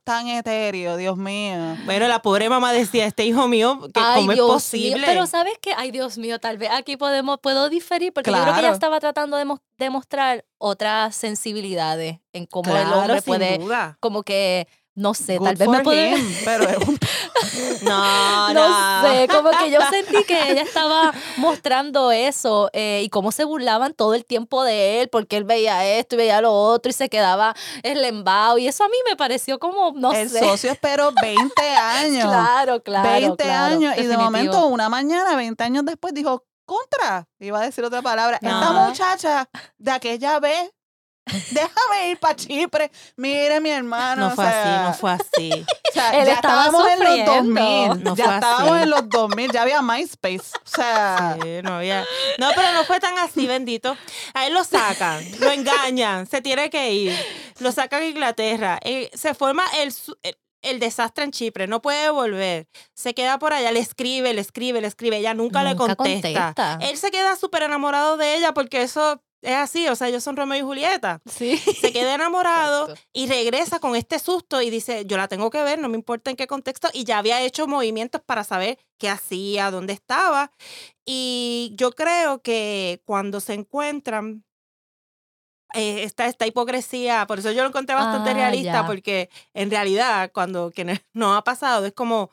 tan, 0.04 0.26
etéreo, 0.28 0.96
Dios 0.96 1.16
mío. 1.16 1.76
Bueno, 1.84 2.08
la 2.08 2.20
pobre 2.22 2.48
mamá 2.48 2.72
decía, 2.72 3.06
este 3.06 3.24
hijo 3.24 3.46
mío, 3.48 3.78
que 3.94 4.00
Ay, 4.00 4.20
¿cómo 4.20 4.32
es 4.32 4.38
mío, 4.38 4.46
posible? 4.46 5.06
Pero 5.06 5.26
sabes 5.26 5.54
que, 5.60 5.72
ay 5.76 5.90
Dios 5.90 6.18
mío, 6.18 6.38
tal 6.40 6.58
vez 6.58 6.70
aquí 6.72 6.96
podemos, 6.96 7.38
puedo 7.40 7.68
diferir 7.68 8.12
porque 8.12 8.30
yo 8.30 8.36
creo 8.42 8.54
que 8.54 8.60
ella 8.60 8.72
estaba 8.72 8.98
tratando 9.00 9.36
de 9.36 9.44
mos- 9.44 9.60
demostrar 9.78 10.44
otras 10.58 11.14
sensibilidades 11.16 12.18
en 12.32 12.46
cómo 12.46 12.76
el 12.76 12.86
hombre 12.92 13.14
sin 13.20 13.24
puede, 13.24 13.58
duda. 13.58 13.96
como 14.00 14.22
que, 14.22 14.68
no 15.01 15.14
sé, 15.14 15.38
Good 15.38 15.46
tal 15.46 15.57
vez 15.57 15.68
me 15.68 15.80
puede... 15.80 16.11
him, 16.18 16.34
pero 16.44 16.64
es 16.68 16.76
un- 16.86 16.98
No, 17.82 18.53
No 18.55 19.03
sé, 19.03 19.28
como 19.28 19.51
que 19.51 19.70
yo 19.70 19.80
sentí 19.90 20.24
que 20.24 20.51
ella 20.53 20.62
estaba 20.62 21.12
mostrando 21.38 22.12
eso 22.12 22.70
eh, 22.72 23.01
y 23.05 23.09
cómo 23.09 23.32
se 23.32 23.44
burlaban 23.44 23.94
todo 23.94 24.14
el 24.14 24.24
tiempo 24.24 24.62
de 24.62 25.01
él 25.01 25.09
porque 25.09 25.36
él 25.36 25.44
veía 25.44 25.84
esto 25.86 26.14
y 26.14 26.18
veía 26.18 26.40
lo 26.40 26.53
otro 26.53 26.90
y 26.90 26.92
se 26.92 27.09
quedaba 27.09 27.55
eslembado 27.82 28.59
y 28.59 28.68
eso 28.68 28.84
a 28.84 28.88
mí 28.88 28.96
me 29.09 29.16
pareció 29.16 29.59
como, 29.59 29.92
no 29.96 30.12
el 30.12 30.28
sé. 30.28 30.40
socio 30.40 30.70
esperó 30.72 31.12
20 31.22 31.62
años. 31.76 32.24
Claro, 32.28 32.82
claro. 32.82 33.09
20 33.11 33.42
claro, 33.44 33.74
años 33.74 33.94
y 33.96 34.03
de 34.07 34.16
momento 34.16 34.66
una 34.66 34.88
mañana, 34.88 35.34
20 35.36 35.64
años 35.64 35.84
después, 35.84 36.12
dijo, 36.14 36.44
contra, 36.66 37.26
iba 37.40 37.59
a 37.59 37.62
decir 37.62 37.84
otra 37.84 38.03
palabra, 38.03 38.36
esta 38.40 38.72
No. 38.72 38.88
muchacha 38.88 39.48
de 39.78 39.90
aquella 39.90 40.38
vez, 40.38 40.70
déjame 41.50 42.10
ir 42.10 42.18
para 42.18 42.36
Chipre, 42.36 42.90
mire 43.16 43.60
mi 43.60 43.70
hermano. 43.70 44.26
No 44.26 44.32
o 44.32 44.36
fue 44.36 44.44
sea, 44.44 44.62
así, 44.62 44.84
no 44.88 44.94
fue 44.94 45.12
así. 45.12 45.64
o 45.90 45.92
sea, 45.92 46.10
Él 46.20 46.26
ya 46.26 46.32
estaba 46.34 46.66
estábamos 46.66 46.88
en 46.90 46.98
los 46.98 47.08
sufriendo. 47.08 47.34
2000, 47.34 48.04
No 48.04 48.16
ya 48.16 48.34
estábamos 48.34 48.72
así. 48.72 48.82
en 48.82 48.90
los 48.90 49.08
2000, 49.08 49.52
ya 49.52 49.62
había 49.62 49.82
MySpace, 49.82 50.50
o 50.64 50.68
sea, 50.68 51.36
Sí, 51.42 51.48
no, 51.62 51.74
había- 51.76 52.04
no, 52.38 52.48
pero 52.54 52.72
no 52.72 52.84
fue 52.84 53.00
tan 53.00 53.16
así, 53.18 53.46
bendito. 53.46 53.96
A 54.34 54.46
él 54.46 54.54
lo 54.54 54.64
sacan, 54.64 55.24
lo 55.40 55.50
engañan, 55.50 56.26
se 56.26 56.40
tiene 56.42 56.70
que 56.70 56.92
ir, 56.92 57.16
lo 57.58 57.72
sacan 57.72 58.02
a 58.02 58.06
Inglaterra, 58.06 58.78
eh, 58.82 59.10
se 59.14 59.34
forma 59.34 59.64
el, 59.78 59.92
el, 60.22 60.38
el 60.62 60.78
desastre 60.80 61.24
en 61.24 61.30
Chipre, 61.32 61.66
no 61.66 61.80
puede 61.80 62.10
volver, 62.10 62.68
se 62.94 63.14
queda 63.14 63.38
por 63.38 63.52
allá, 63.52 63.72
le 63.72 63.80
escribe, 63.80 64.34
le 64.34 64.40
escribe, 64.40 64.80
le 64.80 64.86
escribe, 64.88 65.16
ella 65.18 65.34
nunca, 65.34 65.62
le 65.64 65.74
contesta. 65.76 65.96
contesta. 66.54 66.78
Él 66.82 66.96
se 66.98 67.10
queda 67.10 67.36
súper 67.36 67.62
enamorado 67.62 68.16
de 68.16 68.36
ella 68.36 68.52
porque 68.52 68.82
eso 68.82 69.22
es 69.43 69.55
así, 69.57 69.88
o 69.88 69.97
sea, 69.97 70.09
ellos 70.09 70.22
son 70.22 70.36
Romeo 70.36 70.59
y 70.59 70.62
Julieta. 70.62 71.20
Sí. 71.30 71.57
Se 71.59 71.93
queda 71.93 72.14
enamorado 72.14 72.91
Exacto. 72.91 73.09
y 73.12 73.26
regresa 73.26 73.78
con 73.80 73.97
este 73.97 74.18
susto 74.18 74.61
y 74.62 74.70
dice, 74.70 75.05
yo 75.07 75.16
la 75.16 75.28
tengo 75.28 75.51
que 75.51 75.62
ver, 75.62 75.78
no 75.78 75.88
me 75.88 75.97
importa 75.97 76.30
en 76.30 76.36
qué 76.36 76.47
contexto, 76.47 76.88
y 76.93 77.05
ya 77.05 77.18
había 77.18 77.41
hecho 77.43 77.66
movimientos 77.66 78.20
para 78.20 78.45
saber 78.45 78.78
qué 78.99 79.09
hacía, 79.09 79.70
dónde 79.70 79.93
estaba. 79.95 80.53
Y 81.07 81.72
yo 81.74 81.93
creo 81.93 82.43
que 82.43 83.03
cuando 83.05 83.41
se 83.41 83.55
encuentran, 83.55 84.45
eh, 85.72 86.03
está 86.03 86.26
esta 86.26 86.47
hipocresía, 86.47 87.26
por 87.26 87.38
eso 87.38 87.53
yo 87.53 87.62
lo 87.62 87.68
encontré 87.68 87.95
bastante 87.95 88.30
Ah, 88.30 88.34
realista, 88.34 88.72
ya. 88.82 88.86
porque 88.86 89.30
en 89.55 89.70
realidad 89.70 90.30
cuando 90.34 90.70
que 90.70 90.84
no- 90.84 90.95
no 91.12 91.34
ha 91.36 91.45
pasado 91.45 91.86
es 91.86 91.93
como. 91.93 92.30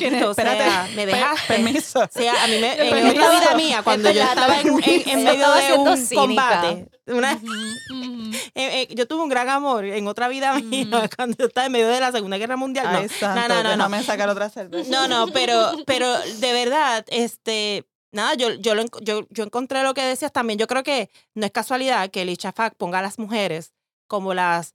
Maldito 0.00 0.30
espérate, 0.30 0.58
sea, 0.64 0.88
me 0.94 1.06
dejaste. 1.06 1.46
permiso. 1.54 2.00
O 2.00 2.08
sea, 2.10 2.44
a 2.44 2.46
mí 2.46 2.58
me, 2.58 2.72
en 2.72 2.90
Permiso. 2.90 3.08
otra 3.26 3.30
vida 3.40 3.54
mía, 3.56 3.82
cuando 3.82 4.10
yo 4.10 4.22
estaba 4.22 4.60
en, 4.60 4.68
en- 4.68 5.24
medio 5.24 5.32
estaba 5.32 5.60
de 5.60 5.72
un 5.74 5.96
cínica. 5.96 6.20
combate, 6.20 6.86
una- 7.06 7.32
eh, 8.54 8.82
eh, 8.82 8.88
yo 8.94 9.06
tuve 9.06 9.22
un 9.22 9.28
gran 9.28 9.48
amor 9.48 9.84
en 9.84 10.06
otra 10.06 10.28
vida 10.28 10.52
mía 10.54 10.86
cuando 11.16 11.36
yo 11.38 11.46
estaba 11.46 11.66
en 11.66 11.72
medio 11.72 11.88
de 11.88 12.00
la 12.00 12.12
Segunda 12.12 12.38
Guerra 12.38 12.56
Mundial. 12.56 12.90
No, 12.92 12.98
Ay, 12.98 13.08
santo, 13.08 13.48
no, 13.48 13.62
no, 13.62 13.76
no, 13.76 13.88
no. 13.88 14.02
sacar 14.02 14.28
otra 14.28 14.48
cerveza. 14.50 14.90
No, 14.90 15.08
no, 15.08 15.32
pero, 15.32 15.72
pero 15.86 16.18
de 16.18 16.52
verdad, 16.52 17.04
este, 17.08 17.86
nada, 18.12 18.34
yo, 18.34 18.50
yo, 18.54 18.74
lo, 18.74 18.84
yo, 19.00 19.26
yo 19.30 19.44
encontré 19.44 19.82
lo 19.82 19.94
que 19.94 20.02
decías 20.02 20.32
también. 20.32 20.58
Yo 20.58 20.66
creo 20.66 20.82
que 20.82 21.10
no 21.34 21.46
es 21.46 21.52
casualidad 21.52 22.10
que 22.10 22.22
el 22.22 22.36
Fak 22.36 22.74
ponga 22.76 22.98
a 23.00 23.02
las 23.02 23.18
mujeres 23.18 23.72
como 24.06 24.34
las, 24.34 24.74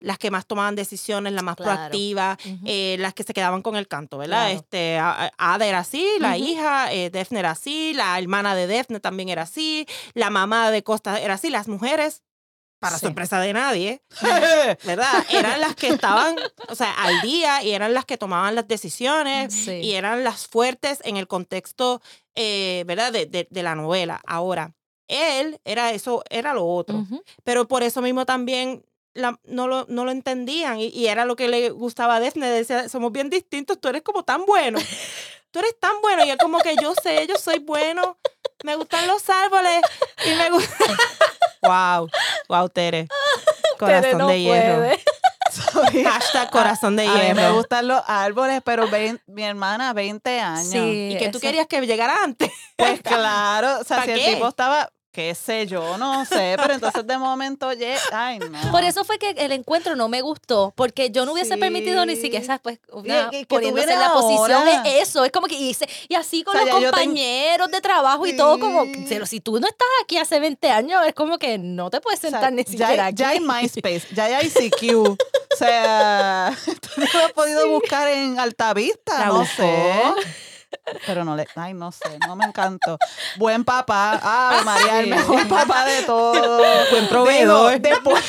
las 0.00 0.18
que 0.18 0.30
más 0.30 0.46
tomaban 0.46 0.74
decisiones, 0.76 1.32
las 1.32 1.42
más 1.42 1.56
Claro. 1.56 1.72
proactivas, 1.76 2.38
eh, 2.64 2.96
las 3.00 3.14
que 3.14 3.22
se 3.24 3.34
quedaban 3.34 3.62
con 3.62 3.76
el 3.76 3.88
canto, 3.88 4.18
¿verdad? 4.18 4.46
Claro. 4.46 4.54
Este, 4.60 4.98
Ada 4.98 5.66
era 5.66 5.78
así, 5.80 6.06
la 6.20 6.36
hija, 6.38 6.92
eh, 6.92 7.10
Defne 7.10 7.40
era 7.40 7.50
así, 7.50 7.94
la 7.94 8.18
hermana 8.18 8.54
de 8.54 8.66
Defne 8.66 9.00
también 9.00 9.28
era 9.28 9.42
así, 9.42 9.86
la 10.14 10.30
mamá 10.30 10.70
de 10.70 10.82
Costa 10.82 11.20
era 11.20 11.34
así, 11.34 11.50
las 11.50 11.66
mujeres, 11.68 12.22
para 12.80 12.96
Sí. 12.96 13.06
sorpresa 13.06 13.40
de 13.40 13.52
nadie, 13.52 14.02
¿verdad? 14.84 15.26
Eran 15.30 15.60
las 15.60 15.74
que 15.74 15.88
estaban, 15.88 16.36
o 16.68 16.74
sea, 16.76 16.92
al 16.92 17.20
día 17.22 17.62
y 17.64 17.72
eran 17.72 17.92
las 17.92 18.04
que 18.04 18.16
tomaban 18.16 18.54
las 18.54 18.68
decisiones 18.68 19.52
Sí. 19.52 19.72
y 19.82 19.94
eran 19.94 20.22
las 20.22 20.46
fuertes 20.46 21.00
en 21.04 21.16
el 21.16 21.26
contexto, 21.26 22.00
eh, 22.36 22.84
¿verdad? 22.86 23.12
De, 23.12 23.26
de- 23.26 23.48
de 23.50 23.62
la 23.64 23.74
novela. 23.74 24.20
Ahora, 24.26 24.74
él 25.08 25.58
era 25.64 25.90
eso, 25.92 26.22
era 26.30 26.54
lo 26.54 26.66
otro. 26.66 27.04
Pero 27.42 27.66
por 27.66 27.82
eso 27.82 28.00
mismo 28.02 28.26
también 28.26 28.84
la- 29.18 29.38
no, 29.44 29.68
lo, 29.68 29.84
no 29.88 30.04
lo 30.04 30.10
entendían 30.10 30.78
y, 30.80 30.86
y 30.88 31.08
era 31.08 31.24
lo 31.24 31.36
que 31.36 31.48
le 31.48 31.70
gustaba 31.70 32.16
a 32.16 32.20
Defne. 32.20 32.48
Decía, 32.48 32.88
somos 32.88 33.12
bien 33.12 33.28
distintos, 33.30 33.80
tú 33.80 33.88
eres 33.88 34.02
como 34.02 34.22
tan 34.24 34.44
bueno. 34.46 34.78
Tú 35.50 35.60
eres 35.60 35.80
tan 35.80 36.02
bueno 36.02 36.22
y 36.26 36.30
él 36.30 36.36
como 36.36 36.58
que 36.58 36.76
yo 36.76 36.92
sé, 37.02 37.26
yo 37.26 37.36
soy 37.36 37.58
bueno, 37.60 38.18
me 38.64 38.76
gustan 38.76 39.06
los 39.06 39.30
árboles 39.30 39.80
y 40.26 40.34
me 40.34 40.50
gusta... 40.50 40.84
wow, 41.62 42.06
wow, 42.50 42.68
Tere. 42.68 43.08
Corazón 43.78 44.02
Tere 44.02 44.14
no 44.14 44.28
de 44.28 44.40
hierro. 44.42 44.76
puede. 44.76 46.04
Hashtag 46.04 46.50
corazón 46.50 46.96
de 46.96 47.06
A 47.06 47.12
mí 47.14 47.18
me 47.18 47.34
hierro. 47.34 47.54
gustan 47.54 47.88
los 47.88 48.02
árboles, 48.06 48.60
pero 48.62 48.88
vein- 48.90 49.22
mi 49.26 49.42
hermana, 49.42 49.94
20 49.94 50.38
años. 50.38 50.68
Sí, 50.70 51.12
Y 51.14 51.18
que 51.18 51.30
tú 51.30 51.40
querías 51.40 51.66
que 51.66 51.80
llegara 51.80 52.22
antes. 52.24 52.50
Pues 52.76 53.00
claro, 53.00 53.78
o 53.80 53.84
sea, 53.84 53.96
¿Pa 53.98 54.04
si 54.04 54.10
el 54.10 54.24
tipo 54.34 54.46
estaba, 54.48 54.92
qué 55.18 55.34
sé 55.34 55.66
yo, 55.66 55.98
no 55.98 56.24
sé, 56.24 56.54
pero 56.56 56.74
entonces 56.74 57.04
de 57.04 57.18
momento, 57.18 57.66
oye, 57.66 57.96
ay, 58.12 58.38
no. 58.38 58.70
Por 58.70 58.84
eso 58.84 59.04
fue 59.04 59.18
que 59.18 59.30
el 59.30 59.50
encuentro 59.50 59.96
no 59.96 60.08
me 60.08 60.20
gustó, 60.20 60.72
porque 60.76 61.10
yo 61.10 61.26
no 61.26 61.32
hubiese 61.32 61.54
Sí. 61.54 61.60
permitido 61.60 62.06
ni 62.06 62.14
siquiera, 62.14 62.46
¿sabes? 62.46 62.60
Pues, 62.62 62.78
poniéndose 62.88 63.42
en 63.42 63.48
tuviera 63.72 63.96
la 63.98 64.12
posición, 64.12 64.62
es 64.68 65.08
eso, 65.08 65.24
es 65.24 65.32
como 65.32 65.48
que 65.48 65.56
hice, 65.56 65.88
y 66.08 66.14
así 66.14 66.44
con 66.44 66.54
O 66.56 66.62
sea, 66.62 66.72
los 66.72 66.80
ya 66.82 66.90
compañeros 66.92 67.68
de 67.68 67.80
trabajo 67.80 68.28
y 68.28 68.36
todo, 68.36 68.60
como, 68.60 68.84
pero 69.08 69.26
si 69.26 69.40
tú 69.40 69.58
no 69.58 69.66
estás 69.66 69.88
aquí 70.04 70.18
hace 70.18 70.38
20 70.38 70.70
años, 70.70 71.02
es 71.04 71.14
como 71.14 71.36
que 71.36 71.58
no 71.58 71.90
te 71.90 72.00
puedes 72.00 72.20
O 72.20 72.22
sea, 72.22 72.30
sentar 72.30 72.52
ni 72.52 72.62
ya, 72.62 72.70
siquiera 72.70 72.90
hay- 73.06 73.10
aquí. 73.12 73.16
ya 73.16 73.28
hay 73.30 73.40
MySpace, 73.40 74.02
ya 74.14 74.24
hay 74.26 74.46
ICQ. 74.46 74.98
o 75.52 75.56
sea, 75.58 76.56
tú 76.80 76.88
no 77.00 77.06
lo 77.12 77.26
has 77.26 77.32
podido 77.32 77.68
buscar 77.70 78.06
en 78.06 78.38
Altavista, 78.38 79.18
La 79.18 79.26
no 79.26 79.40
buscó. 79.40 79.56
sé. 79.56 80.02
Pero 81.06 81.24
no 81.24 81.36
le, 81.36 81.46
ay, 81.56 81.74
no 81.74 81.92
sé, 81.92 82.18
no 82.26 82.36
me 82.36 82.44
encantó. 82.44 82.98
Buen 83.36 83.64
papá, 83.64 84.18
ah, 84.22 84.62
María, 84.64 85.00
el 85.00 85.08
mejor 85.08 85.46
papá 85.48 85.84
de 85.84 86.02
todo. 86.02 86.62
Buen 86.90 87.08
proveedor. 87.08 87.80
Digo, 87.80 87.90
después, 87.90 88.24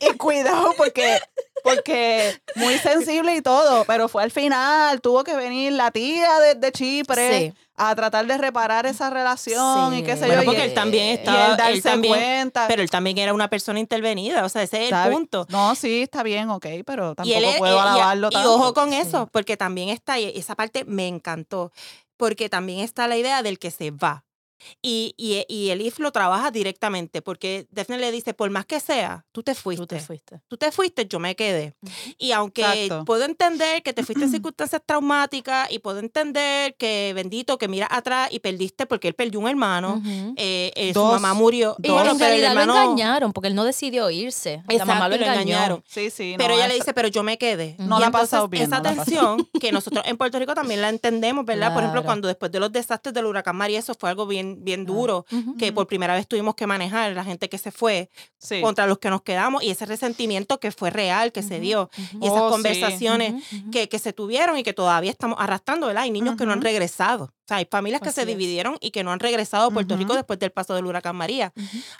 y 0.00 0.16
cuidado 0.16 0.72
porque 0.76 1.20
porque 1.62 2.40
muy 2.56 2.76
sensible 2.78 3.36
y 3.36 3.42
todo, 3.42 3.84
pero 3.84 4.08
fue 4.08 4.22
al 4.22 4.32
final, 4.32 5.00
tuvo 5.00 5.22
que 5.22 5.36
venir 5.36 5.72
la 5.72 5.90
tía 5.90 6.40
de, 6.40 6.54
de 6.56 6.72
Chipre 6.72 7.38
Sí. 7.38 7.54
A 7.76 7.94
tratar 7.94 8.26
de 8.26 8.36
reparar 8.38 8.86
esa 8.86 9.08
relación 9.10 9.94
y 9.94 10.02
qué 10.02 10.16
sé 10.16 10.26
Bueno, 10.26 10.42
yo. 10.42 10.46
porque 10.46 10.62
él- 10.64 10.68
él 10.70 10.74
también 10.74 11.06
estaba, 11.18 11.46
él 11.52 11.56
darse 11.56 11.72
él 11.72 11.82
también, 11.82 12.14
cuenta. 12.14 12.68
pero 12.68 12.82
él 12.82 12.90
también 12.90 13.18
era 13.18 13.32
una 13.32 13.48
persona 13.48 13.80
intervenida, 13.80 14.44
o 14.44 14.48
sea, 14.48 14.62
ese 14.62 14.78
es 14.78 14.84
Está 14.84 15.04
el 15.04 15.10
bi- 15.10 15.16
punto. 15.16 15.46
No, 15.48 15.74
sí, 15.74 16.02
está 16.02 16.22
bien, 16.22 16.50
ok, 16.50 16.66
pero 16.84 17.14
tampoco 17.14 17.38
él 17.38 17.54
puedo 17.58 17.80
alabarlo 17.80 18.28
y, 18.28 18.34
tanto. 18.34 18.54
ojo 18.54 18.74
con 18.74 18.90
Sí. 18.90 18.96
eso, 18.96 19.28
porque 19.32 19.56
también 19.56 19.88
está, 19.88 20.18
y 20.20 20.26
esa 20.38 20.54
parte 20.54 20.84
me 20.84 21.08
encantó, 21.08 21.72
porque 22.18 22.48
también 22.48 22.80
está 22.80 23.08
la 23.08 23.16
idea 23.16 23.42
del 23.42 23.58
que 23.58 23.70
se 23.70 23.90
va. 23.90 24.24
Y, 24.82 25.14
y, 25.16 25.44
y 25.48 25.70
Elif 25.70 25.98
lo 25.98 26.12
trabaja 26.12 26.50
directamente, 26.50 27.22
porque 27.22 27.66
Daphne 27.70 27.98
le 27.98 28.10
dice, 28.12 28.34
por 28.34 28.50
más 28.50 28.66
que 28.66 28.80
sea, 28.80 29.24
tú 29.32 29.42
te 29.42 29.54
fuiste. 29.54 29.82
Tú 29.82 29.86
te 29.86 30.00
fuiste. 30.00 30.40
Tú 30.48 30.56
te 30.56 30.72
fuiste, 30.72 31.06
yo 31.06 31.18
me 31.18 31.34
quedé. 31.36 31.74
Y 32.18 32.32
aunque 32.32 32.62
Exacto. 32.62 33.04
puedo 33.04 33.24
entender 33.24 33.82
que 33.82 33.92
te 33.92 34.02
fuiste 34.04 34.24
en 34.24 34.30
circunstancias 34.32 34.82
traumáticas 34.84 35.70
y 35.70 35.78
puedo 35.78 35.98
entender 35.98 36.74
que, 36.76 37.12
bendito, 37.14 37.58
que 37.58 37.68
miras 37.68 37.88
atrás 37.92 38.28
y 38.32 38.38
perdiste 38.40 38.86
porque 38.86 39.08
él 39.08 39.14
perdió 39.14 39.40
un 39.40 39.48
hermano, 39.48 40.00
eh, 40.36 40.72
eh, 40.74 40.92
su 40.92 41.02
mamá 41.04 41.34
murió. 41.34 41.76
Y 41.82 41.88
Y 41.88 41.90
bueno, 41.90 42.12
en 42.12 42.18
pero 42.18 42.32
el 42.34 42.40
realidad 42.40 42.62
hermano... 42.62 42.74
lo 42.74 42.82
engañaron 42.92 43.32
porque 43.32 43.48
él 43.48 43.54
no 43.54 43.64
decidió 43.64 44.10
irse. 44.10 44.62
la 44.68 44.84
mamá 44.84 45.06
Exacto, 45.06 45.08
lo 45.08 45.14
engañó. 45.16 45.32
engañaron. 45.40 45.84
Sí, 45.86 46.10
sí. 46.10 46.34
Pero 46.38 46.54
ella 46.54 46.68
le 46.68 46.74
dice, 46.74 46.92
pero 46.94 47.08
yo 47.08 47.22
me 47.22 47.38
quedé. 47.38 47.76
No 47.78 47.98
Y 47.98 48.00
la 48.00 48.06
ha 48.08 48.10
pasado 48.10 48.48
bien, 48.48 48.64
Esa 48.64 48.76
no 48.80 48.82
tensión 48.82 49.48
que 49.60 49.72
nosotros 49.72 50.04
en 50.06 50.16
Puerto 50.16 50.38
Rico 50.38 50.54
también 50.54 50.80
la 50.80 50.88
entendemos, 50.88 51.44
¿verdad? 51.44 51.72
Por 51.74 51.82
ejemplo, 51.82 52.02
cuando 52.04 52.28
después 52.28 52.50
de 52.52 52.60
los 52.60 52.72
desastres 52.72 53.14
del 53.14 53.26
huracán 53.26 53.56
María, 53.56 53.78
eso 53.78 53.94
fue 53.98 54.10
algo 54.10 54.26
bien, 54.26 54.51
bien 54.58 54.84
duro, 54.84 55.24
que 55.58 55.72
por 55.72 55.86
primera 55.86 56.14
vez 56.14 56.26
tuvimos 56.28 56.54
que 56.54 56.66
manejar 56.66 57.12
la 57.12 57.24
gente 57.24 57.48
que 57.48 57.58
se 57.58 57.70
fue 57.70 58.10
sí. 58.38 58.60
contra 58.60 58.86
los 58.86 58.98
que 58.98 59.10
nos 59.10 59.22
quedamos 59.22 59.62
y 59.62 59.70
ese 59.70 59.86
resentimiento 59.86 60.58
que 60.60 60.70
fue 60.72 60.90
real, 60.90 61.32
que 61.32 61.42
se 61.42 61.60
dio. 61.60 61.90
Y 62.20 62.26
esas 62.26 62.42
Oh, 62.42 62.50
conversaciones 62.50 63.42
que, 63.70 63.88
que 63.88 63.98
se 63.98 64.12
tuvieron 64.12 64.58
y 64.58 64.62
que 64.62 64.72
todavía 64.72 65.10
estamos 65.10 65.38
arrastrando, 65.40 65.86
¿verdad? 65.86 66.02
Hay 66.04 66.10
niños 66.10 66.36
que 66.36 66.44
no 66.46 66.52
han 66.52 66.62
regresado. 66.62 67.24
O 67.24 67.44
sea, 67.48 67.56
hay 67.58 67.66
familias 67.70 68.00
que 68.02 68.08
Así 68.08 68.16
se 68.16 68.20
es. 68.22 68.26
dividieron 68.26 68.76
y 68.80 68.90
que 68.90 69.02
no 69.04 69.12
han 69.12 69.20
regresado 69.20 69.68
a 69.68 69.70
Puerto 69.70 69.96
Rico 69.96 70.14
después 70.14 70.38
del 70.38 70.52
paso 70.52 70.74
del 70.74 70.86
huracán 70.86 71.16
María. 71.16 71.52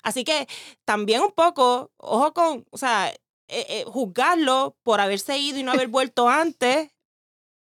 Así 0.03 0.25
que 0.25 0.47
también 0.85 1.21
un 1.21 1.33
poco, 1.33 1.91
ojo 1.97 2.33
con, 2.33 2.65
o 2.71 2.79
sea, 2.79 3.09
eh, 3.49 3.67
eh, 3.69 3.85
juzgarlo 3.87 4.77
por 4.83 5.01
haberse 5.01 5.37
ido 5.39 5.59
y 5.59 5.63
no 5.63 5.73
haber 5.73 5.89
vuelto 5.89 6.29
antes, 6.29 6.91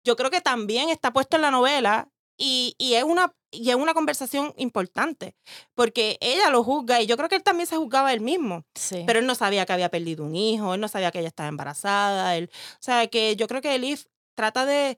yo 0.04 0.16
creo 0.16 0.32
que 0.32 0.42
también 0.42 0.90
está 0.90 1.12
puesto 1.14 1.36
en 1.36 1.42
la 1.44 1.52
novela 1.52 2.10
y, 2.38 2.76
y 2.78 2.94
es 2.96 3.04
una 3.04 3.34
y 3.50 3.70
es 3.70 3.76
una 3.76 3.94
conversación 3.94 4.54
importante, 4.58 5.36
porque 5.74 6.18
ella 6.20 6.50
lo 6.50 6.64
juzga 6.66 7.02
y 7.02 7.06
yo 7.08 7.16
creo 7.16 7.30
que 7.30 7.36
él 7.36 7.44
también 7.44 7.66
se 7.66 7.78
juzgaba 7.78 8.12
él 8.14 8.20
mismo, 8.20 8.66
Sí. 8.76 9.04
pero 9.08 9.20
él 9.20 9.26
no 9.26 9.36
sabía 9.36 9.66
que 9.66 9.72
había 9.74 9.90
perdido 9.90 10.26
un 10.26 10.36
hijo, 10.36 10.74
él 10.74 10.82
no 10.82 10.90
sabía 10.90 11.12
que 11.12 11.20
ella 11.20 11.30
estaba 11.30 11.48
embarazada, 11.50 12.36
él, 12.36 12.50
o 12.54 12.78
sea, 12.82 13.08
que 13.08 13.36
yo 13.38 13.48
creo 13.48 13.62
que 13.62 13.74
Elif 13.74 14.06
trata 14.36 14.66
de, 14.66 14.98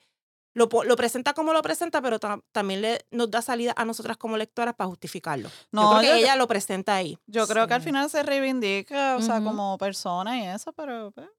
lo, 0.56 0.68
lo 0.84 0.96
presenta 0.96 1.34
como 1.34 1.54
lo 1.54 1.62
presenta, 1.62 2.02
pero 2.02 2.20
ta- 2.20 2.42
también 2.52 2.82
le, 2.82 3.06
nos 3.12 3.30
da 3.30 3.44
salida 3.44 3.74
a 3.78 3.86
nosotras 3.86 4.18
como 4.18 4.36
lectoras 4.36 4.74
para 4.76 4.88
justificarlo. 4.90 5.48
yo 5.50 5.56
No, 5.72 5.90
creo 5.92 6.02
que 6.02 6.08
yo- 6.08 6.26
ella 6.26 6.36
lo 6.36 6.48
presenta 6.48 6.96
ahí. 6.96 7.20
Yo 7.28 7.48
creo 7.48 7.68
que 7.68 7.76
al 7.76 7.84
final 7.84 8.10
se 8.10 8.24
reivindica, 8.24 9.16
o 9.16 9.22
sea, 9.22 9.42
como 9.44 9.78
persona 9.78 10.40
y 10.40 10.48
eso, 10.48 10.74
pero 10.74 11.12
pues, 11.12 11.30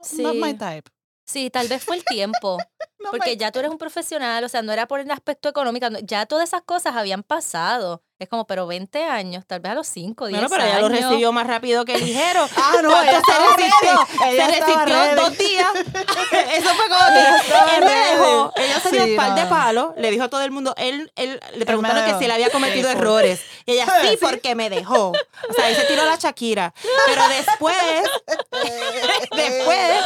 Sí. 0.00 0.22
not 0.22 0.34
my 0.34 0.54
type. 0.54 0.90
Sí, 1.28 1.50
tal 1.50 1.68
vez 1.68 1.84
fue 1.84 1.96
el 1.96 2.04
tiempo. 2.04 2.56
Porque 3.10 3.36
ya 3.36 3.52
tú 3.52 3.58
eres 3.58 3.70
un 3.70 3.78
profesional, 3.78 4.42
o 4.44 4.48
sea, 4.48 4.62
no 4.62 4.72
era 4.72 4.88
por 4.88 5.00
el 5.00 5.10
aspecto 5.10 5.48
económico, 5.48 5.86
ya 6.02 6.26
todas 6.26 6.48
esas 6.48 6.62
cosas 6.62 6.96
habían 6.96 7.22
pasado. 7.22 8.02
Es 8.20 8.28
como, 8.28 8.46
pero 8.48 8.66
20 8.66 9.04
años, 9.04 9.44
tal 9.46 9.60
vez 9.60 9.70
a 9.72 9.74
los 9.76 9.86
5, 9.86 10.26
10 10.26 10.40
Bueno, 10.40 10.48
pero 10.52 10.64
ella 10.68 10.80
lo 10.80 10.86
años. 10.86 11.02
recibió 11.02 11.30
más 11.32 11.46
rápido 11.46 11.84
que 11.84 11.96
ligero. 11.98 12.48
Ah, 12.56 12.72
no, 12.82 12.90
¿Cuánto 12.90 13.10
ella 13.12 13.20
se 13.24 13.56
resistió? 13.56 14.26
Ella 14.26 14.46
se 14.46 14.50
resistió 14.60 14.84
ready. 14.86 15.14
dos 15.20 15.38
días. 15.38 15.68
Eso 16.54 16.68
fue 16.74 16.88
como 16.88 17.04
que 17.12 17.76
él 17.76 17.84
me 17.84 17.94
dejó. 17.94 18.52
Ella 18.56 18.80
se 18.80 18.90
dio 18.90 19.04
Sí, 19.04 19.10
un 19.12 19.16
par 19.16 19.34
de 19.36 19.46
palos, 19.46 19.92
le 19.96 20.10
dijo 20.10 20.24
a 20.24 20.28
todo 20.28 20.42
el 20.42 20.50
mundo, 20.50 20.74
él, 20.76 21.12
él 21.16 21.40
le 21.54 21.64
preguntaron 21.64 22.04
que 22.04 22.18
si 22.18 22.24
él 22.24 22.30
había 22.32 22.50
cometido 22.50 22.90
errores. 22.90 23.40
Y 23.66 23.72
ella, 23.72 23.86
sí, 24.02 24.08
Sí. 24.08 24.18
porque 24.20 24.54
me 24.56 24.68
dejó. 24.68 25.10
O 25.48 25.52
sea, 25.54 25.66
ahí 25.66 25.74
se 25.76 25.84
tiró 25.84 26.04
la 26.04 26.16
Shakira. 26.16 26.74
Pero 27.06 27.28
después, 27.28 27.76
después, 29.34 30.04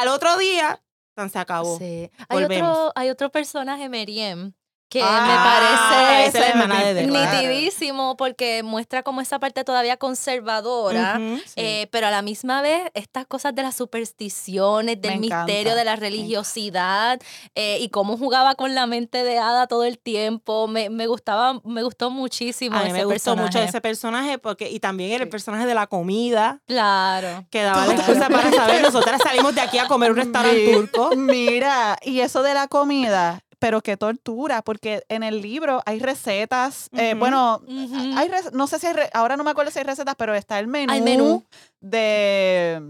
al 0.00 0.08
otro 0.08 0.36
día, 0.36 0.80
tan 1.14 1.30
se 1.30 1.38
acabó. 1.38 1.78
Sí. 1.78 2.10
Hay 2.28 2.42
Volvemos. 2.42 2.76
otro, 2.76 2.92
hay 2.96 3.10
otro 3.10 3.30
personaje, 3.30 3.88
Meriem, 3.88 4.52
que 4.92 5.00
Ah, 5.02 5.24
me 5.26 6.26
es 6.26 6.32
parece 6.32 6.94
de 6.94 7.06
nitidísimo 7.06 8.14
porque 8.18 8.62
muestra 8.62 9.02
como 9.02 9.22
esa 9.22 9.38
parte 9.38 9.64
todavía 9.64 9.96
conservadora. 9.96 11.18
Eh, 11.56 11.86
pero 11.90 12.08
a 12.08 12.10
la 12.10 12.20
misma 12.20 12.60
vez, 12.60 12.82
estas 12.92 13.24
cosas 13.26 13.54
de 13.54 13.62
las 13.62 13.74
supersticiones, 13.74 15.00
del 15.00 15.18
Me 15.18 15.26
encanta, 15.28 15.46
misterio, 15.46 15.74
de 15.76 15.84
la 15.84 15.96
religiosidad 15.96 17.18
eh, 17.54 17.78
y 17.80 17.88
cómo 17.88 18.18
jugaba 18.18 18.54
con 18.54 18.74
la 18.74 18.86
mente 18.86 19.24
de 19.24 19.38
Ada 19.38 19.66
todo 19.66 19.84
el 19.84 19.98
tiempo, 19.98 20.68
me, 20.68 20.90
me 20.90 21.06
gustaba, 21.06 21.58
me 21.64 21.82
gustó 21.82 22.10
muchísimo. 22.10 22.76
A 22.76 22.80
mí 22.80 22.90
ese 22.90 22.98
me 22.98 23.04
gustó 23.06 23.34
mucho 23.34 23.60
ese 23.60 23.80
personaje 23.80 24.36
porque 24.38 24.68
y 24.70 24.78
también 24.78 25.12
el 25.12 25.22
Sí. 25.22 25.26
personaje 25.30 25.64
de 25.64 25.74
la 25.74 25.86
comida 25.86 26.60
Claro. 26.66 27.46
que 27.50 27.62
daba 27.62 27.86
la 27.86 27.94
excusa 27.94 28.28
para 28.28 28.50
saber 28.52 28.82
nosotras 28.82 29.22
salimos 29.24 29.54
de 29.54 29.62
aquí 29.62 29.78
a 29.78 29.86
comer 29.86 30.10
un 30.10 30.18
restaurante 30.18 30.70
turco 30.74 31.16
Mira, 31.16 31.96
y 32.02 32.20
eso 32.20 32.42
de 32.42 32.52
la 32.52 32.66
comida, 32.68 33.42
pero 33.62 33.80
qué 33.80 33.96
tortura, 33.96 34.60
porque 34.62 35.04
en 35.08 35.22
el 35.22 35.40
libro 35.40 35.82
hay 35.86 36.00
recetas, 36.00 36.88
eh, 36.96 37.14
bueno, 37.16 37.60
Ujú. 37.66 38.18
hay 38.18 38.28
rec- 38.28 38.50
no 38.52 38.66
sé 38.66 38.80
si 38.80 38.88
hay, 38.88 38.94
ahora 39.14 39.36
no 39.36 39.44
me 39.44 39.52
acuerdo 39.52 39.70
si 39.70 39.78
hay 39.78 39.84
recetas, 39.84 40.16
pero 40.18 40.34
está 40.34 40.58
el 40.58 40.66
menú, 40.66 40.92
Hay 40.92 41.00
menú. 41.00 41.44
de 41.80 42.82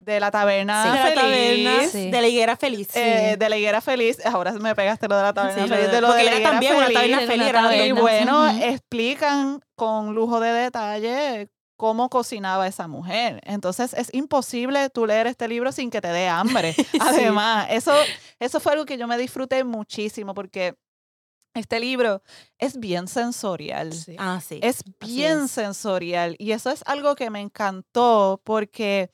de 0.00 0.18
la 0.18 0.32
taberna 0.32 0.82
Sí. 0.82 0.88
de 0.90 0.96
la 0.96 1.04
feliz, 1.04 1.64
taberna 1.64 1.88
Sí. 1.88 2.10
de 2.10 2.20
la 2.20 2.26
higuera 2.28 2.56
feliz 2.56 2.88
eh, 2.96 3.36
de 3.38 3.48
la 3.48 3.56
higuera 3.56 3.80
feliz. 3.80 4.18
Ahora 4.26 4.50
me 4.52 4.74
pegaste 4.74 5.06
lo 5.08 5.16
de 5.16 5.22
la 5.22 5.32
taberna 5.32 5.66
feliz, 5.68 5.90
de- 5.92 6.00
lo 6.00 6.08
porque 6.08 6.18
de 6.18 6.24
la 6.24 6.30
era 6.30 6.36
higuera 6.40 6.50
también 6.50 6.74
una 6.74 6.86
feliz. 6.86 6.96
taberna 6.98 7.18
feliz 7.20 7.34
una 7.36 7.48
era 7.48 7.62
taberna. 7.62 7.86
Y 7.86 7.92
misma. 7.92 8.00
bueno, 8.02 8.48
explican 8.64 9.60
con 9.76 10.12
lujo 10.14 10.40
de 10.40 10.52
detalle 10.52 11.48
cómo 11.82 12.08
cocinaba 12.08 12.68
esa 12.68 12.86
mujer. 12.86 13.40
Entonces 13.44 13.92
es 13.94 14.14
imposible 14.14 14.88
tú 14.88 15.04
leer 15.04 15.26
este 15.26 15.48
libro 15.48 15.72
sin 15.72 15.90
que 15.90 16.00
te 16.00 16.06
dé 16.06 16.28
hambre. 16.28 16.76
Además, 17.00 17.66
eso, 17.70 17.92
eso 18.38 18.60
fue 18.60 18.70
algo 18.70 18.84
que 18.84 18.96
yo 18.96 19.08
me 19.08 19.18
disfruté 19.18 19.64
muchísimo 19.64 20.32
porque 20.32 20.76
este 21.54 21.80
libro 21.80 22.22
es 22.56 22.78
bien 22.78 23.08
sensorial. 23.08 23.90
ah 24.16 24.40
sí 24.40 24.60
Es 24.62 24.84
bien 25.00 25.46
es. 25.46 25.50
sensorial 25.50 26.36
y 26.38 26.52
eso 26.52 26.70
es 26.70 26.84
algo 26.86 27.16
que 27.16 27.30
me 27.30 27.40
encantó 27.40 28.40
porque 28.44 29.10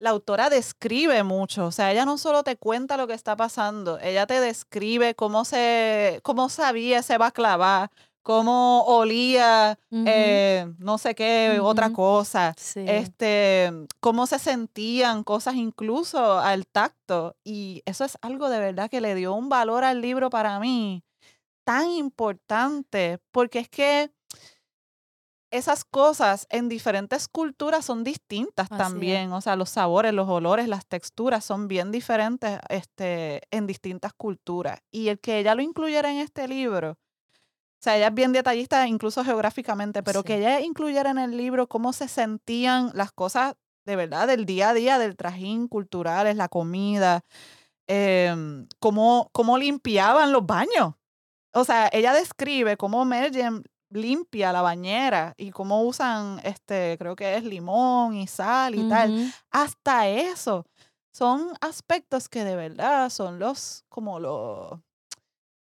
la 0.00 0.10
autora 0.10 0.50
describe 0.50 1.22
mucho, 1.22 1.66
o 1.66 1.70
sea, 1.70 1.92
ella 1.92 2.04
no 2.04 2.18
solo 2.18 2.42
te 2.42 2.56
cuenta 2.56 2.96
lo 2.96 3.06
que 3.06 3.14
está 3.14 3.36
pasando, 3.36 4.00
ella 4.00 4.26
te 4.26 4.40
describe 4.40 5.14
cómo 5.14 5.44
se, 5.44 6.18
cómo 6.24 6.48
sabía 6.48 6.98
ese 6.98 7.18
baklava, 7.18 7.92
cómo 8.24 8.82
olía, 8.86 9.78
eh, 9.92 10.66
no 10.78 10.98
sé 10.98 11.14
qué, 11.14 11.60
otra 11.62 11.92
cosa, 11.92 12.54
Sí. 12.58 12.84
este, 12.88 13.70
cómo 14.00 14.26
se 14.26 14.40
sentían 14.40 15.22
cosas 15.22 15.54
incluso 15.54 16.38
al 16.40 16.66
tacto 16.66 17.36
y 17.44 17.82
eso 17.86 18.04
es 18.04 18.18
algo 18.22 18.48
de 18.48 18.58
verdad 18.58 18.90
que 18.90 19.00
le 19.00 19.14
dio 19.14 19.34
un 19.34 19.48
valor 19.48 19.84
al 19.84 20.00
libro 20.00 20.30
para 20.30 20.58
mí 20.58 21.04
tan 21.64 21.88
importante 21.90 23.18
porque 23.30 23.60
es 23.60 23.68
que 23.68 24.10
esas 25.50 25.84
cosas 25.84 26.46
en 26.50 26.68
diferentes 26.68 27.28
culturas 27.28 27.84
son 27.84 28.02
distintas 28.02 28.66
Así 28.72 28.74
es. 28.74 28.78
también, 28.88 29.32
o 29.32 29.40
sea, 29.40 29.54
los 29.54 29.70
sabores, 29.70 30.12
los 30.12 30.28
olores, 30.28 30.66
las 30.66 30.84
texturas 30.86 31.44
son 31.44 31.68
bien 31.68 31.92
diferentes 31.92 32.58
este, 32.68 33.40
en 33.52 33.66
distintas 33.68 34.12
culturas. 34.14 34.80
Y 34.90 35.08
el 35.08 35.20
que 35.20 35.38
ella 35.38 35.54
lo 35.54 35.62
incluyera 35.62 36.10
en 36.10 36.18
este 36.18 36.48
libro, 36.48 36.98
sea, 37.84 37.96
ella 37.96 38.08
es 38.08 38.14
bien 38.14 38.32
detallista 38.32 38.86
incluso 38.88 39.24
geográficamente, 39.24 40.02
pero 40.02 40.20
Sí. 40.20 40.26
que 40.26 40.38
ella 40.38 40.60
incluyera 40.60 41.10
en 41.10 41.18
el 41.18 41.36
libro 41.36 41.68
cómo 41.68 41.92
se 41.92 42.08
sentían 42.08 42.90
las 42.94 43.12
cosas 43.12 43.54
de 43.86 43.96
verdad 43.96 44.26
del 44.26 44.46
día 44.46 44.70
a 44.70 44.74
día, 44.74 44.98
del 44.98 45.14
trajín 45.16 45.68
culturales, 45.68 46.36
la 46.36 46.48
comida, 46.48 47.22
em, 47.86 48.66
cómo, 48.80 49.28
cómo 49.32 49.58
limpiaban 49.58 50.32
los 50.32 50.46
baños. 50.46 50.94
O 51.52 51.64
sea, 51.64 51.88
ella 51.92 52.12
describe 52.14 52.76
cómo 52.76 53.04
Merjem 53.04 53.62
limpia 53.90 54.52
la 54.52 54.62
bañera 54.62 55.34
y 55.36 55.50
cómo 55.50 55.82
usan, 55.82 56.40
este, 56.42 56.96
creo 56.98 57.14
que 57.14 57.36
es 57.36 57.44
limón 57.44 58.16
y 58.16 58.26
sal 58.26 58.74
y 58.74 58.88
tal. 58.88 59.32
Hasta 59.50 60.08
eso. 60.08 60.66
Son 61.12 61.52
aspectos 61.60 62.28
que 62.28 62.42
de 62.44 62.56
verdad 62.56 63.08
son 63.10 63.38
los, 63.38 63.84
como 63.88 64.18
los, 64.18 64.80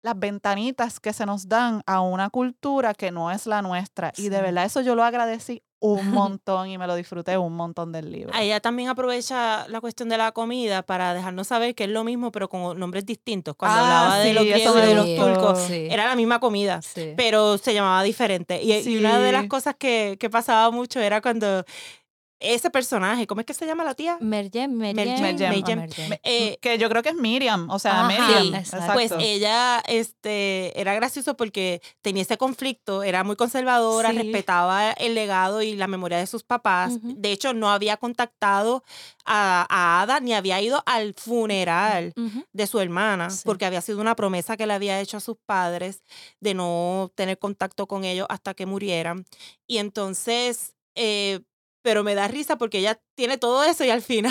las 0.03 0.19
ventanitas 0.19 1.01
que 1.01 1.13
se 1.13 1.27
nos 1.27 1.49
dan 1.49 1.83
a 1.87 2.01
una 2.01 2.31
cultura 2.31 2.95
que 2.95 3.11
no 3.11 3.31
es 3.31 3.47
la 3.47 3.63
nuestra. 3.63 4.13
Y 4.17 4.29
de 4.29 4.37
Sí. 4.37 4.43
verdad 4.43 4.65
eso 4.65 4.81
yo 4.81 4.95
lo 4.95 5.03
agradecí 5.05 5.63
un 5.81 6.01
montón 6.33 6.69
y 6.69 6.77
me 6.79 6.87
lo 6.89 6.97
disfruté 6.97 7.37
un 7.39 7.55
montón 7.55 7.93
del 7.93 8.11
libro. 8.11 8.33
ella 8.37 8.59
también 8.61 8.89
aprovecha 8.89 9.67
la 9.69 9.81
cuestión 9.81 10.09
de 10.09 10.19
la 10.19 10.33
comida 10.33 10.83
para 10.83 11.15
dejarnos 11.15 11.47
saber 11.47 11.75
que 11.77 11.85
es 11.85 11.91
lo 11.91 12.03
mismo 12.03 12.33
pero 12.33 12.49
con 12.49 12.77
nombres 12.79 13.07
distintos 13.07 13.55
cuando 13.57 13.79
Ah, 13.79 13.83
hablaba 14.07 14.19
de 14.19 14.29
sí, 14.29 14.33
los 14.35 14.45
eso 14.45 14.73
griegos 14.75 14.89
de 14.89 14.95
los 14.97 15.15
turcos 15.17 15.59
Sí. 15.69 15.87
era 15.91 16.07
la 16.09 16.17
misma 16.17 16.41
comida 16.41 16.83
Sí. 16.83 17.15
pero 17.17 17.59
se 17.59 17.75
llamaba 17.75 18.03
diferente. 18.03 18.61
Y, 18.63 18.73
y 18.73 18.97
una 18.99 19.21
de 19.21 19.31
las 19.31 19.43
Sí. 19.43 19.49
cosas 19.49 19.77
que, 19.79 20.17
que 20.19 20.29
pasaba 20.29 20.71
mucho 20.73 20.99
era 21.01 21.21
cuando 21.21 21.65
ese 22.41 22.71
personaje, 22.71 23.27
¿cómo 23.27 23.41
es 23.41 23.47
que 23.47 23.55
se 23.55 23.67
llama 23.67 23.83
la 23.85 23.95
tía? 23.95 24.17
Merjem, 24.21 24.73
Merjem, 24.73 25.21
Merjem, 25.21 25.39
Merjem. 25.51 25.79
Merjem. 25.81 26.13
Eh, 26.23 26.59
que 26.61 26.79
yo 26.79 26.89
creo 26.89 27.03
que 27.03 27.09
es 27.11 27.15
Miriam, 27.17 27.69
o 27.71 27.79
sea, 27.79 28.07
Ajá, 28.07 28.09
Miriam. 28.09 28.55
exacto. 28.55 28.93
Pues 28.93 29.13
ella 29.19 29.83
este, 29.87 30.79
era 30.81 30.95
gracioso 30.95 31.37
porque 31.37 31.83
tenía 32.03 32.23
ese 32.23 32.39
conflicto, 32.39 33.03
era 33.03 33.25
muy 33.25 33.37
conservadora, 33.37 34.11
Sí. 34.11 34.19
respetaba 34.19 34.93
el 34.93 35.15
legado 35.15 35.63
y 35.63 35.75
la 35.75 35.87
memoria 35.89 36.19
de 36.19 36.27
sus 36.27 36.43
papás. 36.45 36.99
De 37.03 37.33
hecho, 37.33 37.55
no 37.55 37.71
había 37.71 37.97
contactado 37.97 38.83
a, 39.25 39.67
a 39.69 40.03
Ada 40.03 40.21
ni 40.21 40.33
había 40.35 40.61
ido 40.61 40.83
al 40.87 41.15
funeral 41.15 42.13
de 42.53 42.67
su 42.67 42.79
hermana, 42.81 43.31
Sí. 43.31 43.43
porque 43.45 43.67
había 43.67 43.81
sido 43.81 44.01
una 44.01 44.15
promesa 44.15 44.57
que 44.57 44.67
le 44.67 44.75
había 44.75 45.01
hecho 45.01 45.17
a 45.17 45.21
sus 45.21 45.37
padres 45.45 46.03
de 46.41 46.55
no 46.55 47.11
tener 47.15 47.39
contacto 47.39 47.87
con 47.87 48.05
ellos 48.05 48.27
hasta 48.31 48.55
que 48.55 48.65
murieran. 48.67 49.25
Y 49.67 49.79
entonces, 49.79 50.75
eh, 50.95 51.41
pero 51.89 52.05
me 52.05 52.15
da 52.15 52.29
risa 52.29 52.59
porque 52.59 52.81
ella 52.81 53.01
tiene 53.15 53.39
todo 53.39 53.65
eso 53.65 53.83
y 53.83 53.89
al 53.89 54.03
final, 54.03 54.31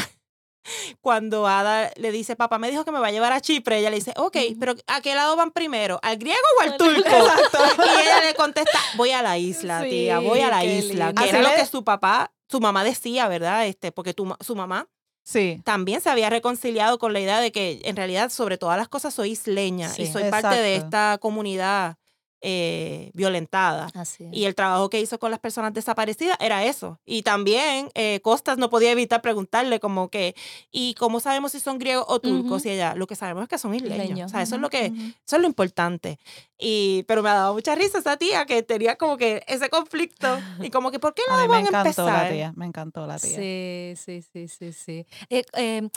cuando 1.01 1.47
Ada 1.47 1.91
le 1.95 2.11
dice, 2.11 2.35
papá 2.35 2.59
me 2.59 2.69
dijo 2.69 2.85
que 2.85 2.91
me 2.91 2.99
va 2.99 3.07
a 3.07 3.11
llevar 3.11 3.33
a 3.33 3.41
Chipre, 3.41 3.79
ella 3.79 3.89
le 3.89 3.95
dice, 3.95 4.13
ok, 4.15 4.37
pero 4.59 4.75
¿a 4.85 5.01
qué 5.01 5.15
lado 5.15 5.35
van 5.35 5.49
primero? 5.49 5.97
¿Al 6.03 6.17
griego 6.17 6.37
o 6.59 6.61
al 6.61 6.77
turco? 6.77 6.99
Exacto. 7.09 7.57
Y 7.83 7.99
ella 8.01 8.23
le 8.25 8.35
contesta, 8.35 8.77
voy 8.95 9.09
a 9.09 9.23
la 9.23 9.39
isla, 9.39 9.81
Sí, 9.81 9.89
tía, 9.89 10.19
voy 10.19 10.41
a 10.41 10.49
la 10.49 10.63
isla. 10.63 11.07
lindo. 11.07 11.19
Que 11.23 11.29
Así 11.29 11.35
era 11.35 11.49
lo 11.49 11.55
que 11.55 11.65
su 11.65 11.83
papá, 11.83 12.31
su 12.47 12.59
mamá 12.59 12.83
decía, 12.83 13.27
¿verdad? 13.27 13.65
Este, 13.65 13.91
porque 13.91 14.13
tu 14.13 14.35
su 14.39 14.55
mamá 14.55 14.87
Sí, 15.23 15.59
también 15.65 15.99
se 15.99 16.11
había 16.11 16.29
reconciliado 16.29 16.99
con 16.99 17.11
la 17.11 17.21
idea 17.21 17.41
de 17.41 17.51
que 17.51 17.81
en 17.85 17.95
realidad 17.95 18.29
sobre 18.29 18.59
todas 18.59 18.77
las 18.77 18.87
cosas 18.87 19.15
soy 19.15 19.31
isleña 19.31 19.91
y 19.97 20.05
soy 20.05 20.25
parte 20.29 20.55
de 20.55 20.75
esta 20.75 21.17
comunidad 21.19 21.97
eh, 22.41 23.11
violentada. 23.13 23.89
Así 23.93 24.25
es. 24.25 24.29
Y 24.33 24.45
el 24.45 24.55
trabajo 24.55 24.89
que 24.89 25.01
hizo 25.01 25.19
con 25.19 25.31
las 25.31 25.39
personas 25.39 25.73
desaparecidas 25.73 26.37
era 26.39 26.63
eso. 26.65 26.99
Y 27.05 27.23
también 27.23 27.89
eh, 27.95 28.19
Costas 28.21 28.57
no 28.57 28.69
podía 28.69 28.91
evitar 28.91 29.21
preguntarle 29.21 29.79
como 29.79 30.09
que, 30.09 30.35
¿y 30.71 30.93
cómo 30.95 31.19
sabemos 31.19 31.51
si 31.51 31.59
son 31.59 31.79
griegos 31.79 32.05
o 32.07 32.19
turcos? 32.19 32.65
Y 32.65 32.71
ella, 32.71 32.95
lo 32.95 33.07
que 33.07 33.15
sabemos 33.15 33.43
es 33.43 33.49
que 33.49 33.57
son 33.57 33.73
isleños. 33.73 34.27
O 34.27 34.29
sea, 34.29 34.41
eso 34.41 34.55
es 34.55 34.61
lo 34.61 34.69
que, 34.69 34.85
eso 34.85 35.35
es 35.35 35.41
lo 35.41 35.47
importante. 35.47 36.19
Y, 36.59 37.03
pero 37.07 37.21
me 37.23 37.29
ha 37.29 37.35
dado 37.35 37.53
mucha 37.53 37.75
risa 37.75 37.99
esa 37.99 38.17
tía 38.17 38.45
que 38.45 38.63
tenía 38.63 38.97
como 38.97 39.17
que 39.17 39.43
ese 39.47 39.69
conflicto. 39.69 40.39
Y 40.61 40.69
como 40.69 40.91
que, 40.91 40.99
¿por 40.99 41.13
qué 41.13 41.21
a 41.27 41.35
no 41.35 41.41
mí 41.41 41.47
me 41.47 41.57
a 41.57 41.59
encantó 41.61 42.05
la 42.05 42.29
tía, 42.29 42.53
me 42.55 42.65
encantó 42.65 43.07
la 43.07 43.17
tía. 43.19 43.35
Sí, 43.35 43.93
sí, 43.95 44.21
sí, 44.21 44.47
sí, 44.47 44.73
sí. 44.73 45.05
Eh, 45.29 45.43
eh, 45.53 45.89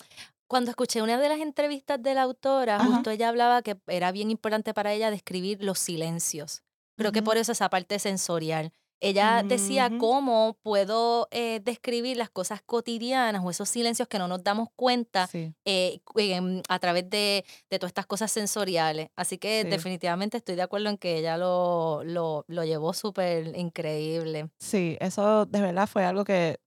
cuando 0.51 0.71
escuché 0.73 1.01
una 1.01 1.17
de 1.17 1.29
las 1.29 1.39
entrevistas 1.39 2.03
de 2.03 2.13
la 2.13 2.23
autora, 2.23 2.75
Ajá. 2.75 2.85
justo 2.87 3.11
ella 3.11 3.29
hablaba 3.29 3.63
que 3.63 3.79
era 3.87 4.11
bien 4.11 4.33
importante 4.33 4.75
para 4.75 4.93
ella 4.93 5.09
describir 5.13 5.63
los 5.63 5.79
silencios. 5.79 6.65
Creo 6.99 7.13
que 7.13 7.23
por 7.23 7.37
eso 7.37 7.53
esa 7.53 7.71
parte 7.71 8.01
sensorial. 8.01 8.73
Ella 9.01 9.45
decía 9.45 9.87
Ujú. 9.87 9.99
cómo 9.99 10.59
puedo 10.61 11.29
eh, 11.31 11.61
describir 11.63 12.17
las 12.17 12.31
cosas 12.31 12.63
cotidianas 12.67 13.43
o 13.45 13.49
esos 13.51 13.69
silencios 13.69 14.09
que 14.09 14.19
no 14.19 14.27
nos 14.27 14.43
damos 14.43 14.69
cuenta 14.75 15.29
Sí. 15.29 15.55
eh, 15.65 16.01
em, 16.17 16.63
a 16.69 16.79
través 16.81 17.09
de, 17.09 17.45
de 17.71 17.79
todas 17.79 17.91
estas 17.91 18.07
cosas 18.07 18.33
sensoriales. 18.33 19.09
Así 19.15 19.39
que 19.39 19.63
Sí. 19.63 19.69
definitivamente 19.71 20.37
estoy 20.37 20.57
de 20.57 20.63
acuerdo 20.63 20.89
en 20.91 20.99
que 20.99 21.17
ella 21.19 21.39
lo, 21.39 22.03
lo, 22.03 22.45
lo 22.49 22.65
llevó 22.65 22.93
súper 22.93 23.57
increíble. 23.57 24.51
Sí, 24.59 24.97
eso 25.01 25.47
de 25.47 25.61
verdad 25.61 25.87
fue 25.87 26.05
algo 26.05 26.25
que 26.25 26.59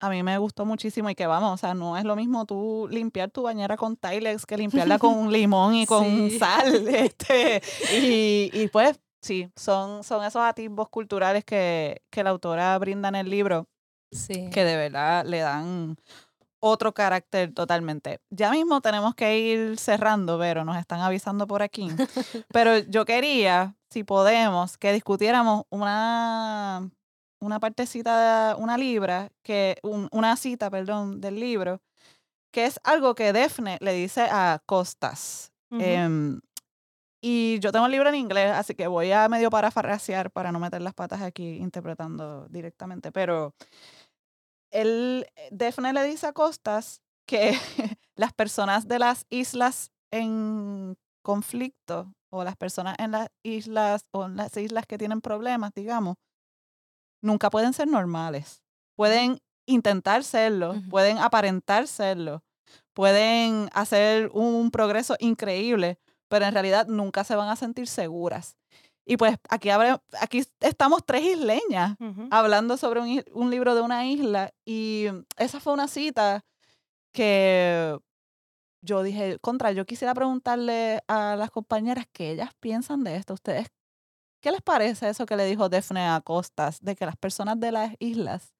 a 0.00 0.08
mí 0.10 0.22
me 0.22 0.38
gustó 0.38 0.64
muchísimo 0.64 1.10
y 1.10 1.14
que 1.14 1.26
vamos, 1.26 1.52
o 1.52 1.56
sea, 1.56 1.74
no 1.74 1.96
es 1.96 2.04
lo 2.04 2.16
mismo 2.16 2.46
tú 2.46 2.88
limpiar 2.90 3.30
tu 3.30 3.42
bañera 3.42 3.76
con 3.76 3.96
Tilex 3.96 4.46
que 4.46 4.56
limpiarla 4.56 4.98
con 4.98 5.14
un 5.16 5.32
limón 5.32 5.74
y 5.74 5.86
con 5.86 6.04
Sí. 6.30 6.38
sal, 6.38 6.88
este, 6.88 7.62
y, 7.94 8.50
y 8.52 8.68
pues 8.68 8.98
sí, 9.22 9.50
son, 9.56 10.02
son 10.02 10.24
esos 10.24 10.42
atisbos 10.42 10.88
culturales 10.88 11.44
que, 11.44 12.02
que 12.10 12.24
la 12.24 12.30
autora 12.30 12.78
brinda 12.78 13.08
en 13.10 13.14
el 13.16 13.30
libro 13.30 13.66
Sí. 14.12 14.50
que 14.50 14.64
de 14.64 14.76
verdad 14.76 15.24
le 15.24 15.38
dan 15.38 15.96
otro 16.62 16.92
carácter 16.92 17.54
totalmente. 17.54 18.20
Ya 18.28 18.50
mismo 18.50 18.80
tenemos 18.80 19.14
que 19.14 19.38
ir 19.38 19.78
cerrando, 19.78 20.38
pero 20.38 20.64
nos 20.64 20.76
están 20.76 21.00
avisando 21.00 21.46
por 21.46 21.62
aquí. 21.62 21.88
Pero 22.52 22.76
yo 22.78 23.04
quería, 23.06 23.76
si 23.88 24.04
podemos, 24.04 24.76
que 24.76 24.92
discutiéramos 24.92 25.62
una, 25.70 26.90
una 27.40 27.58
partecita, 27.60 28.56
una 28.58 28.76
libra, 28.76 29.30
que, 29.42 29.76
un- 29.82 30.08
una 30.12 30.36
cita, 30.36 30.70
perdón, 30.70 31.20
del 31.20 31.40
libro, 31.40 31.80
que 32.52 32.66
es 32.66 32.80
algo 32.84 33.14
que 33.14 33.32
Defne 33.32 33.78
le 33.80 33.92
dice 33.92 34.22
a 34.30 34.60
Costas. 34.66 35.52
Em, 35.80 36.40
y 37.22 37.58
yo 37.60 37.70
tengo 37.72 37.86
el 37.86 37.92
libro 37.92 38.08
en 38.08 38.14
inglés, 38.16 38.50
así 38.52 38.74
que 38.74 38.86
voy 38.86 39.12
a 39.12 39.28
medio 39.28 39.50
parafrasear 39.50 40.30
para 40.30 40.50
no 40.52 40.58
meter 40.58 40.80
las 40.82 40.94
patas 40.94 41.22
aquí 41.22 41.56
interpretando 41.58 42.46
directamente. 42.48 43.12
Pero 43.12 43.54
él, 44.70 45.26
Defne 45.50 45.92
le 45.92 46.04
dice 46.04 46.26
a 46.26 46.32
Costas 46.32 47.02
que 47.26 47.52
las 48.16 48.32
personas 48.32 48.88
de 48.88 48.98
las 48.98 49.26
islas 49.30 49.92
en 50.12 50.96
conflicto 51.22 52.12
o 52.32 52.44
las 52.44 52.56
personas 52.56 52.96
en 52.98 53.12
las 53.12 53.28
islas 53.44 54.06
o 54.12 54.26
en 54.26 54.36
las 54.36 54.56
islas 54.56 54.86
que 54.86 54.98
tienen 54.98 55.20
problemas, 55.20 55.72
digamos, 55.74 56.16
nunca 57.22 57.50
pueden 57.50 57.72
ser 57.72 57.88
normales. 57.88 58.62
Pueden 58.96 59.38
intentar 59.66 60.24
serlo, 60.24 60.74
pueden 60.90 61.18
aparentar 61.18 61.86
serlo, 61.86 62.42
pueden 62.92 63.68
hacer 63.72 64.30
un 64.32 64.70
progreso 64.70 65.16
increíble, 65.20 65.98
pero 66.28 66.44
en 66.44 66.52
realidad 66.52 66.86
nunca 66.86 67.24
se 67.24 67.36
van 67.36 67.48
a 67.48 67.56
sentir 67.56 67.86
seguras. 67.86 68.56
Y 69.06 69.16
pues 69.16 69.36
aquí, 69.48 69.70
abre- 69.70 70.00
aquí 70.20 70.44
estamos 70.60 71.04
tres 71.04 71.22
isleñas 71.22 71.96
hablando 72.30 72.76
sobre 72.76 73.00
un, 73.00 73.24
un 73.32 73.50
libro 73.50 73.74
de 73.74 73.80
una 73.80 74.06
isla 74.06 74.52
y 74.64 75.06
esa 75.36 75.58
fue 75.60 75.72
una 75.72 75.88
cita 75.88 76.44
que 77.12 77.98
yo 78.82 79.02
dije, 79.02 79.38
contra, 79.40 79.72
yo 79.72 79.84
quisiera 79.84 80.14
preguntarle 80.14 81.00
a 81.08 81.36
las 81.36 81.50
compañeras 81.50 82.06
qué 82.12 82.30
ellas 82.32 82.50
piensan 82.60 83.04
de 83.04 83.16
esto. 83.16 83.34
¿Ustedes 83.34 83.68
qué 84.40 84.50
les 84.50 84.62
parece 84.62 85.08
eso 85.08 85.26
que 85.26 85.36
le 85.36 85.44
dijo 85.44 85.68
Defne 85.68 86.08
a 86.08 86.20
Costas, 86.20 86.80
de 86.80 86.96
que 86.96 87.06
las 87.06 87.16
personas 87.16 87.60
de 87.60 87.72
las 87.72 87.94
islas 87.98 88.54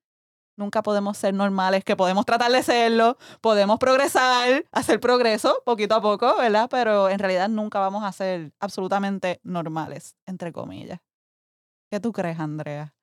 nunca 0.57 0.83
podemos 0.83 1.17
ser 1.17 1.35
normales, 1.35 1.85
que 1.85 1.97
podemos 1.97 2.27
tratar 2.27 2.53
de 2.53 2.63
serlo, 2.63 3.17
podemos 3.41 3.79
progresar, 3.79 4.67
hacer 4.71 5.01
progreso 5.01 5.63
poquito 5.65 5.95
a 5.95 6.03
poco, 6.03 6.37
¿verdad? 6.37 6.69
Pero 6.71 7.09
en 7.09 7.19
realidad 7.19 7.49
nunca 7.49 7.81
vamos 7.81 8.05
a 8.05 8.13
ser 8.13 8.53
absolutamente 8.61 9.41
normales, 9.43 10.17
entre 10.27 10.53
comillas. 10.53 11.01
¿Qué 11.91 11.99
tú 11.99 12.13
crees, 12.13 12.39
Andrea? 12.39 12.95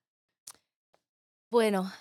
Bueno, 1.50 1.92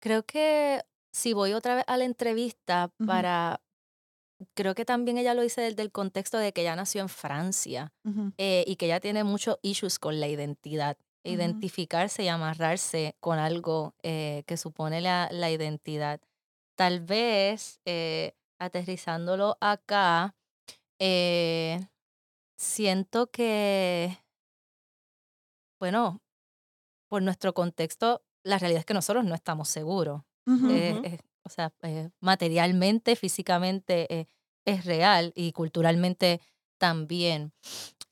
creo 0.00 0.24
que 0.24 0.82
si 1.12 1.32
voy 1.32 1.52
otra 1.52 1.76
vez 1.76 1.84
a 1.86 1.96
la 1.96 2.04
entrevista 2.04 2.90
para, 3.06 3.60
creo 4.54 4.74
que 4.74 4.84
también 4.84 5.18
ella 5.18 5.34
lo 5.34 5.42
dice 5.42 5.60
desde 5.60 5.82
el 5.82 5.92
contexto 5.92 6.38
de 6.38 6.52
que 6.52 6.62
ella 6.62 6.76
nació 6.76 7.00
en 7.02 7.08
Francia 7.08 7.92
eh, 8.38 8.64
y 8.66 8.76
que 8.76 8.86
ella 8.86 9.00
tiene 9.00 9.24
muchos 9.24 9.58
issues 9.62 9.98
con 9.98 10.20
la 10.20 10.28
identidad. 10.28 10.96
Identificarse 11.22 12.22
y 12.22 12.28
amarrarse 12.28 13.14
con 13.20 13.38
algo 13.38 13.94
eh, 14.02 14.42
que 14.46 14.56
supone 14.56 15.02
la, 15.02 15.28
la 15.30 15.50
identidad. 15.50 16.20
Tal 16.76 17.00
vez, 17.00 17.78
eh, 17.84 18.32
aterrizándolo 18.58 19.58
acá, 19.60 20.34
eh, 20.98 21.78
siento 22.56 23.30
que, 23.30 24.16
bueno, 25.78 26.22
por 27.10 27.22
nuestro 27.22 27.52
contexto, 27.52 28.22
la 28.44 28.58
realidad 28.58 28.80
es 28.80 28.86
que 28.86 28.94
nosotros 28.94 29.24
no 29.24 29.34
estamos 29.34 29.68
seguros. 29.68 30.22
O 31.50 31.52
sea, 31.52 31.72
eh, 31.82 32.10
materialmente, 32.20 33.16
físicamente 33.16 34.06
eh, 34.14 34.26
es 34.64 34.84
real 34.84 35.32
y 35.34 35.52
culturalmente 35.52 36.40
también. 36.78 37.52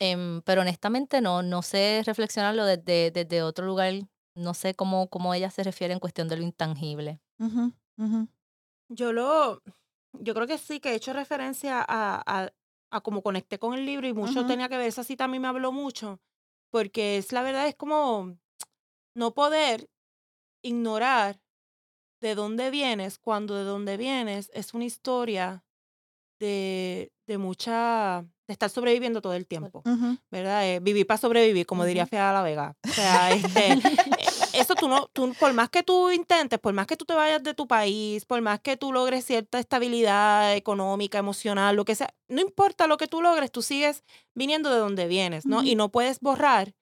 Em, 0.00 0.42
pero 0.42 0.62
honestamente 0.62 1.20
no, 1.20 1.42
no 1.42 1.62
sé 1.62 2.02
reflexionarlo 2.04 2.64
desde, 2.64 3.10
desde 3.12 3.42
otro 3.42 3.64
lugar. 3.64 3.94
No 4.34 4.54
sé 4.54 4.74
cómo, 4.74 5.08
cómo 5.08 5.34
ella 5.34 5.50
se 5.50 5.62
refiere 5.62 5.92
en 5.94 6.00
cuestión 6.00 6.28
de 6.28 6.36
lo 6.36 6.42
intangible. 6.42 7.20
Yo 8.88 9.12
lo, 9.12 9.62
yo 10.12 10.34
creo 10.34 10.46
que 10.46 10.58
sí, 10.58 10.80
que 10.80 10.90
he 10.90 10.94
hecho 10.94 11.12
referencia 11.12 11.80
a, 11.80 12.22
a, 12.26 12.52
a 12.90 13.00
cómo 13.00 13.22
conecté 13.22 13.58
con 13.58 13.74
el 13.74 13.86
libro 13.86 14.06
y 14.08 14.14
mucho 14.14 14.46
tenía 14.46 14.68
que 14.68 14.78
ver, 14.78 14.88
esa 14.88 15.04
cita 15.04 15.24
a 15.24 15.28
mí 15.28 15.38
me 15.38 15.48
habló 15.48 15.72
mucho, 15.72 16.20
porque 16.70 17.18
es 17.18 17.32
la 17.32 17.42
verdad, 17.42 17.68
es 17.68 17.74
como 17.74 18.36
no 19.14 19.34
poder 19.34 19.90
ignorar 20.62 21.40
de 22.20 22.34
dónde 22.34 22.70
vienes 22.70 23.18
cuando 23.18 23.54
de 23.56 23.64
dónde 23.64 23.96
vienes 23.96 24.50
es 24.54 24.74
una 24.74 24.84
historia 24.84 25.64
de, 26.40 27.12
de 27.26 27.38
mucha, 27.38 28.24
de 28.46 28.52
estar 28.52 28.70
sobreviviendo 28.70 29.20
todo 29.20 29.34
el 29.34 29.46
tiempo. 29.46 29.82
Ujú. 29.84 30.18
¿verdad? 30.30 30.66
Eh, 30.68 30.80
vivir 30.80 31.06
para 31.06 31.18
sobrevivir, 31.18 31.66
como 31.66 31.84
diría 31.84 32.04
Ujú. 32.04 32.10
Fea 32.10 32.32
la 32.32 32.42
Vega. 32.42 32.76
O 32.88 32.92
sea, 32.92 33.30
este, 33.32 33.72
eh, 33.72 33.80
eso 34.52 34.74
tú 34.74 34.88
no, 34.88 35.08
tú, 35.12 35.34
por 35.38 35.52
más 35.52 35.68
que 35.70 35.82
tú 35.82 36.10
intentes, 36.10 36.58
por 36.58 36.72
más 36.74 36.86
que 36.86 36.96
tú 36.96 37.04
te 37.04 37.14
vayas 37.14 37.42
de 37.42 37.54
tu 37.54 37.66
país, 37.66 38.24
por 38.24 38.40
más 38.40 38.60
que 38.60 38.76
tú 38.76 38.92
logres 38.92 39.24
cierta 39.24 39.58
estabilidad 39.58 40.54
económica, 40.54 41.18
emocional, 41.18 41.76
lo 41.76 41.84
que 41.84 41.94
sea, 41.94 42.14
no 42.28 42.40
importa 42.40 42.86
lo 42.86 42.96
que 42.96 43.08
tú 43.08 43.20
logres, 43.22 43.50
tú 43.50 43.62
sigues 43.62 44.04
viniendo 44.34 44.70
de 44.70 44.78
donde 44.78 45.06
vienes, 45.06 45.46
¿no? 45.46 45.58
Ujú. 45.58 45.66
Y 45.66 45.74
no 45.74 45.88
puedes 45.90 46.20
borrar 46.20 46.74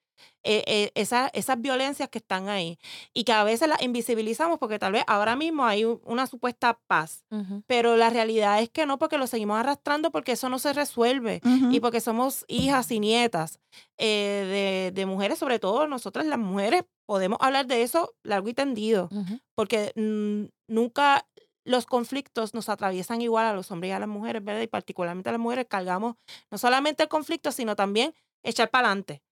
eh, 0.42 0.62
eh, 0.66 0.90
esa- 0.94 1.28
esas 1.34 1.60
violencias 1.60 2.08
que 2.08 2.18
están 2.18 2.48
ahí 2.48 2.78
y 3.12 3.24
que 3.24 3.32
a 3.32 3.44
veces 3.44 3.68
las 3.68 3.82
invisibilizamos 3.82 4.58
porque 4.58 4.78
tal 4.78 4.92
vez 4.92 5.04
ahora 5.06 5.34
mismo 5.36 5.64
hay 5.64 5.84
un- 5.84 6.00
una 6.04 6.26
supuesta 6.26 6.78
paz, 6.86 7.24
pero 7.66 7.96
la 7.96 8.10
realidad 8.10 8.60
es 8.62 8.70
que 8.70 8.86
no 8.86 8.98
porque 8.98 9.18
lo 9.18 9.26
seguimos 9.26 9.58
arrastrando 9.58 10.10
porque 10.10 10.32
eso 10.32 10.48
no 10.48 10.58
se 10.58 10.72
resuelve 10.72 11.40
y 11.74 11.80
porque 11.80 12.00
somos 12.00 12.44
hijas 12.48 12.90
y 12.90 13.00
nietas 13.00 13.58
eh, 13.98 14.90
de, 14.92 15.00
de 15.00 15.06
mujeres, 15.06 15.38
sobre 15.38 15.58
todo 15.58 15.86
nosotras 15.86 16.26
las 16.26 16.38
mujeres, 16.38 16.84
podemos 17.06 17.38
hablar 17.40 17.66
de 17.66 17.82
eso 17.82 18.14
largo 18.22 18.48
y 18.48 18.54
tendido, 18.54 19.08
porque 19.54 19.92
mm, 19.96 20.44
nunca 20.72 21.26
los 21.64 21.84
conflictos 21.86 22.54
nos 22.54 22.68
atraviesan 22.68 23.20
igual 23.22 23.44
a 23.46 23.52
los 23.52 23.70
hombres 23.72 23.90
y 23.90 23.92
a 23.92 23.98
las 23.98 24.08
mujeres, 24.08 24.44
¿verdad? 24.44 24.62
Y 24.62 24.68
particularmente 24.68 25.28
a 25.28 25.32
las 25.32 25.40
mujeres 25.40 25.66
cargamos 25.68 26.14
no 26.50 26.58
solamente 26.58 27.02
el 27.02 27.08
conflicto, 27.08 27.50
sino 27.50 27.74
también 27.74 28.14
echar 28.44 28.70
para 28.70 28.86
adelante. 28.88 29.22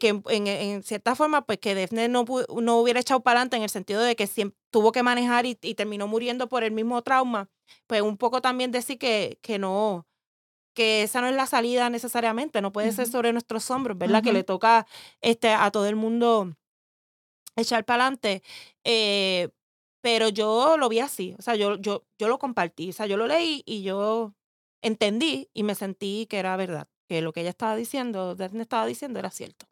Que 0.00 0.22
en, 0.28 0.82
cierta 0.82 1.14
forma, 1.14 1.46
pues 1.46 1.58
que 1.58 1.74
Defne 1.74 2.08
no, 2.08 2.24
no 2.60 2.78
hubiera 2.78 3.00
echado 3.00 3.20
para 3.22 3.40
adelante 3.40 3.56
en 3.56 3.62
el 3.62 3.70
sentido 3.70 4.02
de 4.02 4.14
que 4.16 4.26
siempre 4.26 4.58
tuvo 4.70 4.92
que 4.92 5.02
manejar 5.02 5.46
y, 5.46 5.58
y 5.62 5.74
terminó 5.74 6.06
muriendo 6.06 6.48
por 6.48 6.64
el 6.64 6.72
mismo 6.72 7.00
trauma, 7.02 7.48
pues 7.86 8.02
un 8.02 8.16
poco 8.16 8.40
también 8.42 8.70
decir 8.70 8.98
que, 8.98 9.38
que 9.42 9.58
no, 9.58 10.06
que 10.74 11.02
esa 11.02 11.20
no 11.20 11.28
es 11.28 11.34
la 11.34 11.46
salida 11.46 11.88
necesariamente, 11.88 12.60
no 12.60 12.72
puede 12.72 12.92
ser 12.92 13.06
sobre 13.06 13.32
nuestros 13.32 13.70
hombros, 13.70 13.96
¿verdad? 13.96 14.22
Que 14.22 14.32
le 14.32 14.44
toca 14.44 14.86
este, 15.22 15.50
a 15.50 15.70
todo 15.70 15.86
el 15.86 15.96
mundo 15.96 16.54
echar 17.56 17.84
para 17.84 18.04
adelante. 18.04 18.42
eh, 18.84 19.48
pero 20.02 20.28
yo 20.28 20.76
lo 20.76 20.90
vi 20.90 20.98
así, 20.98 21.34
o 21.38 21.40
sea, 21.40 21.54
yo, 21.54 21.76
yo, 21.76 22.04
yo 22.18 22.28
lo 22.28 22.38
compartí, 22.38 22.90
o 22.90 22.92
sea, 22.92 23.06
yo 23.06 23.16
lo 23.16 23.26
leí 23.26 23.62
y 23.64 23.82
yo 23.82 24.34
entendí 24.82 25.48
y 25.54 25.62
me 25.62 25.74
sentí 25.74 26.26
que 26.26 26.38
era 26.38 26.58
verdad, 26.58 26.88
que 27.14 27.22
lo 27.22 27.32
que 27.32 27.42
ella 27.42 27.50
estaba 27.50 27.76
diciendo, 27.76 28.34
Daphne 28.34 28.62
estaba 28.62 28.86
diciendo, 28.86 29.20
era 29.20 29.30
cierto. 29.30 29.66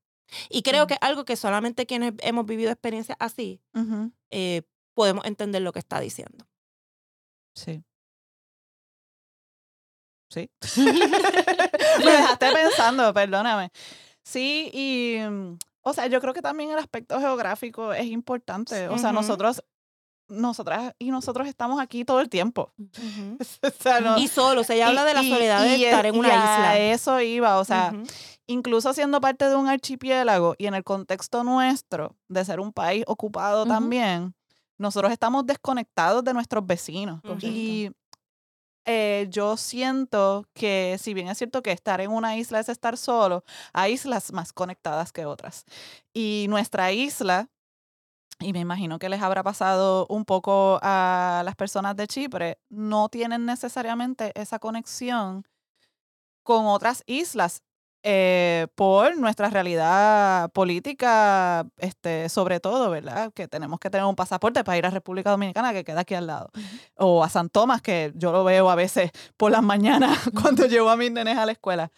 Y 0.49 0.63
creo 0.63 0.87
que 0.87 0.95
es 0.95 1.01
algo 1.03 1.25
que 1.25 1.37
solamente 1.37 1.87
quienes 1.87 2.15
hemos 2.19 2.47
vivido 2.47 2.71
experiencias 2.71 3.17
así 3.21 3.61
eh, 4.31 4.63
podemos 4.95 5.25
entender 5.27 5.61
lo 5.63 5.73
que 5.73 5.81
está 5.81 5.99
diciendo. 5.99 6.47
Sí. 7.55 7.83
Sí. 10.31 10.51
Me 12.05 12.11
dejaste 12.11 12.53
pensando, 12.53 13.13
perdóname. 13.13 13.71
Sí, 14.23 14.71
y, 14.73 15.19
mm, 15.21 15.59
o 15.83 15.93
sea, 15.93 16.07
yo 16.07 16.21
creo 16.21 16.33
que 16.33 16.41
también 16.41 16.71
el 16.71 16.79
aspecto 16.79 17.19
geográfico 17.21 17.93
es 17.93 18.07
importante. 18.07 18.89
O 18.89 18.97
sea, 18.97 19.13
nosotros, 19.13 19.63
nosotras 20.33 20.95
y 20.99 21.11
nosotros 21.11 21.47
estamos 21.47 21.81
aquí 21.81 22.05
todo 22.05 22.21
el 22.21 22.29
tiempo. 22.29 22.73
Ujú. 22.79 23.39
o 23.63 23.71
sea, 23.83 24.01
no- 24.01 24.19
Y 24.19 24.29
solo, 24.29 24.65
se 24.65 24.83
habla 24.83 25.03
y- 25.03 25.07
de 25.07 25.15
la 25.15 25.23
y- 25.23 25.31
soledad 25.31 25.63
de 25.63 25.77
y 25.77 25.85
estar 25.85 26.07
es- 26.07 26.13
en 26.13 26.19
una 26.19 26.29
y 26.29 26.31
a 26.33 26.35
isla. 26.37 26.79
eso 26.79 27.21
iba, 27.21 27.59
o 27.59 27.65
sea, 27.65 27.93
Ujú. 27.95 28.03
incluso 28.47 28.93
siendo 28.93 29.21
parte 29.21 29.49
de 29.49 29.57
un 29.57 29.69
archipiélago 29.69 30.55
y 30.59 30.67
en 30.67 30.75
el 30.75 30.85
contexto 30.85 31.45
nuestro 31.45 32.17
de 32.29 32.45
ser 32.45 32.61
un 32.61 32.73
país 32.73 33.05
ocupado 33.07 33.63
Ujú. 33.63 33.71
también, 33.73 34.35
nosotros 34.79 35.13
estamos 35.13 35.47
desconectados 35.47 36.25
de 36.25 36.35
nuestros 36.35 36.67
vecinos. 36.67 37.21
Y 37.41 37.91
eh, 38.85 39.27
yo 39.31 39.57
siento 39.57 40.45
que 40.55 40.97
si 41.01 41.15
bien 41.15 41.29
es 41.29 41.39
cierto 41.39 41.63
que 41.63 41.71
estar 41.71 42.01
en 42.01 42.11
una 42.11 42.37
isla 42.37 42.59
es 42.59 42.69
estar 42.69 42.97
solo, 42.97 43.45
hay 43.73 43.93
islas 43.93 44.33
más 44.33 44.53
conectadas 44.53 45.13
que 45.13 45.25
otras. 45.25 45.65
Y 46.13 46.47
nuestra 46.49 46.91
isla, 46.91 47.49
y 48.43 48.53
me 48.53 48.61
imagino 48.61 48.99
que 48.99 49.09
les 49.09 49.23
habrá 49.23 49.43
pasado 49.43 50.07
un 50.09 50.25
poco 50.25 50.79
a 50.83 51.43
las 51.45 51.57
personas 51.57 51.97
de 51.97 52.07
Chipre, 52.07 52.59
no 52.69 53.09
tienen 53.09 53.47
necesariamente 53.47 54.33
esa 54.35 54.59
conexión 54.59 55.47
con 56.43 56.67
otras 56.67 57.03
islas 57.07 57.63
eh, 58.05 58.67
por 58.75 59.17
nuestra 59.17 59.49
realidad 59.49 60.51
política, 60.51 61.65
este, 61.77 62.29
sobre 62.29 62.59
todo, 62.59 62.91
¿verdad? 62.91 63.33
Que 63.33 63.47
tenemos 63.47 63.79
que 63.79 63.91
tener 63.91 64.05
un 64.07 64.17
pasaporte 64.17 64.65
para 64.65 64.77
ir 64.77 64.87
a 64.87 64.91
República 64.91 65.31
Dominicana, 65.31 65.73
que 65.73 65.85
queda 65.85 66.01
aquí 66.01 66.15
al 66.15 66.27
lado. 66.27 66.51
O 66.97 67.23
a 67.23 67.29
San 67.29 67.49
Tomás, 67.49 67.81
que 67.81 68.13
yo 68.17 68.33
lo 68.33 68.43
veo 68.43 68.71
a 68.71 68.75
veces 68.75 69.13
por 69.37 69.53
las 69.53 69.63
mañanas 69.63 70.19
cuando 70.43 70.67
llevo 70.67 70.91
a 70.91 70.97
mis 70.97 71.13
nenes 71.13 71.39
a 71.39 71.47
la 71.47 71.53
escuela. 71.53 71.93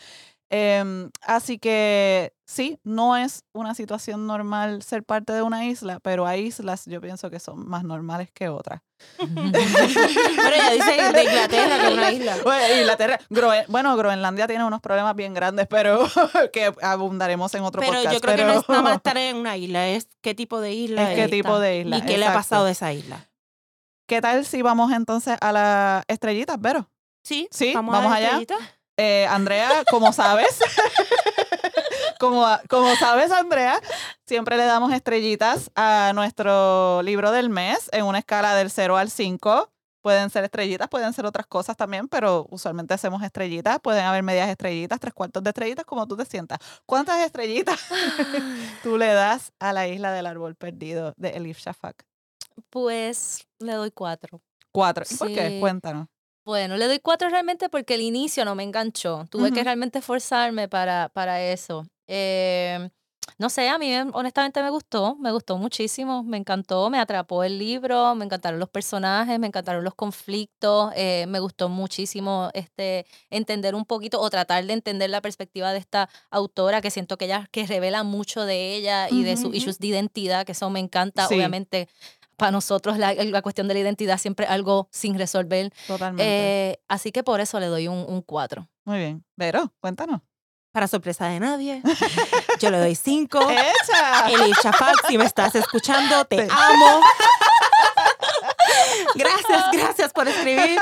Em, 0.56 1.10
así 1.22 1.58
que 1.58 2.32
sí, 2.46 2.78
no 2.84 3.16
es 3.16 3.42
una 3.52 3.74
situación 3.74 4.28
normal 4.28 4.82
ser 4.82 5.02
parte 5.02 5.32
de 5.32 5.42
una 5.42 5.64
isla, 5.64 5.98
pero 5.98 6.28
hay 6.28 6.42
islas, 6.46 6.84
yo 6.86 7.00
pienso 7.00 7.28
que 7.28 7.40
son 7.40 7.68
más 7.68 7.82
normales 7.82 8.30
que 8.32 8.48
otras. 8.48 8.80
Pero 9.18 10.54
ella 10.54 10.70
dice 10.72 11.12
de 11.12 11.24
Inglaterra, 11.24 11.76
que 11.78 11.86
es 11.88 11.92
una 11.92 12.12
isla. 12.12 12.36
Bueno, 12.44 12.74
Inglaterra, 12.80 13.18
Groen- 13.30 13.64
bueno, 13.68 13.96
Groenlandia 13.96 14.46
tiene 14.46 14.64
unos 14.64 14.80
problemas 14.80 15.14
bien 15.16 15.34
grandes, 15.34 15.66
pero 15.68 16.06
que 16.52 16.72
abundaremos 16.82 17.52
en 17.54 17.62
otro 17.64 17.80
Pero 17.80 17.94
podcast. 17.94 18.14
yo 18.14 18.20
creo 18.20 18.36
que 18.36 18.42
no 18.44 18.48
pero 18.48 18.60
es 18.60 18.68
nada 18.68 18.82
más 18.82 18.94
estar 18.96 19.16
en 19.18 19.36
una 19.36 19.56
isla, 19.56 19.88
es 19.88 20.08
qué 20.22 20.34
tipo 20.34 20.60
de 20.60 20.72
isla 20.72 21.12
es 21.12 21.18
qué 21.20 21.28
tipo 21.28 21.58
de 21.58 21.80
isla. 21.80 21.98
y 21.98 22.02
qué 22.02 22.16
le 22.18 22.26
ha 22.26 22.32
pasado 22.34 22.66
a 22.66 22.70
esa 22.70 22.92
isla. 22.92 23.28
¿Qué 24.06 24.20
tal 24.20 24.44
si 24.46 24.62
vamos 24.62 24.92
entonces 24.92 25.36
a 25.40 25.50
las 25.52 26.04
estrellitas, 26.08 26.60
Vero? 26.60 26.88
Sí, 27.24 27.48
Sí, 27.50 27.72
vamos, 27.74 27.92
vamos 27.94 28.12
a 28.12 28.20
la 28.20 28.26
allá. 28.28 28.40
estrellita. 28.40 28.56
Eh, 28.96 29.26
Andrea, 29.28 29.84
como 29.90 30.12
sabes, 30.12 30.60
como, 32.20 32.46
como 32.68 32.94
sabes, 32.96 33.32
Andrea, 33.32 33.80
siempre 34.24 34.56
le 34.56 34.64
damos 34.64 34.92
estrellitas 34.92 35.70
a 35.74 36.12
nuestro 36.14 37.02
libro 37.02 37.32
del 37.32 37.50
mes 37.50 37.88
en 37.92 38.04
una 38.04 38.18
escala 38.20 38.54
del 38.54 38.70
0 38.70 38.96
al 38.96 39.10
5. 39.10 39.70
Pueden 40.00 40.28
ser 40.30 40.44
estrellitas, 40.44 40.88
pueden 40.88 41.12
ser 41.14 41.24
otras 41.24 41.46
cosas 41.46 41.76
también, 41.76 42.08
pero 42.08 42.46
usualmente 42.50 42.92
hacemos 42.92 43.22
estrellitas. 43.22 43.80
Pueden 43.80 44.04
haber 44.04 44.22
medias 44.22 44.50
estrellitas, 44.50 45.00
tres 45.00 45.14
cuartos 45.14 45.42
de 45.42 45.50
estrellitas, 45.50 45.86
como 45.86 46.06
tú 46.06 46.14
te 46.14 46.26
sientas. 46.26 46.58
¿Cuántas 46.84 47.20
estrellitas 47.24 47.80
tú 48.82 48.98
le 48.98 49.06
das 49.06 49.52
a 49.58 49.72
la 49.72 49.88
isla 49.88 50.12
del 50.12 50.26
árbol 50.26 50.56
perdido 50.56 51.14
de 51.16 51.30
Elif 51.30 51.58
Shafak? 51.58 52.04
Pues 52.68 53.48
le 53.58 53.72
doy 53.72 53.90
cuatro. 53.90 54.42
Cuatro. 54.70 55.04
¿Y 55.10 55.16
por 55.16 55.28
qué? 55.28 55.48
Sí. 55.48 55.60
Cuéntanos. 55.60 56.08
Bueno, 56.44 56.76
le 56.76 56.86
doy 56.86 56.98
cuatro 57.00 57.28
realmente 57.30 57.68
porque 57.68 57.94
el 57.94 58.02
inicio 58.02 58.44
no 58.44 58.54
me 58.54 58.62
enganchó. 58.64 59.24
Tuve 59.30 59.50
que 59.50 59.64
realmente 59.64 60.00
esforzarme 60.00 60.68
para, 60.68 61.08
para 61.08 61.40
eso. 61.42 61.86
Eh, 62.06 62.90
no 63.38 63.48
sé, 63.48 63.70
a 63.70 63.78
mí 63.78 63.88
me- 63.88 64.10
honestamente 64.12 64.62
me 64.62 64.68
gustó, 64.68 65.16
me 65.16 65.32
gustó 65.32 65.56
muchísimo, 65.56 66.22
me 66.22 66.36
encantó, 66.36 66.90
me 66.90 66.98
atrapó 66.98 67.42
el 67.44 67.58
libro, 67.58 68.14
me 68.14 68.26
encantaron 68.26 68.60
los 68.60 68.68
personajes, 68.68 69.38
me 69.38 69.46
encantaron 69.46 69.82
los 69.82 69.94
conflictos, 69.94 70.92
eh, 70.94 71.24
me 71.28 71.40
gustó 71.40 71.70
muchísimo 71.70 72.50
este, 72.52 73.06
entender 73.30 73.74
un 73.74 73.86
poquito 73.86 74.20
o 74.20 74.28
tratar 74.28 74.62
de 74.66 74.74
entender 74.74 75.08
la 75.08 75.22
perspectiva 75.22 75.72
de 75.72 75.78
esta 75.78 76.10
autora, 76.30 76.82
que 76.82 76.90
siento 76.90 77.16
que 77.16 77.24
ella 77.24 77.48
que 77.50 77.66
revela 77.66 78.02
mucho 78.02 78.44
de 78.44 78.74
ella 78.76 79.08
y 79.08 79.22
de 79.22 79.38
sus 79.38 79.54
issues 79.54 79.78
de 79.78 79.86
identidad, 79.86 80.44
que 80.44 80.52
eso 80.52 80.68
me 80.68 80.80
encanta, 80.80 81.26
Sí. 81.26 81.34
obviamente. 81.36 81.88
Para 82.36 82.50
nosotros 82.50 82.98
la, 82.98 83.14
la 83.14 83.42
cuestión 83.42 83.68
de 83.68 83.74
la 83.74 83.80
identidad 83.80 84.18
siempre 84.18 84.46
es 84.46 84.50
algo 84.50 84.88
sin 84.90 85.18
resolver. 85.18 85.72
Totalmente. 85.86 86.24
Eh, 86.24 86.80
así 86.88 87.12
que 87.12 87.22
por 87.22 87.40
eso 87.40 87.60
le 87.60 87.66
doy 87.66 87.88
un, 87.88 88.04
un 88.08 88.22
4. 88.22 88.68
Muy 88.84 88.98
bien. 88.98 89.24
Vero, 89.36 89.72
cuéntanos. 89.80 90.20
Para 90.72 90.88
sorpresa 90.88 91.26
de 91.28 91.38
nadie, 91.38 91.80
yo 92.58 92.70
le 92.70 92.78
doy 92.78 92.96
cinco. 92.96 93.38
¡Echa! 93.50 94.28
Elif 94.28 94.56
Shafak, 94.60 95.06
si 95.06 95.16
me 95.16 95.24
estás 95.24 95.54
escuchando, 95.54 96.24
te 96.24 96.38
Te- 96.38 96.48
amo. 96.50 97.00
Gracias, 99.14 99.64
gracias 99.72 100.12
por 100.12 100.26
escribir. 100.26 100.80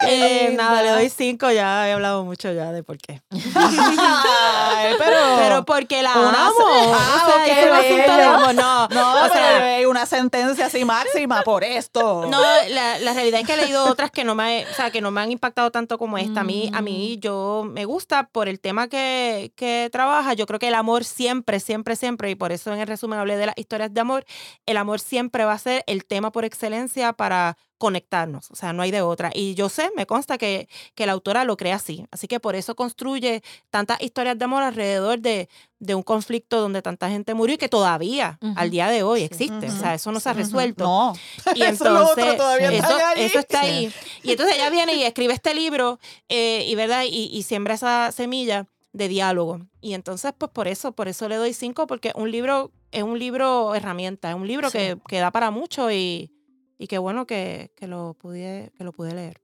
Eh, 0.00 0.54
nada, 0.56 0.82
le 0.82 0.90
doy 0.90 1.08
cinco, 1.10 1.50
ya 1.50 1.88
he 1.88 1.92
hablado 1.92 2.24
mucho 2.24 2.52
ya 2.52 2.72
de 2.72 2.82
por 2.82 2.98
qué. 2.98 3.22
Ay, 3.30 4.94
pero, 4.98 5.16
Pero 5.38 5.64
porque 5.64 6.02
la 6.02 6.12
Una- 6.16 6.46
amo. 6.46 6.54
Ah, 6.94 7.24
o 7.26 7.30
sea, 7.44 7.46
es 7.46 7.66
un 7.70 7.76
asunto 7.76 8.16
de 8.16 8.22
amor. 8.22 8.54
No, 8.54 8.88
no, 8.88 9.24
o 9.24 9.28
sea, 9.28 9.88
una 9.88 10.06
sentencia 10.06 10.66
así 10.66 10.84
máxima 10.84 11.42
por 11.42 11.64
esto. 11.64 12.26
No, 12.28 12.40
la, 12.68 12.98
la 12.98 13.12
realidad 13.12 13.40
es 13.40 13.46
que 13.46 13.54
he 13.54 13.56
leído 13.56 13.84
otras 13.84 14.10
que 14.10 14.24
no 14.24 14.34
me, 14.34 14.66
o 14.70 14.74
sea, 14.74 14.90
que 14.90 15.00
no 15.00 15.10
me 15.10 15.20
han 15.20 15.30
impactado 15.32 15.70
tanto 15.70 15.98
como 15.98 16.18
esta. 16.18 16.40
A 16.40 16.44
mí, 16.44 16.70
a 16.74 16.82
mí 16.82 17.18
yo 17.20 17.64
me 17.68 17.84
gusta 17.84 18.28
por 18.28 18.48
el 18.48 18.60
tema 18.60 18.88
que, 18.88 19.52
que 19.56 19.88
trabaja. 19.92 20.34
Yo 20.34 20.46
creo 20.46 20.58
que 20.58 20.68
el 20.68 20.74
amor 20.74 21.04
siempre, 21.04 21.60
siempre, 21.60 21.96
siempre, 21.96 22.30
y 22.30 22.34
por 22.34 22.52
eso 22.52 22.72
en 22.72 22.80
el 22.80 22.86
resumen 22.86 23.18
hablé 23.18 23.36
de 23.36 23.46
las 23.46 23.58
historias 23.58 23.92
de 23.92 24.00
amor, 24.00 24.24
el 24.66 24.76
amor 24.76 25.00
siempre 25.00 25.44
va 25.44 25.52
a 25.52 25.58
ser 25.58 25.84
el 25.86 26.04
tema 26.04 26.30
por 26.32 26.44
excelencia 26.44 27.12
para 27.12 27.56
conectarnos, 27.78 28.50
o 28.50 28.56
sea, 28.56 28.72
no 28.72 28.82
hay 28.82 28.90
de 28.90 29.02
otra. 29.02 29.30
Y 29.34 29.54
yo 29.54 29.68
sé, 29.68 29.90
me 29.96 30.06
consta 30.06 30.38
que, 30.38 30.68
que 30.94 31.06
la 31.06 31.12
autora 31.12 31.44
lo 31.44 31.56
cree 31.56 31.72
así. 31.72 32.06
Así 32.10 32.26
que 32.26 32.40
por 32.40 32.56
eso 32.56 32.74
construye 32.74 33.42
tantas 33.70 34.00
historias 34.00 34.38
de 34.38 34.44
amor 34.44 34.62
alrededor 34.62 35.18
de, 35.20 35.48
de 35.78 35.94
un 35.94 36.02
conflicto 36.02 36.60
donde 36.60 36.80
tanta 36.82 37.08
gente 37.10 37.34
murió 37.34 37.54
y 37.54 37.58
que 37.58 37.68
todavía, 37.68 38.38
Ujú. 38.40 38.54
al 38.56 38.70
día 38.70 38.88
de 38.88 39.02
hoy, 39.02 39.20
Sí. 39.20 39.24
existe. 39.26 39.68
O 39.68 39.76
sea, 39.78 39.94
eso 39.94 40.10
no 40.12 40.20
se 40.20 40.28
ha 40.30 40.32
resuelto. 40.32 40.84
No. 40.84 41.12
Y 41.54 41.62
Eso 41.62 41.84
es 41.86 41.90
lo 41.92 42.06
otro, 42.10 42.24
entonces, 42.30 42.70
está 42.72 43.12
eso, 43.14 43.38
está 43.38 43.60
ahí. 43.60 43.92
Y 44.22 44.30
entonces 44.32 44.56
ella 44.56 44.70
viene 44.70 44.94
y 44.94 45.02
escribe 45.04 45.34
este 45.34 45.54
libro 45.54 45.98
eh, 46.28 46.64
y, 46.66 46.74
¿verdad? 46.74 47.04
Y, 47.06 47.28
y 47.32 47.42
siembra 47.42 47.74
esa 47.74 48.10
semilla 48.12 48.66
de 48.92 49.08
diálogo. 49.08 49.60
Y 49.82 49.92
entonces, 49.92 50.32
pues 50.36 50.50
por 50.50 50.66
eso, 50.68 50.92
por 50.92 51.08
eso 51.08 51.28
le 51.28 51.36
doy 51.36 51.52
cinco, 51.52 51.86
porque 51.86 52.12
un 52.14 52.30
libro 52.30 52.72
es 52.90 53.02
un 53.02 53.18
libro 53.18 53.74
herramienta, 53.74 54.30
es 54.30 54.36
un 54.36 54.46
libro 54.46 54.70
Sí. 54.70 54.78
que, 54.78 54.98
que 55.06 55.18
da 55.18 55.30
para 55.30 55.50
mucho 55.50 55.90
y, 55.92 56.32
y 56.78 56.86
qué 56.86 56.98
bueno 56.98 57.26
que, 57.26 57.72
que, 57.76 57.86
lo 57.86 58.14
pude, 58.14 58.72
que 58.76 58.84
lo 58.84 58.92
pude 58.92 59.14
leer. 59.14 59.40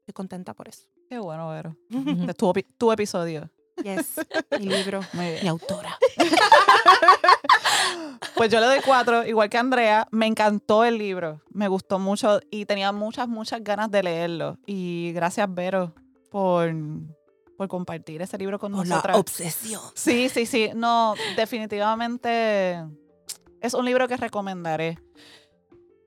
Estoy 0.00 0.12
contenta 0.14 0.54
por 0.54 0.68
eso. 0.68 0.86
Qué 1.08 1.18
bueno, 1.18 1.48
Vero. 1.50 1.76
Es 2.28 2.36
tu, 2.36 2.52
tu 2.78 2.92
episodio. 2.92 3.50
Yes, 3.82 4.20
mi 4.60 4.66
libro, 4.66 5.00
mi 5.42 5.48
autora. 5.48 5.98
Pues 8.36 8.50
yo 8.50 8.58
le 8.58 8.66
doy 8.66 8.80
cuatro, 8.84 9.24
igual 9.26 9.48
que 9.48 9.58
Andrea. 9.58 10.08
Me 10.10 10.26
encantó 10.26 10.84
el 10.84 10.98
libro. 10.98 11.40
Me 11.50 11.68
gustó 11.68 11.98
mucho 12.00 12.40
y 12.50 12.64
tenía 12.64 12.90
muchas, 12.90 13.28
muchas 13.28 13.62
ganas 13.62 13.90
de 13.90 14.02
leerlo. 14.02 14.58
Y 14.66 15.12
gracias, 15.14 15.52
Vero, 15.52 15.94
por, 16.30 16.72
por 17.56 17.68
compartir 17.68 18.22
ese 18.22 18.36
libro 18.38 18.58
con 18.58 18.72
Por 18.72 18.86
la 18.88 18.96
nosotras. 18.96 19.18
obsesión. 19.18 19.80
Sí, 19.94 20.28
sí, 20.28 20.46
sí. 20.46 20.70
No, 20.74 21.14
definitivamente 21.36 22.82
es 23.60 23.74
un 23.74 23.84
libro 23.84 24.08
que 24.08 24.16
recomendaré. 24.16 24.98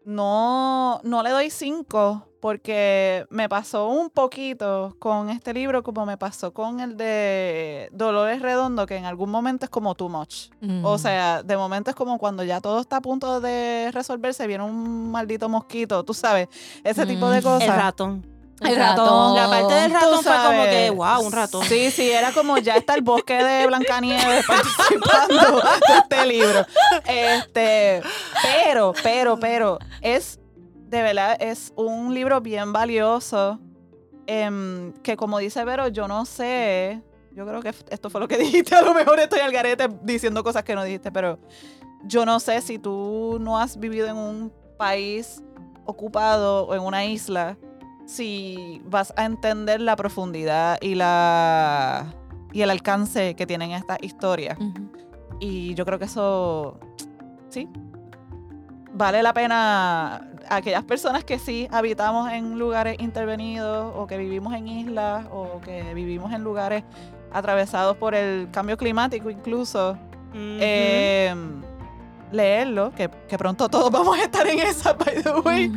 No, 0.07 1.01
no 1.03 1.21
le 1.21 1.31
doy 1.31 1.49
cinco 1.49 2.23
porque 2.39 3.25
me 3.29 3.49
pasó 3.49 3.89
un 3.89 4.09
poquito 4.09 4.95
con 4.99 5.29
este 5.29 5.53
libro 5.53 5.83
como 5.83 6.05
me 6.05 6.15
pasó 6.17 6.53
con 6.53 6.79
el 6.79 6.95
de 6.95 7.89
Dolores 7.91 8.41
Redondo, 8.41 8.85
que 8.85 8.95
en 8.95 9.03
algún 9.03 9.29
momento 9.29 9.65
es 9.65 9.69
como 9.69 9.95
too 9.95 10.07
much. 10.07 10.49
O 10.83 10.95
Mm. 10.95 10.97
sea, 10.97 11.43
de 11.43 11.57
momento 11.57 11.89
es 11.89 11.95
como 11.97 12.17
cuando 12.19 12.45
ya 12.45 12.61
todo 12.61 12.79
está 12.79 12.97
a 12.97 13.01
punto 13.01 13.41
de 13.41 13.89
resolverse, 13.91 14.47
viene 14.47 14.63
un 14.63 15.11
maldito 15.11 15.49
mosquito, 15.49 16.05
tú 16.05 16.13
sabes, 16.13 16.47
ese 16.85 17.05
tipo 17.05 17.29
de 17.29 17.41
Mm. 17.41 17.43
cosas. 17.43 17.67
El 17.67 17.75
ratón. 17.75 18.36
El 18.61 18.75
ratón. 18.75 19.35
La 19.35 19.49
parte 19.49 19.73
del 19.73 19.91
ratón 19.91 20.23
fue 20.23 20.35
como 20.45 20.63
que, 20.63 20.89
wow, 20.89 21.25
un 21.25 21.31
ratón. 21.31 21.63
Sí, 21.65 21.91
sí, 21.91 22.09
era 22.09 22.31
como 22.31 22.57
ya 22.57 22.75
está 22.75 22.95
el 22.95 23.01
bosque 23.01 23.43
de 23.43 23.67
Blancanieves 23.67 24.45
participando 24.47 25.57
de 25.57 25.97
este 25.99 26.25
libro. 26.25 26.65
Este, 27.05 28.01
pero, 28.41 28.93
pero, 29.03 29.39
pero, 29.39 29.79
es, 30.01 30.39
de 30.55 31.01
verdad, 31.01 31.37
es 31.39 31.71
un 31.75 32.13
libro 32.13 32.41
bien 32.41 32.73
valioso. 32.73 33.59
em, 34.25 34.93
que 35.03 35.15
como 35.15 35.37
dice 35.39 35.63
Vero, 35.63 35.87
yo 35.89 36.07
no 36.07 36.25
sé. 36.25 37.01
Yo 37.31 37.45
creo 37.45 37.61
que 37.61 37.71
esto 37.91 38.09
fue 38.09 38.19
lo 38.19 38.27
que 38.27 38.37
dijiste. 38.39 38.75
A 38.75 38.81
lo 38.81 38.93
mejor 38.93 39.19
estoy 39.19 39.39
al 39.39 39.51
garete 39.51 39.87
diciendo 40.01 40.43
cosas 40.43 40.63
que 40.63 40.73
no 40.73 40.83
dijiste, 40.83 41.11
pero 41.11 41.37
yo 42.03 42.25
no 42.25 42.39
sé 42.39 42.61
si 42.61 42.79
tú 42.79 43.37
no 43.39 43.59
has 43.59 43.79
vivido 43.79 44.07
en 44.07 44.17
un 44.17 44.53
país 44.77 45.43
ocupado 45.85 46.65
o 46.65 46.75
en 46.75 46.81
una 46.81 47.05
isla, 47.05 47.57
si 48.07 48.81
vas 48.85 49.13
a 49.17 49.25
entender 49.25 49.81
la 49.81 49.95
profundidad 49.95 50.77
y 50.81 50.95
la 50.95 52.15
y 52.53 52.61
el 52.61 52.69
alcance 52.69 53.35
que 53.35 53.45
tienen 53.45 53.71
estas 53.71 53.97
historias. 54.01 54.57
Y 55.39 55.75
yo 55.75 55.85
creo 55.85 55.99
que 55.99 56.05
eso 56.05 56.79
sí 57.49 57.69
vale 58.93 59.21
la 59.21 59.33
pena 59.33 60.27
aquellas 60.49 60.83
personas 60.83 61.23
que 61.23 61.37
sí 61.37 61.67
habitamos 61.71 62.31
en 62.31 62.57
lugares 62.57 62.97
intervenidos 62.99 63.93
o 63.95 64.07
que 64.07 64.17
vivimos 64.17 64.53
en 64.53 64.67
islas 64.67 65.27
o 65.31 65.59
que 65.61 65.93
vivimos 65.93 66.33
en 66.33 66.43
lugares 66.43 66.83
atravesados 67.31 67.97
por 67.97 68.15
el 68.15 68.49
cambio 68.49 68.77
climático 68.77 69.29
incluso 69.29 69.97
eh, 70.33 71.35
leerlo, 72.31 72.91
que, 72.91 73.09
que 73.27 73.37
pronto 73.37 73.69
todos 73.69 73.91
vamos 73.91 74.17
a 74.17 74.23
estar 74.23 74.47
en 74.47 74.59
esa, 74.59 74.93
by 74.93 75.21
the 75.21 75.31
way. 75.43 75.71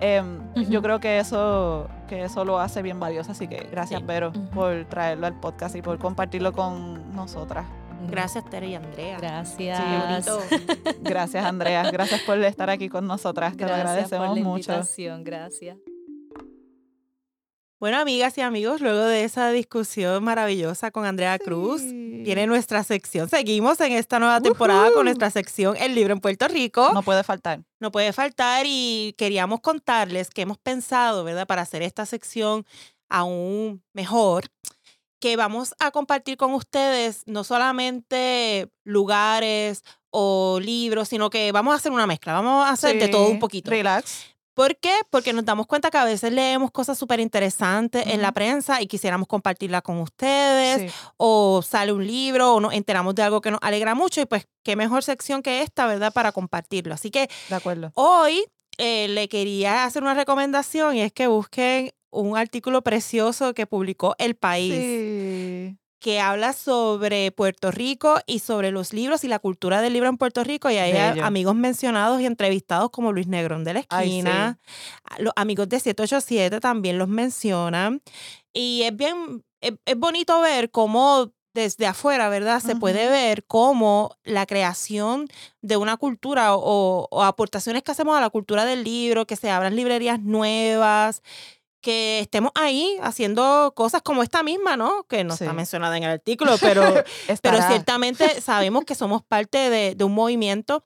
Em. 0.00 0.38
Yo 0.68 0.80
creo 0.82 1.00
que 1.00 1.18
eso, 1.18 1.88
que 2.08 2.24
eso 2.24 2.44
lo 2.44 2.58
hace 2.60 2.82
bien 2.82 3.00
valioso, 3.00 3.32
así 3.32 3.48
que 3.48 3.66
gracias, 3.70 4.00
Sí. 4.00 4.06
Vero, 4.06 4.32
por 4.54 4.84
traerlo 4.86 5.26
al 5.26 5.38
podcast 5.38 5.74
y 5.76 5.82
por 5.82 5.98
compartirlo 5.98 6.52
con 6.52 7.14
nosotras. 7.14 7.66
Gracias, 8.08 8.44
Tere 8.48 8.68
y 8.68 8.74
Andrea. 8.76 9.18
Gracias. 9.18 10.26
Gracias, 11.00 11.44
Andrea. 11.44 11.90
Gracias 11.90 12.20
por 12.22 12.38
estar 12.44 12.70
aquí 12.70 12.88
con 12.88 13.06
nosotras. 13.08 13.56
Te 13.56 13.64
lo 13.64 13.70
por 13.70 13.78
agradecemos 13.80 14.36
la 14.36 14.42
mucho. 14.44 14.72
invitación. 14.72 15.24
Gracias. 15.24 15.78
Bueno, 17.80 17.98
amigas 17.98 18.36
y 18.36 18.40
amigos, 18.40 18.80
luego 18.80 19.04
de 19.04 19.22
esa 19.22 19.52
discusión 19.52 20.24
maravillosa 20.24 20.90
con 20.90 21.04
Andrea 21.04 21.38
Cruz, 21.38 21.80
Sí. 21.80 22.22
viene 22.24 22.48
nuestra 22.48 22.82
sección. 22.82 23.28
Seguimos 23.28 23.80
en 23.80 23.92
esta 23.92 24.18
nueva 24.18 24.40
temporada 24.40 24.86
con 24.88 24.94
Ujú. 24.94 25.04
nuestra 25.04 25.30
sección 25.30 25.76
El 25.76 25.94
libro 25.94 26.12
en 26.12 26.18
Puerto 26.20 26.48
Rico. 26.48 26.90
No 26.92 27.02
puede 27.02 27.22
faltar. 27.22 27.60
no 27.80 27.92
puede 27.92 28.12
faltar 28.12 28.64
y 28.66 29.14
queríamos 29.16 29.60
contarles 29.60 30.30
que 30.30 30.42
hemos 30.42 30.58
pensado, 30.58 31.22
¿verdad? 31.22 31.46
Para 31.46 31.62
hacer 31.62 31.82
esta 31.82 32.04
sección 32.06 32.66
aún 33.08 33.84
mejor, 33.92 34.46
que 35.20 35.36
vamos 35.36 35.74
a 35.78 35.92
compartir 35.92 36.36
con 36.36 36.54
ustedes 36.54 37.22
no 37.26 37.44
solamente 37.44 38.68
lugares 38.82 39.84
o 40.10 40.58
libros, 40.60 41.08
sino 41.08 41.30
que 41.30 41.52
vamos 41.52 41.72
a 41.72 41.76
hacer 41.76 41.92
una 41.92 42.08
mezcla, 42.08 42.32
vamos 42.32 42.66
a 42.66 42.70
hacer 42.70 42.98
de 42.98 43.04
Sí. 43.06 43.10
todo 43.12 43.28
un 43.28 43.38
poquito. 43.38 43.70
Relax. 43.70 44.24
¿Por 44.58 44.76
qué? 44.76 44.90
Porque 45.10 45.32
nos 45.32 45.44
damos 45.44 45.68
cuenta 45.68 45.88
que 45.88 45.98
a 45.98 46.04
veces 46.04 46.32
leemos 46.32 46.72
cosas 46.72 46.98
súper 46.98 47.20
interesantes 47.20 48.04
en 48.08 48.20
la 48.20 48.32
prensa 48.32 48.82
y 48.82 48.88
quisiéramos 48.88 49.28
compartirla 49.28 49.82
con 49.82 49.98
ustedes 50.00 50.90
Sí. 50.90 50.96
o 51.16 51.62
sale 51.62 51.92
un 51.92 52.04
libro 52.04 52.54
o 52.54 52.60
nos 52.60 52.72
enteramos 52.74 53.14
de 53.14 53.22
algo 53.22 53.40
que 53.40 53.52
nos 53.52 53.60
alegra 53.62 53.94
mucho 53.94 54.20
y 54.20 54.26
pues 54.26 54.48
qué 54.64 54.74
mejor 54.74 55.04
sección 55.04 55.42
que 55.42 55.62
esta, 55.62 55.86
¿verdad? 55.86 56.12
Para 56.12 56.32
compartirlo. 56.32 56.92
Así 56.92 57.12
que 57.12 57.28
De 57.48 57.54
acuerdo. 57.54 57.92
hoy 57.94 58.46
eh, 58.78 59.06
le 59.06 59.28
quería 59.28 59.84
hacer 59.84 60.02
una 60.02 60.14
recomendación 60.14 60.96
y 60.96 61.02
es 61.02 61.12
que 61.12 61.28
busquen 61.28 61.92
un 62.10 62.36
artículo 62.36 62.82
precioso 62.82 63.54
que 63.54 63.66
publicó 63.68 64.16
El 64.18 64.34
País 64.34 64.74
Sí. 64.74 65.76
Que 66.00 66.20
habla 66.20 66.52
sobre 66.52 67.32
Puerto 67.32 67.70
Rico 67.70 68.18
y 68.26 68.38
sobre 68.38 68.70
los 68.70 68.92
libros 68.92 69.24
y 69.24 69.28
la 69.28 69.38
cultura 69.38 69.80
del 69.80 69.92
libro 69.92 70.08
en 70.08 70.16
Puerto 70.16 70.44
Rico. 70.44 70.70
Y 70.70 70.76
hay 70.76 70.92
Bello. 70.92 71.24
amigos 71.24 71.54
mencionados 71.54 72.20
y 72.20 72.26
entrevistados 72.26 72.90
como 72.90 73.12
Luis 73.12 73.26
Negrón 73.26 73.64
de 73.64 73.74
la 73.74 73.84
Ay, 73.88 74.08
sí. 74.08 74.18
esquina. 74.18 74.58
Los 75.18 75.32
amigos 75.36 75.68
de 75.68 75.80
787 75.80 76.60
también 76.60 76.98
los 76.98 77.08
mencionan. 77.08 78.02
Y 78.52 78.82
es 78.82 78.96
bien, 78.96 79.44
es, 79.60 79.72
es 79.84 79.98
bonito 79.98 80.40
ver 80.40 80.70
cómo 80.70 81.32
desde 81.54 81.86
afuera, 81.86 82.28
¿verdad? 82.28 82.60
Se 82.60 82.76
puede 82.76 83.08
ver 83.08 83.44
cómo 83.44 84.16
la 84.22 84.46
creación 84.46 85.26
de 85.60 85.76
una 85.76 85.96
cultura 85.96 86.54
o, 86.54 87.08
o 87.10 87.22
aportaciones 87.24 87.82
que 87.82 87.90
hacemos 87.90 88.16
a 88.16 88.20
la 88.20 88.30
cultura 88.30 88.64
del 88.64 88.84
libro, 88.84 89.26
que 89.26 89.34
se 89.34 89.50
abran 89.50 89.74
librerías 89.74 90.20
nuevas, 90.20 91.22
que 91.88 92.18
estemos 92.20 92.52
ahí 92.54 92.98
haciendo 93.00 93.72
cosas 93.74 94.02
como 94.02 94.22
esta 94.22 94.42
misma, 94.42 94.76
¿no? 94.76 95.04
Que 95.04 95.24
no 95.24 95.32
está 95.32 95.54
mencionada 95.54 95.96
en 95.96 96.02
el 96.02 96.10
artículo, 96.10 96.56
pero, 96.60 96.82
pero 97.42 97.62
ciertamente 97.66 98.28
sabemos 98.42 98.84
que 98.84 98.94
somos 98.94 99.22
parte 99.22 99.70
de, 99.70 99.94
de 99.94 100.04
un 100.04 100.12
movimiento 100.12 100.84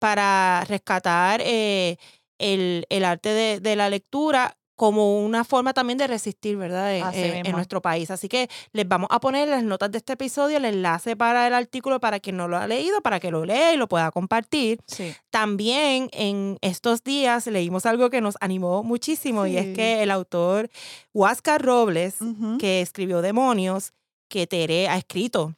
para 0.00 0.64
rescatar 0.66 1.40
eh, 1.44 1.98
el, 2.38 2.84
el 2.88 3.04
arte 3.04 3.28
de, 3.28 3.60
de 3.60 3.76
la 3.76 3.88
lectura 3.90 4.56
como 4.80 5.22
una 5.22 5.44
forma 5.44 5.74
también 5.74 5.98
de 5.98 6.06
resistir, 6.06 6.56
¿verdad? 6.56 6.96
En, 6.96 7.02
Así 7.02 7.18
eh, 7.18 7.42
en 7.44 7.52
nuestro 7.52 7.82
país. 7.82 8.10
Así 8.10 8.30
que 8.30 8.48
les 8.72 8.88
vamos 8.88 9.08
a 9.10 9.20
poner 9.20 9.42
en 9.42 9.50
las 9.50 9.62
notas 9.62 9.92
de 9.92 9.98
este 9.98 10.14
episodio 10.14 10.56
el 10.56 10.64
enlace 10.64 11.16
para 11.16 11.46
el 11.46 11.52
artículo 11.52 12.00
para 12.00 12.18
quien 12.18 12.38
no 12.38 12.48
lo 12.48 12.56
ha 12.56 12.66
leído, 12.66 13.02
para 13.02 13.20
que 13.20 13.30
lo 13.30 13.44
lea 13.44 13.74
y 13.74 13.76
lo 13.76 13.90
pueda 13.90 14.10
compartir. 14.10 14.80
Sí. 14.86 15.14
También 15.28 16.08
en 16.14 16.56
estos 16.62 17.04
días 17.04 17.46
leímos 17.46 17.84
algo 17.84 18.08
que 18.08 18.22
nos 18.22 18.36
animó 18.40 18.82
muchísimo 18.82 19.46
y 19.46 19.58
es 19.58 19.76
que 19.76 20.02
el 20.02 20.10
autor 20.10 20.70
Huáscar 21.12 21.62
Robles, 21.62 22.14
que 22.58 22.80
escribió 22.80 23.20
Demonios, 23.20 23.92
que 24.30 24.46
Tere 24.46 24.88
ha 24.88 24.96
escrito 24.96 25.56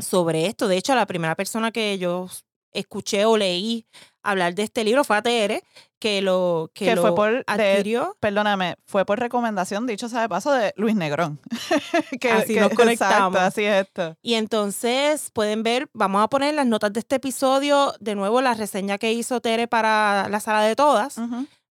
sobre 0.00 0.46
esto. 0.46 0.66
De 0.66 0.78
hecho, 0.78 0.96
la 0.96 1.06
primera 1.06 1.36
persona 1.36 1.70
que 1.70 1.96
yo 1.96 2.26
escuché 2.72 3.24
o 3.24 3.36
leí 3.36 3.86
hablar 4.22 4.54
de 4.54 4.62
este 4.62 4.84
libro 4.84 5.04
fue 5.04 5.16
a 5.16 5.22
Tere, 5.22 5.62
que 5.98 6.20
lo, 6.22 6.70
que 6.74 6.86
Que 6.86 6.96
fue 6.96 7.14
por- 7.14 7.30
de- 7.32 7.44
adquirió. 7.46 8.16
Perdóname, 8.20 8.76
fue 8.86 9.04
por 9.04 9.18
recomendación, 9.20 9.86
dicho 9.86 10.08
sea 10.08 10.22
de 10.22 10.28
paso, 10.28 10.52
de 10.52 10.72
Luis 10.76 10.94
Negrón. 10.96 11.40
que, 12.20 12.30
Así 12.30 12.54
que- 12.54 12.60
nos 12.60 12.72
conectamos. 12.74 13.34
Exacto, 13.34 13.38
así 13.40 13.64
es 13.64 13.86
esto. 13.86 14.16
Y 14.22 14.34
entonces 14.34 15.30
pueden 15.32 15.62
ver, 15.62 15.88
vamos 15.92 16.22
a 16.22 16.28
poner 16.28 16.54
las 16.54 16.66
notas 16.66 16.92
de 16.92 17.00
este 17.00 17.16
episodio 17.16 17.94
de 18.00 18.14
nuevo 18.14 18.40
la 18.40 18.54
reseña 18.54 18.98
que 18.98 19.12
hizo 19.12 19.40
Tere 19.40 19.68
para 19.68 20.28
la 20.28 20.40
sala 20.40 20.62
de 20.62 20.74
todas. 20.76 21.18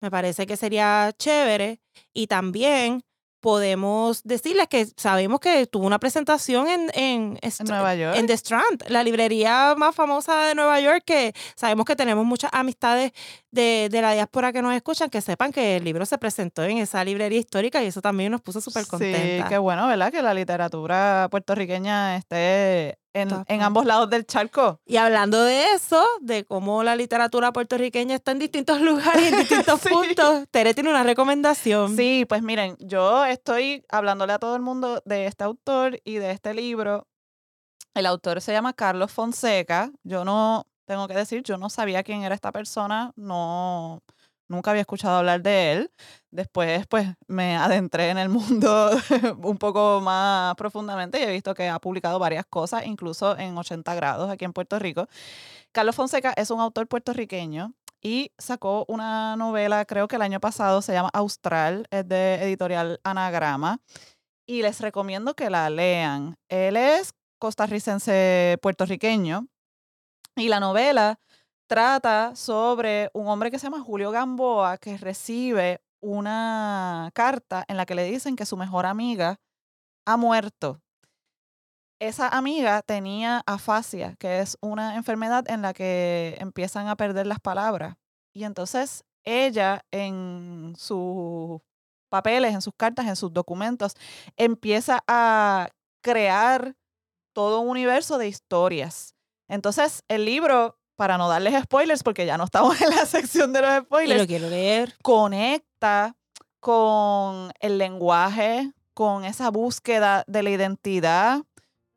Me 0.00 0.10
parece 0.10 0.46
que 0.46 0.56
sería 0.56 1.12
chévere. 1.18 1.80
Y 2.14 2.26
también 2.28 3.02
podemos 3.40 4.22
decirles 4.24 4.66
que 4.68 4.86
sabemos 4.96 5.40
que 5.40 5.66
tuvo 5.66 5.86
una 5.86 5.98
presentación 5.98 6.68
en, 6.68 6.90
en, 6.94 7.38
En 7.42 7.66
Nueva 7.66 7.94
York. 7.94 8.16
en 8.16 8.26
The 8.26 8.32
Strand, 8.34 8.84
la 8.88 9.02
librería 9.02 9.74
más 9.76 9.94
famosa 9.94 10.46
de 10.46 10.54
Nueva 10.54 10.80
York, 10.80 11.02
que 11.04 11.32
sabemos 11.56 11.84
que 11.86 11.96
tenemos 11.96 12.24
muchas 12.24 12.50
amistades 12.52 13.12
de, 13.50 13.88
de 13.90 14.02
la 14.02 14.12
diáspora 14.12 14.52
que 14.52 14.60
nos 14.62 14.74
escuchan, 14.74 15.08
que 15.10 15.20
sepan 15.20 15.52
que 15.52 15.76
el 15.76 15.84
libro 15.84 16.04
se 16.06 16.18
presentó 16.18 16.62
en 16.64 16.78
esa 16.78 17.02
librería 17.04 17.38
histórica 17.38 17.82
y 17.82 17.86
eso 17.86 18.00
también 18.02 18.32
nos 18.32 18.40
puso 18.40 18.60
súper 18.60 18.84
Sí, 18.84 18.90
contentas. 18.90 19.48
qué 19.48 19.58
bueno, 19.58 19.86
¿verdad? 19.86 20.10
Que 20.12 20.22
la 20.22 20.34
literatura 20.34 21.28
puertorriqueña 21.30 22.16
esté 22.16 22.98
en, 23.22 23.44
en 23.46 23.62
ambos 23.62 23.84
lados 23.86 24.08
del 24.10 24.26
charco. 24.26 24.80
Y 24.86 24.96
hablando 24.96 25.42
de 25.44 25.72
eso, 25.74 26.04
de 26.20 26.44
cómo 26.44 26.82
la 26.82 26.96
literatura 26.96 27.52
puertorriqueña 27.52 28.14
está 28.16 28.32
en 28.32 28.38
distintos 28.38 28.80
lugares, 28.82 29.32
en 29.32 29.38
distintos 29.38 29.80
Sí. 29.80 29.88
puntos, 29.88 30.44
Tere 30.50 30.74
tiene 30.74 30.90
una 30.90 31.02
recomendación. 31.02 31.96
Sí, 31.96 32.24
pues 32.28 32.42
miren, 32.42 32.76
yo 32.80 33.24
estoy 33.24 33.84
hablándole 33.88 34.32
a 34.32 34.38
todo 34.38 34.56
el 34.56 34.62
mundo 34.62 35.02
de 35.04 35.26
este 35.26 35.44
autor 35.44 36.00
y 36.04 36.14
de 36.16 36.30
este 36.30 36.54
libro. 36.54 37.06
El 37.94 38.06
autor 38.06 38.40
se 38.40 38.52
llama 38.52 38.72
Carlos 38.74 39.10
Fonseca. 39.12 39.90
Yo 40.04 40.24
no, 40.24 40.66
tengo 40.84 41.08
que 41.08 41.14
decir, 41.14 41.42
yo 41.42 41.56
no 41.58 41.68
sabía 41.70 42.02
quién 42.02 42.22
era 42.22 42.34
esta 42.34 42.52
persona. 42.52 43.12
No, 43.16 44.02
nunca 44.48 44.70
había 44.70 44.80
escuchado 44.80 45.18
hablar 45.18 45.42
de 45.42 45.72
él. 45.72 45.90
Después, 46.30 46.86
pues, 46.88 47.08
me 47.26 47.56
adentré 47.56 48.10
en 48.10 48.18
el 48.18 48.28
mundo 48.28 48.90
un 49.42 49.58
poco 49.58 50.00
más 50.00 50.54
profundamente 50.56 51.20
y 51.20 51.22
he 51.22 51.30
visto 51.30 51.54
que 51.54 51.68
ha 51.68 51.78
publicado 51.78 52.18
varias 52.18 52.44
cosas, 52.46 52.86
incluso 52.86 53.38
en 53.38 53.56
80 53.56 53.94
grados 53.94 54.30
aquí 54.30 54.44
en 54.44 54.52
Puerto 54.52 54.78
Rico. 54.78 55.06
Carlos 55.72 55.94
Fonseca 55.94 56.32
es 56.36 56.50
un 56.50 56.60
autor 56.60 56.86
puertorriqueño 56.88 57.74
y 58.02 58.32
sacó 58.38 58.84
una 58.88 59.36
novela, 59.36 59.84
creo 59.84 60.08
que 60.08 60.16
el 60.16 60.22
año 60.22 60.40
pasado, 60.40 60.82
se 60.82 60.92
llama 60.92 61.10
Austral, 61.12 61.86
es 61.90 62.08
de 62.08 62.36
editorial 62.42 63.00
Anagrama, 63.04 63.80
y 64.46 64.62
les 64.62 64.80
recomiendo 64.80 65.34
que 65.34 65.50
la 65.50 65.68
lean. 65.68 66.36
Él 66.48 66.76
es 66.76 67.12
costarricense 67.38 68.58
puertorriqueño 68.62 69.46
y 70.36 70.48
la 70.48 70.60
novela 70.60 71.18
trata 71.68 72.34
sobre 72.34 73.10
un 73.12 73.28
hombre 73.28 73.50
que 73.50 73.58
se 73.58 73.66
llama 73.66 73.84
Julio 73.84 74.10
Gamboa 74.10 74.78
que 74.78 74.96
recibe 74.96 75.80
una 76.00 77.10
carta 77.14 77.64
en 77.68 77.76
la 77.76 77.86
que 77.86 77.94
le 77.94 78.04
dicen 78.04 78.36
que 78.36 78.46
su 78.46 78.56
mejor 78.56 78.86
amiga 78.86 79.38
ha 80.06 80.16
muerto. 80.16 80.80
Esa 82.00 82.28
amiga 82.28 82.82
tenía 82.82 83.42
afasia, 83.46 84.14
que 84.18 84.40
es 84.40 84.56
una 84.60 84.96
enfermedad 84.96 85.44
en 85.50 85.62
la 85.62 85.74
que 85.74 86.36
empiezan 86.40 86.88
a 86.88 86.96
perder 86.96 87.26
las 87.26 87.40
palabras. 87.40 87.96
Y 88.32 88.44
entonces 88.44 89.04
ella 89.24 89.84
en 89.90 90.74
sus 90.78 91.60
papeles, 92.08 92.54
en 92.54 92.62
sus 92.62 92.72
cartas, 92.74 93.06
en 93.06 93.16
sus 93.16 93.32
documentos, 93.32 93.94
empieza 94.36 95.02
a 95.06 95.68
crear 96.02 96.76
todo 97.34 97.60
un 97.60 97.68
universo 97.68 98.16
de 98.16 98.28
historias. 98.28 99.14
Entonces 99.48 100.04
el 100.08 100.24
libro 100.24 100.78
para 100.98 101.16
no 101.16 101.28
darles 101.28 101.54
spoilers, 101.62 102.02
porque 102.02 102.26
ya 102.26 102.36
no 102.36 102.42
estamos 102.42 102.80
en 102.80 102.90
la 102.90 103.06
sección 103.06 103.52
de 103.52 103.62
los 103.62 103.84
spoilers. 103.84 104.20
lo 104.20 104.26
quiero 104.26 104.50
leer. 104.50 104.96
Conecta 105.00 106.16
con 106.58 107.52
el 107.60 107.78
lenguaje, 107.78 108.72
con 108.94 109.24
esa 109.24 109.48
búsqueda 109.52 110.24
de 110.26 110.42
la 110.42 110.50
identidad, 110.50 111.44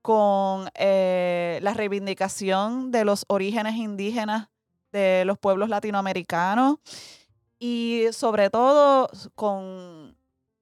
con 0.03 0.69
eh, 0.75 1.57
la 1.63 1.73
reivindicación 1.73 2.91
de 2.91 3.03
los 3.03 3.25
orígenes 3.27 3.75
indígenas 3.75 4.49
de 4.91 5.25
los 5.25 5.39
pueblos 5.39 5.69
latinoamericanos 5.69 6.75
y 7.57 8.05
sobre 8.11 8.51
todo 8.51 9.09
con 9.33 10.15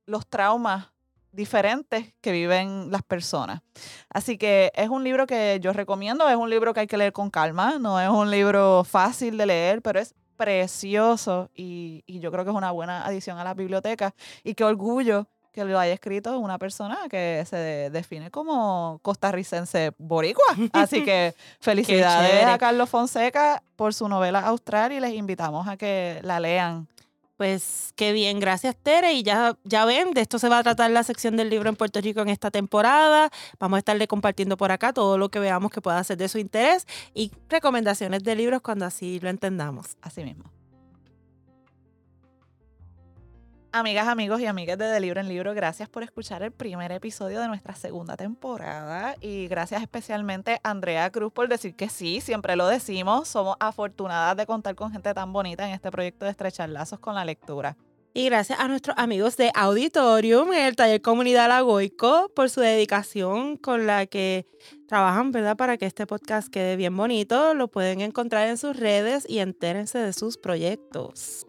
los 0.06 0.26
traumas 0.28 0.94
diferentes 1.32 2.14
que 2.22 2.32
viven 2.32 2.92
las 2.92 3.04
personas. 3.04 3.62
Así 4.10 4.38
que 4.38 4.72
es 4.76 4.90
un 4.90 5.04
libro 5.04 5.28
que 5.28 5.60
yo 5.62 5.74
recomiendo, 5.74 6.28
es 6.30 6.36
un 6.36 6.50
libro 6.50 6.74
que 6.74 6.82
hay 6.82 6.88
que 6.88 6.98
leer 6.98 7.14
con 7.14 7.30
calma, 7.30 7.78
no 7.80 8.00
es 8.00 8.10
un 8.10 8.32
libro 8.32 8.84
fácil 8.84 9.38
de 9.38 9.46
leer, 9.46 9.82
pero 9.82 10.00
es 10.00 10.16
precioso 10.40 11.50
y, 11.54 12.04
yo 12.08 12.32
creo 12.32 12.46
que 12.46 12.52
es 12.52 12.56
una 12.56 12.72
buena 12.72 13.06
adición 13.06 13.38
a 13.38 13.44
la 13.44 13.54
biblioteca 13.54 14.16
y 14.42 14.54
qué 14.54 14.64
orgullo 14.64 15.28
que 15.52 15.66
lo 15.66 15.78
haya 15.78 15.94
escrito 15.94 16.38
una 16.40 16.58
persona 16.58 16.98
que 17.10 17.44
se 17.46 17.90
define 17.90 18.32
como 18.32 19.00
costarricense 19.02 19.92
boricua. 19.98 20.46
Así 20.72 21.04
que 21.04 21.36
felicidades 21.60 22.46
a 22.46 22.58
Carlos 22.58 22.90
Fonseca 22.90 23.62
por 23.76 23.94
su 23.94 24.08
novela 24.08 24.40
Austral 24.42 24.94
y 24.94 25.00
les 25.02 25.14
invitamos 25.14 25.68
a 25.68 25.76
que 25.76 26.20
la 26.24 26.40
lean. 26.40 26.88
Pues 27.40 27.94
qué 27.96 28.12
bien, 28.12 28.42
gracias 28.42 28.76
Tere. 28.76 29.14
Y 29.14 29.24
ya, 29.24 29.58
ya 29.64 29.86
ven, 29.86 30.12
de 30.12 30.20
esto 30.20 30.40
se 30.40 30.50
va 30.50 30.58
a 30.58 30.64
tratar 30.64 30.92
la 30.92 31.04
sección 31.04 31.38
del 31.38 31.50
libro 31.50 31.70
en 31.70 31.78
Puerto 31.78 32.02
Rico 32.02 32.20
en 32.20 32.28
esta 32.28 32.52
temporada. 32.52 33.30
Vamos 33.62 33.78
a 33.78 33.80
estarle 33.80 34.10
compartiendo 34.10 34.58
por 34.58 34.74
acá 34.74 34.92
todo 34.92 35.18
lo 35.18 35.30
que 35.30 35.40
veamos 35.40 35.72
que 35.72 35.80
pueda 35.80 36.04
ser 36.04 36.18
de 36.18 36.28
su 36.28 36.38
interés 36.38 36.86
y 37.14 37.32
recomendaciones 37.48 38.26
de 38.26 38.36
libros 38.36 38.62
cuando 38.62 38.86
así 38.86 39.22
lo 39.22 39.30
entendamos. 39.30 39.96
Así 40.02 40.22
mismo. 40.26 40.59
Amigas, 43.72 44.08
amigos 44.08 44.42
y 44.42 44.48
amigas 44.48 44.80
de 44.80 44.86
De 44.86 45.00
Libro 45.00 45.20
en 45.20 45.28
Libro, 45.28 45.54
gracias 45.54 45.88
por 45.88 46.02
escuchar 46.02 46.42
el 46.42 46.52
primer 46.52 46.92
episodio 46.92 47.40
de 47.40 47.48
nuestra 47.48 47.76
segunda 47.76 48.18
temporada 48.18 49.16
y 49.22 49.48
gracias 49.48 49.84
especialmente 49.84 50.60
a 50.64 50.72
Andrea 50.72 51.12
Cruz 51.12 51.32
por 51.32 51.48
decir 51.48 51.76
que 51.76 51.88
sí, 51.88 52.20
siempre 52.20 52.56
lo 52.56 52.66
decimos, 52.66 53.28
somos 53.28 53.58
afortunadas 53.60 54.36
de 54.38 54.48
contar 54.48 54.74
con 54.74 54.92
gente 54.92 55.14
tan 55.14 55.32
bonita 55.32 55.68
en 55.68 55.76
este 55.76 55.92
proyecto 55.92 56.26
de 56.26 56.32
estrechar 56.32 56.68
lazos 56.70 56.98
con 56.98 57.14
la 57.14 57.24
lectura. 57.24 57.78
Y 58.16 58.26
gracias 58.26 58.60
a 58.60 58.68
nuestros 58.68 58.98
amigos 58.98 59.38
de 59.38 59.52
Auditorium, 59.54 60.52
el 60.52 60.76
taller 60.76 61.04
Comunidad 61.04 61.48
Lagoico, 61.48 62.32
por 62.36 62.50
su 62.50 62.62
dedicación 62.62 63.56
con 63.56 63.86
la 63.86 64.08
que 64.08 64.48
trabajan, 64.88 65.32
¿verdad? 65.32 65.56
Para 65.56 65.78
que 65.78 65.86
este 65.86 66.08
podcast 66.08 66.48
quede 66.48 66.76
bien 66.76 66.98
bonito. 66.98 67.54
Lo 67.54 67.68
pueden 67.68 68.02
encontrar 68.02 68.48
en 68.48 68.58
sus 68.58 68.76
redes 68.76 69.28
y 69.30 69.38
entérense 69.40 70.00
de 70.00 70.14
sus 70.14 70.38
proyectos. 70.40 71.46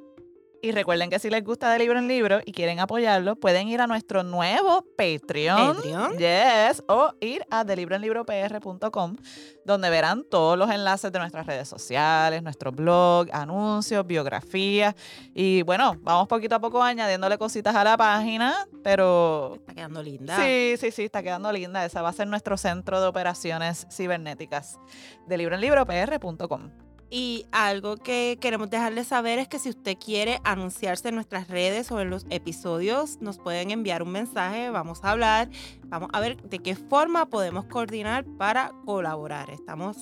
Y 0.63 0.73
recuerden 0.73 1.09
que 1.09 1.19
si 1.19 1.31
les 1.31 1.43
gusta 1.43 1.73
de 1.73 1.79
libro 1.79 1.99
en 1.99 2.07
libro 2.07 2.41
y 2.45 2.53
quieren 2.53 2.81
apoyarlo, 2.81 3.37
pueden 3.37 3.69
ir 3.69 3.81
a 3.81 3.87
nuestro 3.87 4.23
nuevo 4.23 4.85
Patreon. 4.97 5.77
Patreon. 5.77 6.19
Yes. 6.19 6.83
O 6.87 7.15
ir 7.21 7.47
a 7.51 7.65
delibroenlibropr.com, 7.65 9.17
donde 9.65 9.91
verán 9.91 10.25
todos 10.31 10.59
los 10.59 10.71
enlaces 10.71 11.11
de 11.13 11.19
nuestras 11.19 11.47
redes 11.47 11.67
sociales, 11.67 12.43
nuestro 12.43 12.73
blog, 12.73 13.29
anuncios, 13.33 14.07
biografías. 14.07 14.95
Y 15.35 15.63
bueno, 15.63 15.97
vamos 16.01 16.29
poquito 16.29 16.57
a 16.57 16.61
poco 16.61 16.83
añadiéndole 16.83 17.39
cositas 17.39 17.75
a 17.75 17.83
la 17.83 17.97
página, 17.97 18.67
pero. 18.83 19.55
Está 19.57 19.75
quedando 19.75 20.03
linda. 20.03 20.37
Sí, 20.37 20.75
sí, 20.79 20.91
sí, 20.91 21.05
está 21.05 21.23
quedando 21.23 21.51
linda. 21.53 21.87
Esa 21.87 22.03
va 22.03 22.11
a 22.11 22.13
ser 22.13 22.27
nuestro 22.27 22.59
centro 22.59 23.01
de 23.01 23.07
operaciones 23.07 23.87
cibernéticas. 23.91 24.79
Delibroenlibropr.com. 25.27 26.90
Y 27.13 27.47
algo 27.51 27.97
que 27.97 28.39
queremos 28.41 28.71
dejarles 28.71 29.09
saber 29.09 29.41
es 29.41 29.49
que 29.49 29.59
si 29.59 29.69
usted 29.69 29.97
quiere 29.99 30.41
anunciarse 30.45 31.09
en 31.09 31.17
nuestras 31.17 31.49
redes 31.49 31.91
o 31.91 32.01
en 32.01 32.09
los 32.09 32.25
episodios, 32.31 33.21
nos 33.21 33.39
pueden 33.39 33.73
enviar 33.73 34.05
un 34.05 34.13
mensaje, 34.13 34.71
vamos 34.71 35.03
a 35.03 35.11
hablar, 35.11 35.51
vamos 35.87 36.09
a 36.13 36.21
ver 36.21 36.41
de 36.43 36.61
qué 36.61 36.77
forma 36.77 37.27
podemos 37.27 37.65
coordinar 37.65 38.25
para 38.39 38.71
colaborar. 38.85 39.51
Estamos 39.51 39.97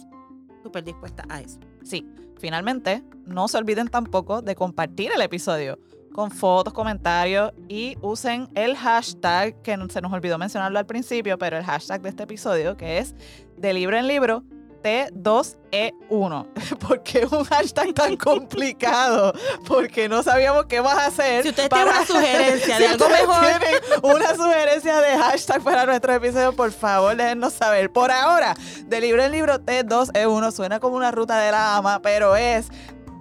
súper 0.62 0.84
dispuestas 0.84 1.24
a 1.30 1.40
eso. 1.40 1.58
Sí, 1.82 2.06
finalmente, 2.38 3.02
no 3.24 3.48
se 3.48 3.56
olviden 3.56 3.88
tampoco 3.88 4.42
de 4.42 4.54
compartir 4.54 5.10
el 5.14 5.22
episodio 5.22 5.78
con 6.12 6.30
fotos, 6.30 6.74
comentarios 6.74 7.52
y 7.68 7.96
usen 8.02 8.48
el 8.54 8.76
hashtag 8.76 9.62
que 9.62 9.78
se 9.88 10.00
nos 10.02 10.12
olvidó 10.12 10.36
mencionarlo 10.36 10.78
al 10.78 10.86
principio, 10.86 11.38
pero 11.38 11.56
el 11.56 11.64
hashtag 11.64 12.02
de 12.02 12.08
este 12.10 12.24
episodio 12.24 12.76
que 12.76 12.98
es 12.98 13.14
de 13.56 13.72
libro 13.72 13.96
en 13.96 14.08
libro 14.08 14.42
T2E1. 14.82 16.46
¿Por 16.78 17.02
qué 17.02 17.26
un 17.30 17.44
hashtag 17.50 17.94
tan 17.94 18.16
complicado? 18.16 19.32
Porque 19.66 20.08
no 20.08 20.22
sabíamos 20.22 20.66
qué 20.66 20.80
vas 20.80 20.98
a 20.98 21.06
hacer. 21.06 21.42
Si 21.42 21.50
usted 21.50 21.68
tiene 21.68 21.84
una 21.84 22.06
sugerencia 22.06 22.78
de 22.78 22.86
algo 22.88 23.08
mejor. 23.08 23.40
Tienen 23.40 23.80
una 24.02 24.34
sugerencia 24.34 25.00
de 25.00 25.18
hashtag 25.18 25.62
para 25.62 25.86
nuestro 25.86 26.12
episodio, 26.14 26.54
por 26.54 26.72
favor, 26.72 27.16
déjenos 27.16 27.52
saber. 27.52 27.92
Por 27.92 28.10
ahora, 28.10 28.54
de 28.86 29.00
libro 29.00 29.22
en 29.22 29.32
libro 29.32 29.58
T2E1 29.58 30.52
suena 30.52 30.80
como 30.80 30.96
una 30.96 31.10
ruta 31.10 31.38
de 31.38 31.50
la 31.50 31.76
ama, 31.76 32.00
pero 32.02 32.36
es 32.36 32.68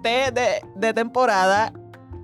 T 0.02 0.30
de, 0.32 0.62
de 0.74 0.94
temporada 0.94 1.72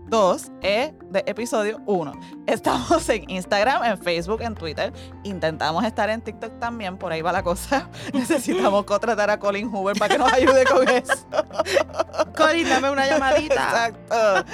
2 0.09 0.53
E 0.63 0.95
de 1.15 1.23
episodio 1.27 1.81
1. 1.87 2.13
Estamos 2.47 3.09
en 3.09 3.31
Instagram, 3.31 3.85
en 3.85 3.99
Facebook, 3.99 4.43
en 4.43 4.55
Twitter. 4.55 4.93
Intentamos 5.23 5.85
estar 5.85 6.11
en 6.11 6.21
TikTok 6.21 6.59
también, 6.59 6.99
por 6.99 7.13
ahí 7.13 7.23
va 7.23 7.33
la 7.33 7.43
cosa. 7.43 7.89
Necesitamos 8.13 8.85
contratar 8.85 9.31
a 9.31 9.39
Colin 9.39 9.71
Hoover 9.71 9.97
para 9.97 10.13
que 10.13 10.19
nos 10.19 10.31
ayude 10.33 10.65
con 10.65 10.87
eso. 10.89 11.27
Colin, 12.37 12.69
dame 12.69 12.91
una 12.91 13.07
llamadita. 13.07 13.55
Exacto. 13.55 14.45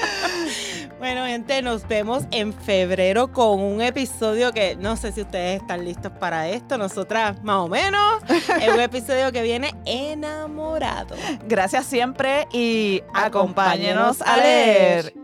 Bueno, 0.99 1.25
gente, 1.25 1.63
nos 1.63 1.89
vemos 1.89 2.25
en 2.31 2.53
febrero 2.53 3.33
con 3.33 3.59
un 3.59 3.81
episodio 3.81 4.53
que 4.53 4.77
no 4.77 4.97
sé 4.97 5.13
si 5.13 5.23
ustedes 5.23 5.63
están 5.63 5.85
listos 5.85 6.13
para 6.13 6.49
esto. 6.49 6.77
Nosotras, 6.77 7.43
más 7.43 7.57
o 7.57 7.69
menos. 7.69 8.23
Es 8.61 8.69
un 8.69 8.81
episodio 8.81 9.33
que 9.33 9.43
viene 9.43 9.75
enamorado. 9.87 11.17
Gracias 11.49 11.87
siempre 11.87 12.47
y 12.53 13.03
acompáñenos 13.15 14.21
a 14.21 14.37
leer. 14.37 15.15